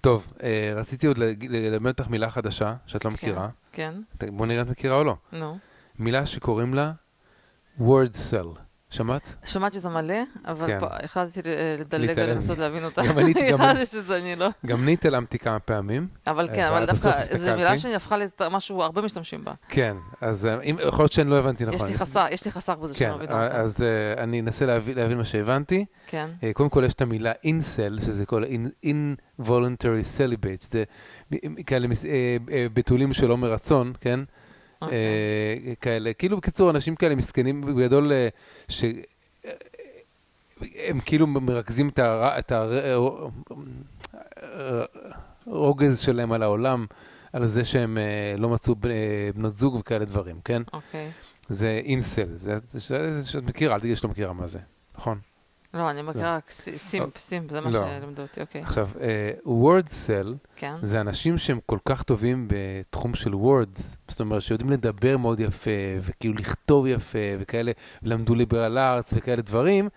[0.00, 3.48] טוב, אה, רציתי עוד ללמד אותך מילה חדשה שאת לא מכירה.
[3.72, 5.16] כן, ת- בוא נראה אם את מכירה או לא.
[5.32, 5.58] נו.
[5.98, 6.92] מילה שקוראים לה
[7.80, 8.58] word cell.
[8.90, 9.34] שמעת?
[9.44, 10.14] שמעתי אותה מלא,
[10.44, 10.80] אבל כן.
[10.80, 11.40] פה החלטתי
[11.78, 12.12] לדלג.
[12.16, 13.02] ולנסות להבין אותה.
[13.08, 13.58] גם אני- גם.
[13.84, 14.48] שזה אני לא.
[14.66, 16.08] גם אני התעלמתי כמה פעמים.
[16.26, 17.54] אבל כן, אבל אבל דווקא, זו.
[17.56, 19.52] מילה שהפכה למשהו, הרבה משתמשים בה.
[19.68, 21.74] כן, אז אה, אם- יכול להיות שאני לא הבנתי נכון.
[21.86, 23.56] יש לי חסר, יש לי חסר בזה שאני כן, לא מבינה אותה.
[23.56, 25.84] אז אה, אני אנסה להבין להבין מה שהבנתי.
[26.06, 28.86] כן, אה, קודם כל יש את המילה incel, שזה כל in-
[29.40, 30.84] involuntary celibate, זה
[31.66, 32.10] כאלה אה,
[32.52, 34.20] אה, בתולים שלא מרצון, כן?
[34.84, 34.98] אוקיי.
[35.68, 38.28] אה, כאלה, כאילו בקיצור, אנשים כאלה מסכנים בגדול, אה,
[38.68, 38.84] ש...
[38.84, 39.50] אה,
[40.88, 42.52] הם כאילו מרכזים את הר- את
[45.46, 46.86] הרוגז שלהם על העולם,
[47.32, 48.90] על זה שהם אה, לא מצאו אה,
[49.34, 50.62] בנות זוג וכאלה דברים, כן?
[50.72, 51.10] אוקיי.
[51.48, 54.58] זה אינסל, זה זה- זה שאת מכירה, אל תגידי שאת לא מכירה מה זה,
[54.98, 55.18] נכון?
[55.74, 57.86] לא, אני מכירה רק ס- simp, simp, זה מה לא.
[57.98, 58.62] שלימדו אותי, אוקיי.
[58.62, 58.88] עכשיו,
[59.44, 65.16] wordcel כן, זה אנשים שהם כל כך טובים בתחום של words, זאת אומרת שיודעים לדבר
[65.16, 65.70] מאוד יפה,
[66.00, 69.88] וכאילו לכתוב יפה, וכאלה, למדו liberal arts וכאלה דברים,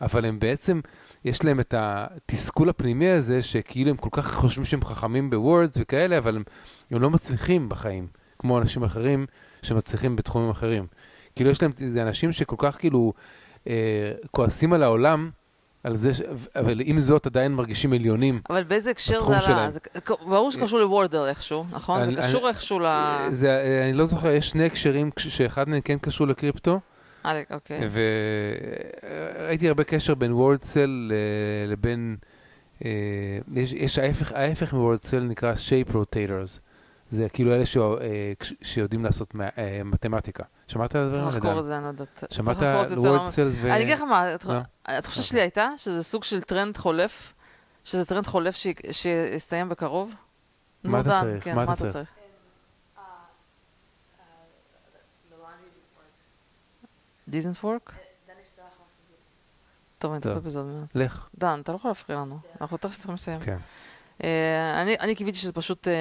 [0.00, 0.80] אבל הם בעצם,
[1.24, 5.76] יש להם את התסכול הפנימי הזה, שכאילו הם כל כך חושבים שהם חכמים ב words
[5.80, 6.42] וכאלה, אבל הם,
[6.90, 8.06] הם לא מצליחים בחיים,
[8.38, 9.26] כמו אנשים אחרים
[9.62, 10.86] שמצליחים בתחומים אחרים.
[11.36, 13.49] כאילו יש להם, זה אנשים שכל כך כאילו אה,
[14.30, 15.30] כועסים על העולם,
[15.84, 16.20] על זה, ש...
[16.56, 18.40] אבל עם זאת עדיין מרגישים עליונים.
[18.50, 19.70] אבל באיזה הקשר זה עלה?
[19.70, 19.80] זה-
[20.26, 22.00] ברור שקשור לוורדר איכשהו, נכון?
[22.00, 22.84] אני- זה קשור אני- איכשהו ל...
[23.30, 26.80] זה, אה, אני לא זוכר, יש שני הקשרים שאחד מהם כן קשור לקריפטו,
[27.26, 27.80] אה, אוקיי.
[29.38, 31.12] וראיתי הרבה קשר בין וורדסל
[31.68, 32.16] לבין,
[32.84, 32.90] אה,
[33.54, 36.58] יש, יש ההפך, ההפך מוורדסל נקרא shape rotators,
[37.10, 37.64] זה כאילו אלה
[38.00, 40.44] אה, שיודעים לעשות אה, מתמטיקה.
[40.70, 41.38] שמעת על צריך זה?
[41.38, 42.24] לחקור את זה, אני לא יודעת.
[42.30, 42.62] שמעת צריך
[42.92, 43.20] על לעומק.
[43.20, 43.72] וורדסלס ו...
[43.72, 44.62] אני אגיד לך מה, התח- אה?
[44.86, 47.32] התחושה שלי הייתה שזה סוג של טרנד חולף,
[47.84, 48.56] שזה טרנד חולף
[48.92, 50.10] שיסתיים בקרוב.
[50.84, 51.44] מה נו, אתה צריך?
[51.44, 51.92] כן, מה אתה צריך?
[51.92, 52.08] צריך?
[57.30, 57.92] didn't work?
[59.98, 60.18] טוב, אני.
[60.18, 60.88] אטפל בזה עוד מעט.
[60.94, 61.28] לך.
[61.38, 63.40] דן, אתה לא יכול להפריע לנו, אנחנו תכף צריכים לסיים.
[63.40, 63.56] כן.
[64.24, 65.94] אה, אני- אני קיוויתי שזה פשוט אה,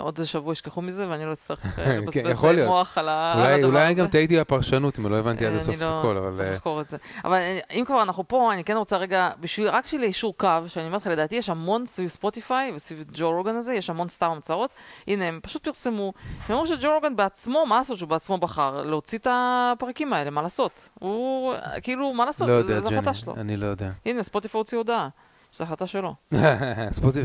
[0.00, 2.58] עוד איזה שבוע ישכחו מזה, ואני לא אצטרך אה, כן, לבזבז.
[2.66, 3.94] מוח על אולי, הדבר אולי הזה.
[3.94, 6.36] גם טעיתי בפרשנות, אם לא הבנתי עד הסוף את אני לא- הכל, אבל...
[6.36, 6.96] צריך אה, לחקור את זה.
[7.24, 7.38] אבל
[7.74, 11.00] אם כבר אנחנו פה, אני כן רוצה רגע, בשביל, רק בשביל ליישור קו, שאני אומרת
[11.00, 14.70] לך, לדעתי יש המון סביב ספוטיפיי וסביב ג'ו רוגן הזה, יש המון סתם המצאות.
[15.08, 16.12] הנה, הם פשוט פרסמו,
[16.48, 18.82] הם אמרו שג'ו רוגן בעצמו, מה לעשות שהוא בעצמו בחר?
[18.82, 20.88] להוציא את הפרקים האלה, מה לעשות?
[21.00, 22.48] הוא, כאילו, מה לעשות?
[22.48, 23.34] לא יודע, ג'ני, שלו.
[23.36, 23.90] אני לא יודע.
[24.06, 25.08] הנה, ספוטיפיי הוציא הודעה,
[25.52, 26.14] שזו החלטה שלו.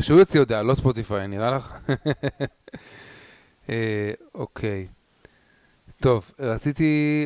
[0.00, 1.74] שהוא יוציא הודעה, לא Spotify, נראה לך?
[3.70, 4.86] אה, אוקיי.
[6.00, 6.84] טוב, רציתי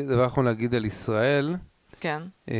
[0.08, 1.56] דבר אחרון להגיד על ישראל,
[2.00, 2.54] כן, אה,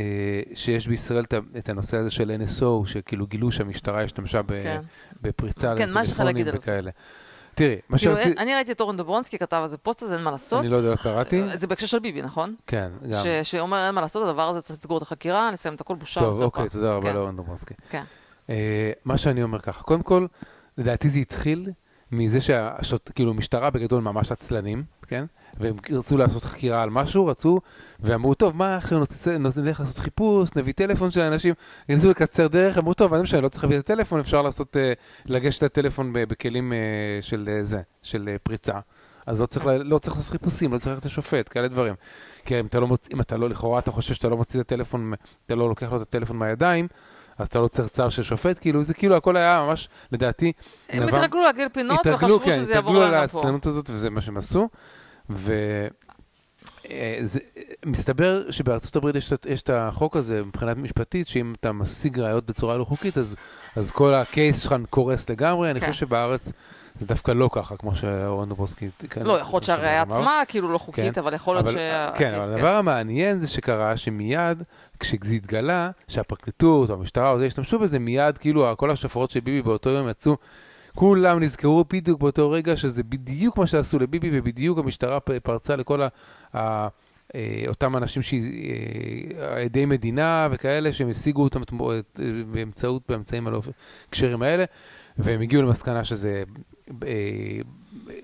[0.55, 1.24] שיש בישראל
[1.59, 4.80] את הנושא הזה של NSO, שכאילו גילו שהמשטרה השתמשה ב- כן.
[5.22, 6.47] בפריצה כן, לטלפונים?
[6.53, 6.90] וכאלה.
[7.55, 10.30] תראי, מה כאילו, אני ראיתי את אורן דוברונסקי כתב על זה פוסט הזה, אין מה
[10.30, 10.61] לעשות.
[10.61, 11.59] אני לא יודע, לא קראתי.
[11.59, 12.55] זה בהקשר של ביבי, נכון?
[12.66, 13.24] כן, גם.
[13.24, 16.20] ש- שאומר אין מה לעשות, הדבר הזה צריך לסגור את החקירה, לסיים את הכל בושה.
[16.20, 16.40] טוב.
[16.43, 17.14] אוקיי, תודה רבה כן.
[17.16, 17.74] לאורן דוברונסקי.
[17.90, 18.03] כן.
[18.51, 20.26] אה, מה שאני אומר ככה, קודם כל,
[20.78, 21.70] לדעתי זה התחיל
[22.12, 25.24] מזה שהשוט, כאילו, משטרה בגדול ממש עצלנים, כן?
[25.61, 27.61] והם רצו לעשות חקירה על משהו, רצו,
[28.01, 31.55] ואמרו, טוב, מה נוצא- נלך לעשות חיפוש, נביא טלפון של אנשים,
[31.88, 34.93] ניסו לקצר דרך, אמרו, טוב, אני לא צריך להביא את הטלפון, אפשר לעשות, אה,
[35.26, 36.78] לגשת לטלפון בכלים אה,
[37.20, 38.78] של זה, של פריצה.
[39.26, 41.95] אז לא צריך, לא צריך לעשות חיפושים, לא צריך ללכת לשופט, כאלה דברים.
[42.45, 44.66] כי אם אתה לא מוציא, אם אתה לא, לכאורה אתה חושב שאתה לא מוציא את
[44.66, 45.12] הטלפון,
[45.47, 46.88] אתה לא לוקח לו את הטלפון מהידיים,
[47.43, 50.53] אז אתה לא צריך צו של שופט, כאילו זה כאילו הכל היה ממש, לדעתי,
[50.90, 53.38] הם נבע- התרגלו להגיע לפינות התרגלו, וחשבו כן, שזה יעבור התרגלו על להם גם פה.
[53.38, 54.68] העצלנות הזאת וזה מה שהם עשו.
[57.84, 62.76] ומסתבר שבארצות הברית יש, יש את החוק הזה מבחינה משפטית, שאם אתה משיג ראיות בצורה
[62.76, 63.36] לא חוקית, אז,
[63.76, 65.70] אז כל הקייס שלך קורס לגמרי.
[65.70, 65.86] אני כן.
[65.86, 66.53] חושב שבארץ
[66.99, 68.88] זה דווקא לא ככה, כמו שאורן דובוסקי...
[69.11, 70.03] כן, לא, יכול להיות שהראייה.
[70.03, 71.20] עצמה כאילו לא חוקית, כן.
[71.20, 72.11] אבל יכול להיות שה...
[72.14, 74.62] כן, אבל הדבר המעניין זה שקרה שמיד,
[75.01, 79.62] כשזה התגלה, שהפרקליטות או המשטרה או זה השתמשו בזה, מיד כאילו כל השופרות של ביבי
[79.62, 80.36] באותו יום יצאו,
[80.95, 86.09] כולם נזכרו בדיוק באותו רגע שזה בדיוק מה שעשו לביבי, ובדיוק המשטרה פרצה לכל ה...
[87.34, 91.72] אה, אותם אנשים שעדי מדינה וכאלה שהם השיגו אותם את-
[92.53, 93.61] באמצעות, באמצעים הלא
[94.09, 94.64] הקשרים האלה,
[95.18, 96.43] והם הגיעו למסקנה שזה אה,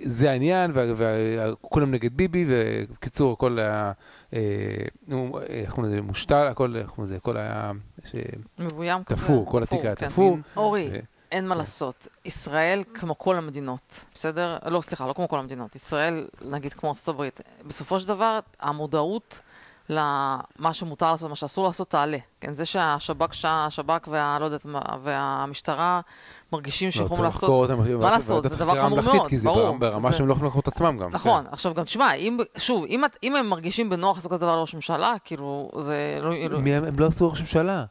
[0.03, 3.93] זה העניין, וכולם נגד ביבי, ובקיצור, הכל היה,
[4.33, 4.39] אה,
[5.47, 7.73] איך קוראים לזה, מושתל, הכל, איך קוראים לזה, הכל היה
[8.05, 8.15] ש-
[8.59, 9.23] מבוים כזה.
[9.23, 10.09] תפור, כל התיק היה כן.
[10.09, 10.39] תפור.
[10.57, 10.99] אורי, ו-
[11.33, 12.09] אין מה לעשות.
[12.25, 14.59] ישראל, כמו כל המדינות, בסדר?
[14.67, 15.75] לא, סליחה, לא כמו כל המדינות.
[15.75, 19.41] ישראל, נגיד כמו ארצות הברית, בסופו של דבר, המודעות
[19.89, 22.19] למה שמותר לעשות, מה שאסור לעשות, תעלה.
[22.41, 24.39] כן, זה שהשב"כ, שהשב"כ וה...
[24.41, 26.01] לא יודעת מה, והמשטרה
[26.53, 27.51] מרגישים לא, שיכולים צריך לעשות...
[27.51, 29.79] אותם, מה לעשות, זה דבר חמור מאוד, כי זה ברור.
[29.79, 31.11] ברמה זה- שהם לא יכולים לחקור את עצמם גם.
[31.13, 31.53] נכון, כן.
[31.53, 35.15] עכשיו גם תשמע, אם, שוב, אם, אם הם מרגישים בנוח לעשות כזה דבר לראש ממשלה,
[35.25, 36.19] כאילו, זה
[36.51, 36.59] לא...
[36.61, 37.85] מי הם הם לא עשו ראש ממשלה.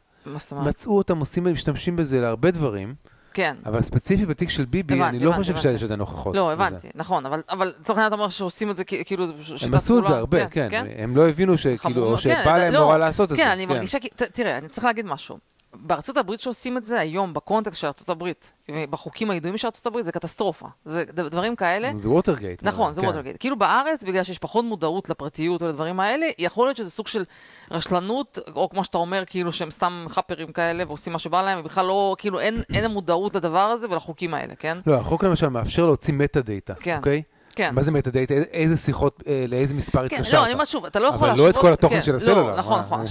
[0.52, 2.94] מצאו אותם עושים, משתמשים בזה להרבה דברים,
[3.38, 3.56] כן.
[3.66, 5.68] אבל ספציפית בתיק של ביבי, הבנתי, אני לא הבנתי, חושב הבנתי.
[5.68, 6.36] שיש עדיין הוכחות.
[6.36, 6.52] לא.
[6.52, 9.58] הבנתי, נכון, אבל, אבל לצורך העניין אתה אומר שעושים את זה כאילו זה ש- הם
[9.58, 10.16] שיטת עשו את זה.
[10.16, 10.68] הרבה, כן.
[10.70, 10.86] כן?
[10.98, 12.16] הם לא הבינו שכאילו, או.
[12.16, 13.42] כן, שבא להם לא, נורא לעשות את זה.
[13.42, 13.98] כן, אני מרגישה,
[14.32, 15.38] תראה, אני צריך להגיד משהו.
[15.74, 19.86] בארצות הברית שעושים את זה היום, ב context של ארצות הברית, ובחוקים הידועים של ארצות
[19.86, 20.66] הברית, זה קטסטרופה.
[20.84, 21.90] זה דברים כאלה.
[21.94, 22.62] זה ווטרגייט.
[22.62, 23.06] נכון, זה כן.
[23.06, 23.36] ווטרגייט.
[23.40, 27.24] כאילו בארץ, בגלל שיש פחות מודעות לפרטיות או לדברים האלה, יכול להיות שזה סוג של
[27.70, 31.86] רשלנות, או כמו שאתה אומר, כאילו שהם סתם חאפרים כאלה ועושים מה שבא להם, ובכלל
[31.86, 34.78] לא, כאילו אין, אין מודעות לדבר הזה ולחוקים האלה, כן?
[34.86, 36.96] לא, החוק למשל מאפשר להוציא metadata, כן.
[36.96, 37.22] אוקיי?
[37.58, 37.74] כן.
[37.74, 38.34] מה זה metadata?
[38.34, 40.34] איזה שיחות, אה, לאיזה מספר כן, התקשרת?
[40.34, 42.42] לא, אני אומרת שוב, אתה לא יכול אבל לא את כל התוכן כן, של הסלולר,
[42.42, 42.80] לא, נכון?
[42.80, 43.04] נכון.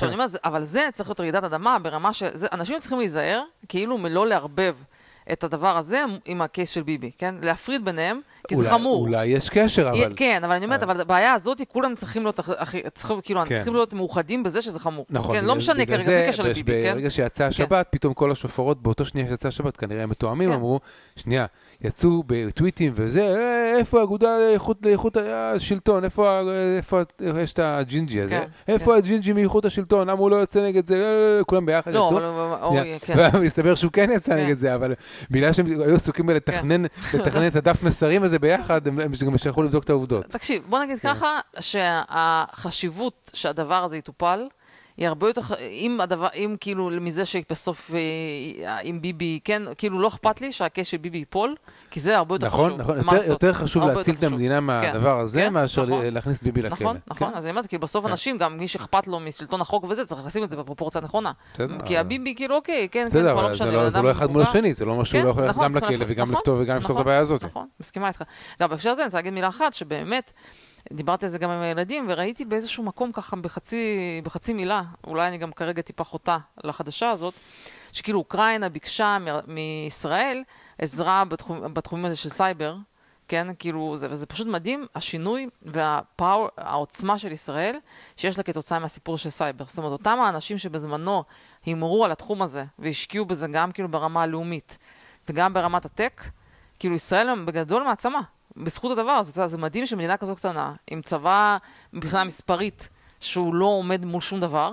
[0.45, 2.23] אבל זה צריך להיות רעידת אדמה ברמה ש...
[2.51, 4.75] אנשים צריכים להיזהר, כאילו מלא לערבב
[5.31, 7.35] את הדבר הזה עם הקייס של ביבי, כן?
[7.41, 9.01] להפריד ביניהם, כי זה אולי- חמור.
[9.01, 10.13] אולי יש קשר, אבל...
[10.15, 12.39] כן, אבל אני אומרת, אבל- אבל הבעיה הזאת, כולם צריכים להיות,
[12.93, 13.55] צריכים, כאילו, כן.
[13.55, 15.05] צריכים להיות מאוחדים בזה שזה חמור.
[15.09, 16.93] נכון, כן, בגלל- לא משנה כרגע, בלי זה, קשר לביבי, כן?
[16.93, 20.55] ברגע שיצאה השבת, פתאום כל השופרות, באותו שנייה שיצאה השבת, כנראה הם מתואמים, כן.
[20.55, 20.79] אמרו,
[21.15, 21.45] שנייה,
[21.81, 24.29] יצאו בטוויטים וזה, "אה, איפה האגודה
[24.83, 26.41] לאיכות השלטון, איפה
[26.77, 27.01] איפה
[27.41, 30.95] יש את הג'ינג'י הזה, כן, איפה הג'ינג'י מאיכות השלטון, למה הוא לא יוצא נגד זה,
[31.39, 32.17] אה, כולם ביחד לא, יצאו.
[32.17, 32.63] אבל אבל-.
[32.63, 33.13] אוי, כן.
[33.33, 34.45] ומסתבר שהוא כן יצא כן.
[34.45, 34.93] נגד זה, אבל
[35.31, 39.83] בגלל שהם היו עסוקים בלתכנן לתכנן את הדף מסרים הזה ביחד, הם גם שלחו לבדוק
[39.83, 40.25] את העובדות.
[40.25, 41.13] תקשיב, בוא נגיד כן.
[41.13, 44.47] ככה, שהחשיבות שהדבר הזה יטופל,
[44.97, 50.07] היא הרבה יותר, אם הדבר, אם כאילו מזה שבסוף אה, עם ביבי, כן, כאילו לא
[50.07, 51.55] אכפת לי שה case של ביבי ייפול,
[51.91, 52.81] כי זה הרבה יותר נכון, חשוב.
[52.81, 54.23] נכון, מה יותר- חשוב להציל את.
[54.23, 56.05] המדינה מהדבר הזה, כן, מאשר נכון.
[56.05, 56.73] להכניס ביבי לכלא.
[56.75, 57.37] נכון, נכון, כן.
[57.37, 58.11] אז אני אומרת, כי בסוף כן.
[58.11, 61.31] אנשים, גם מי שאכפת לו משלטון החוק וזה, צריך לשים את זה בפרופורציה הנכונה.
[61.53, 64.11] בסדר, כי הביבי, כאילו, אוקיי, כן, כן, בסדר, כבר לא משנה, לא- בן זה לא
[64.11, 64.41] אחד מול.
[64.41, 66.61] השני, זה לא משהו כן, לא יכול ללכת נכון, גם צריך לכלא וגם נכון, לפתור
[66.61, 67.43] את נכון, הבעיה הזאת.
[67.43, 68.21] נכון, מסכימה איתך.
[68.61, 70.31] גם בהקשר הזה אני רוצה להגיד מילה אחת, שבאמת,
[70.93, 75.37] דיברתי על זה גם עם הילדים, וראיתי באיזשהו מקום ככה בחצי, בחצי מילה, אולי אני
[75.37, 77.33] גם כרגע טיפה חוטא לחדשה הזאת,
[77.91, 80.43] שכאילו אוקראינה ביקשה מ- מישראל
[80.77, 82.75] עזרה בתחום, בתחומים הזה של סייבר,
[83.27, 87.77] כן, כאילו, זה, וזה פשוט מדהים, השינוי וה power, העוצמה של ישראל,
[88.15, 89.65] שיש לה כתוצאה מהסיפור של סייבר.
[89.67, 91.23] זאת אומרת, אותם האנשים שבזמנו
[91.65, 94.77] הימרו על התחום הזה, והשקיעו בזה גם כאילו ברמה הלאומית,
[95.29, 96.23] וגם ברמת ה tech,
[96.79, 98.21] כאילו ישראל בגדול מעצמה,
[98.63, 99.47] בזכות הדבר הזה.
[99.47, 101.57] זה מדהים שמדינה כזו קטנה, עם צבא
[101.93, 102.89] מבחינה מספרית,
[103.19, 104.71] שהוא לא עומד מול שום דבר,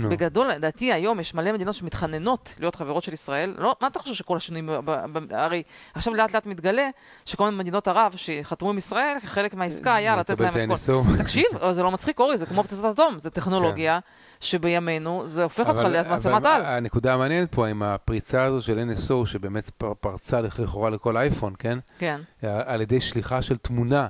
[0.00, 0.10] נו.
[0.10, 3.54] בגדול, לדעתי היום יש מלא מדינות שמתחננות להיות חברות של ישראל.
[3.58, 5.62] לא, מה אתה חושב שכל השינויים, ב- ב- ב- הרי
[5.94, 6.88] עכשיו לאט לאט מתגלה
[7.24, 11.02] שכל מיני מדינות ערב שחתמו עם ישראל, כחלק מהעסקה היה לתת לקבל להם את כל...
[11.18, 13.98] תקשיב, זה לא מצחיק, אורי, זה כמו פצצת אטום, זה טכנולוגיה
[14.40, 16.64] שבימינו, זה הופך אותך אבל- להיות אבל מעצמת על.
[16.64, 21.78] הנקודה המעניינת פה עם הפריצה הזו של NSO, שבאמת פר- פרצה לכאורה לכל אייפון, כן?
[21.98, 24.06] כן, על ידי שליחה של תמונה,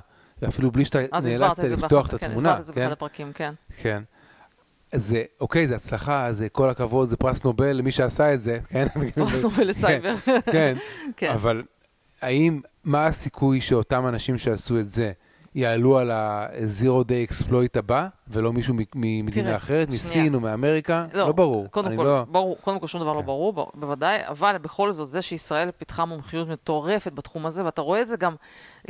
[0.47, 2.79] אפילו בלי שאתה אז נאלצת לפתוח את כן, התמונה, הסברת את זה כן?
[2.81, 3.53] באחד הפרקים, כן.
[3.81, 4.03] כן.
[4.95, 8.85] זה, אוקיי, זה הצלחה, זה כל הכבוד, זה פרס נובל למי שעשה את זה, כן?
[9.15, 10.15] פרס נובל לסייבר.
[10.51, 10.77] כן,
[11.17, 11.31] כן.
[11.31, 11.63] אבל
[12.21, 15.11] האם, מה הסיכוי שאותם אנשים שעשו את זה
[15.55, 19.89] יעלו על ה-Zero Day Exploit הבא, ולא מישהו ממדינה אחרת.
[19.89, 21.05] מסין או מאמריקה?
[21.13, 21.67] לא ברור.
[21.67, 23.25] קודם כל, לא- ברור, קודם כל שום דבר לא כן.
[23.25, 28.01] ברור, ב- בוודאי, אבל בכל זאת, זה שישראל פיתחה מומחיות מטורפת בתחום הזה, ואתה רואה
[28.01, 28.35] את זה גם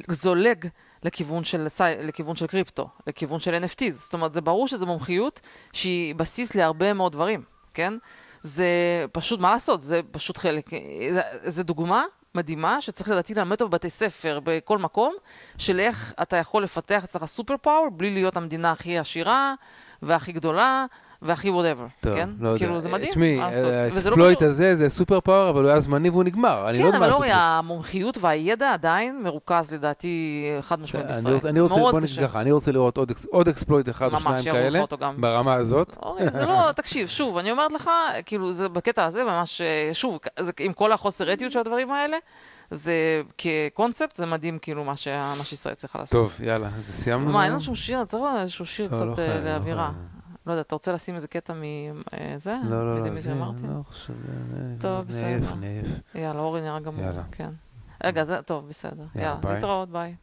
[0.09, 0.67] זולג
[1.03, 1.67] לכיוון של,
[1.99, 3.91] לכיוון של קריפטו, לכיוון של NFTs.
[3.91, 5.41] זאת אומרת, זה ברור שזו מומחיות
[5.73, 7.43] שהיא בסיס להרבה מאוד דברים,
[7.73, 7.93] כן?
[8.41, 8.67] זה
[9.11, 10.69] פשוט, מה לעשות, זה פשוט חלק,
[11.13, 12.03] זה, זה דוגמה
[12.35, 15.15] מדהימה שצריך לדעתי ללמד אותה בבתי ספר, בכל מקום,
[15.57, 19.53] של איך אתה יכול לפתח אצלך superpower בלי להיות המדינה הכי עשירה
[20.01, 20.85] והכי גדולה
[21.21, 22.29] והכי whatever, כן?
[22.39, 22.59] לא יודע.
[22.59, 23.65] כאילו זה מדהים, תשמעי, לעשות?
[23.93, 26.71] וזה לא ה exploit הזה זה superpower, אבל הוא היה זמני והוא נגמר.
[26.71, 27.29] לא כן, מה אבל אורי.
[27.31, 31.37] המומחיות והידע עדיין מרוכז לדעתי חד משמעית אני בישראל.
[31.45, 31.99] אני רוצה, בוא.
[31.99, 34.79] נגיד ככה, אני רוצה לראות עוד אקס- עוד אקספלויט אחד או שניים כאלה.
[35.17, 35.97] ברמה הזאת.
[36.03, 37.89] אורי, זה לא, תקשיב, שוב, אני אומרת לך,
[38.25, 40.19] כאילו, זה בקטע הזה ממש, אה, שוב,
[40.59, 42.17] עם כל החוסר אתיות של הדברים האלה,
[42.71, 42.93] זה
[43.37, 44.93] כקונספט, זה מדהים, כאילו, מה,
[45.43, 46.11] שישראל צריכה לעשות.
[46.11, 47.31] טוב, יאללה, אז סיימנו.
[47.31, 49.91] מה, אין לנו שום שיר, צריך איזשהו שיר לא, קצת לא אה, לא לאווירה.
[50.45, 52.55] לא יודע, אתה רוצה לשים איזה קטע מזה?
[52.63, 53.33] לא, לא, לא, מי זה?
[53.33, 55.27] לא חושב, אה, טוב, בסדר.
[55.27, 55.87] עייף, אני עייף.
[56.15, 57.05] יאללה, אורי נראה גמור.
[57.31, 57.49] כן.
[58.03, 59.05] רגע, זה, טוב, בסדר.
[59.15, 59.39] יאללה.
[59.53, 60.15] להתראות, ביי.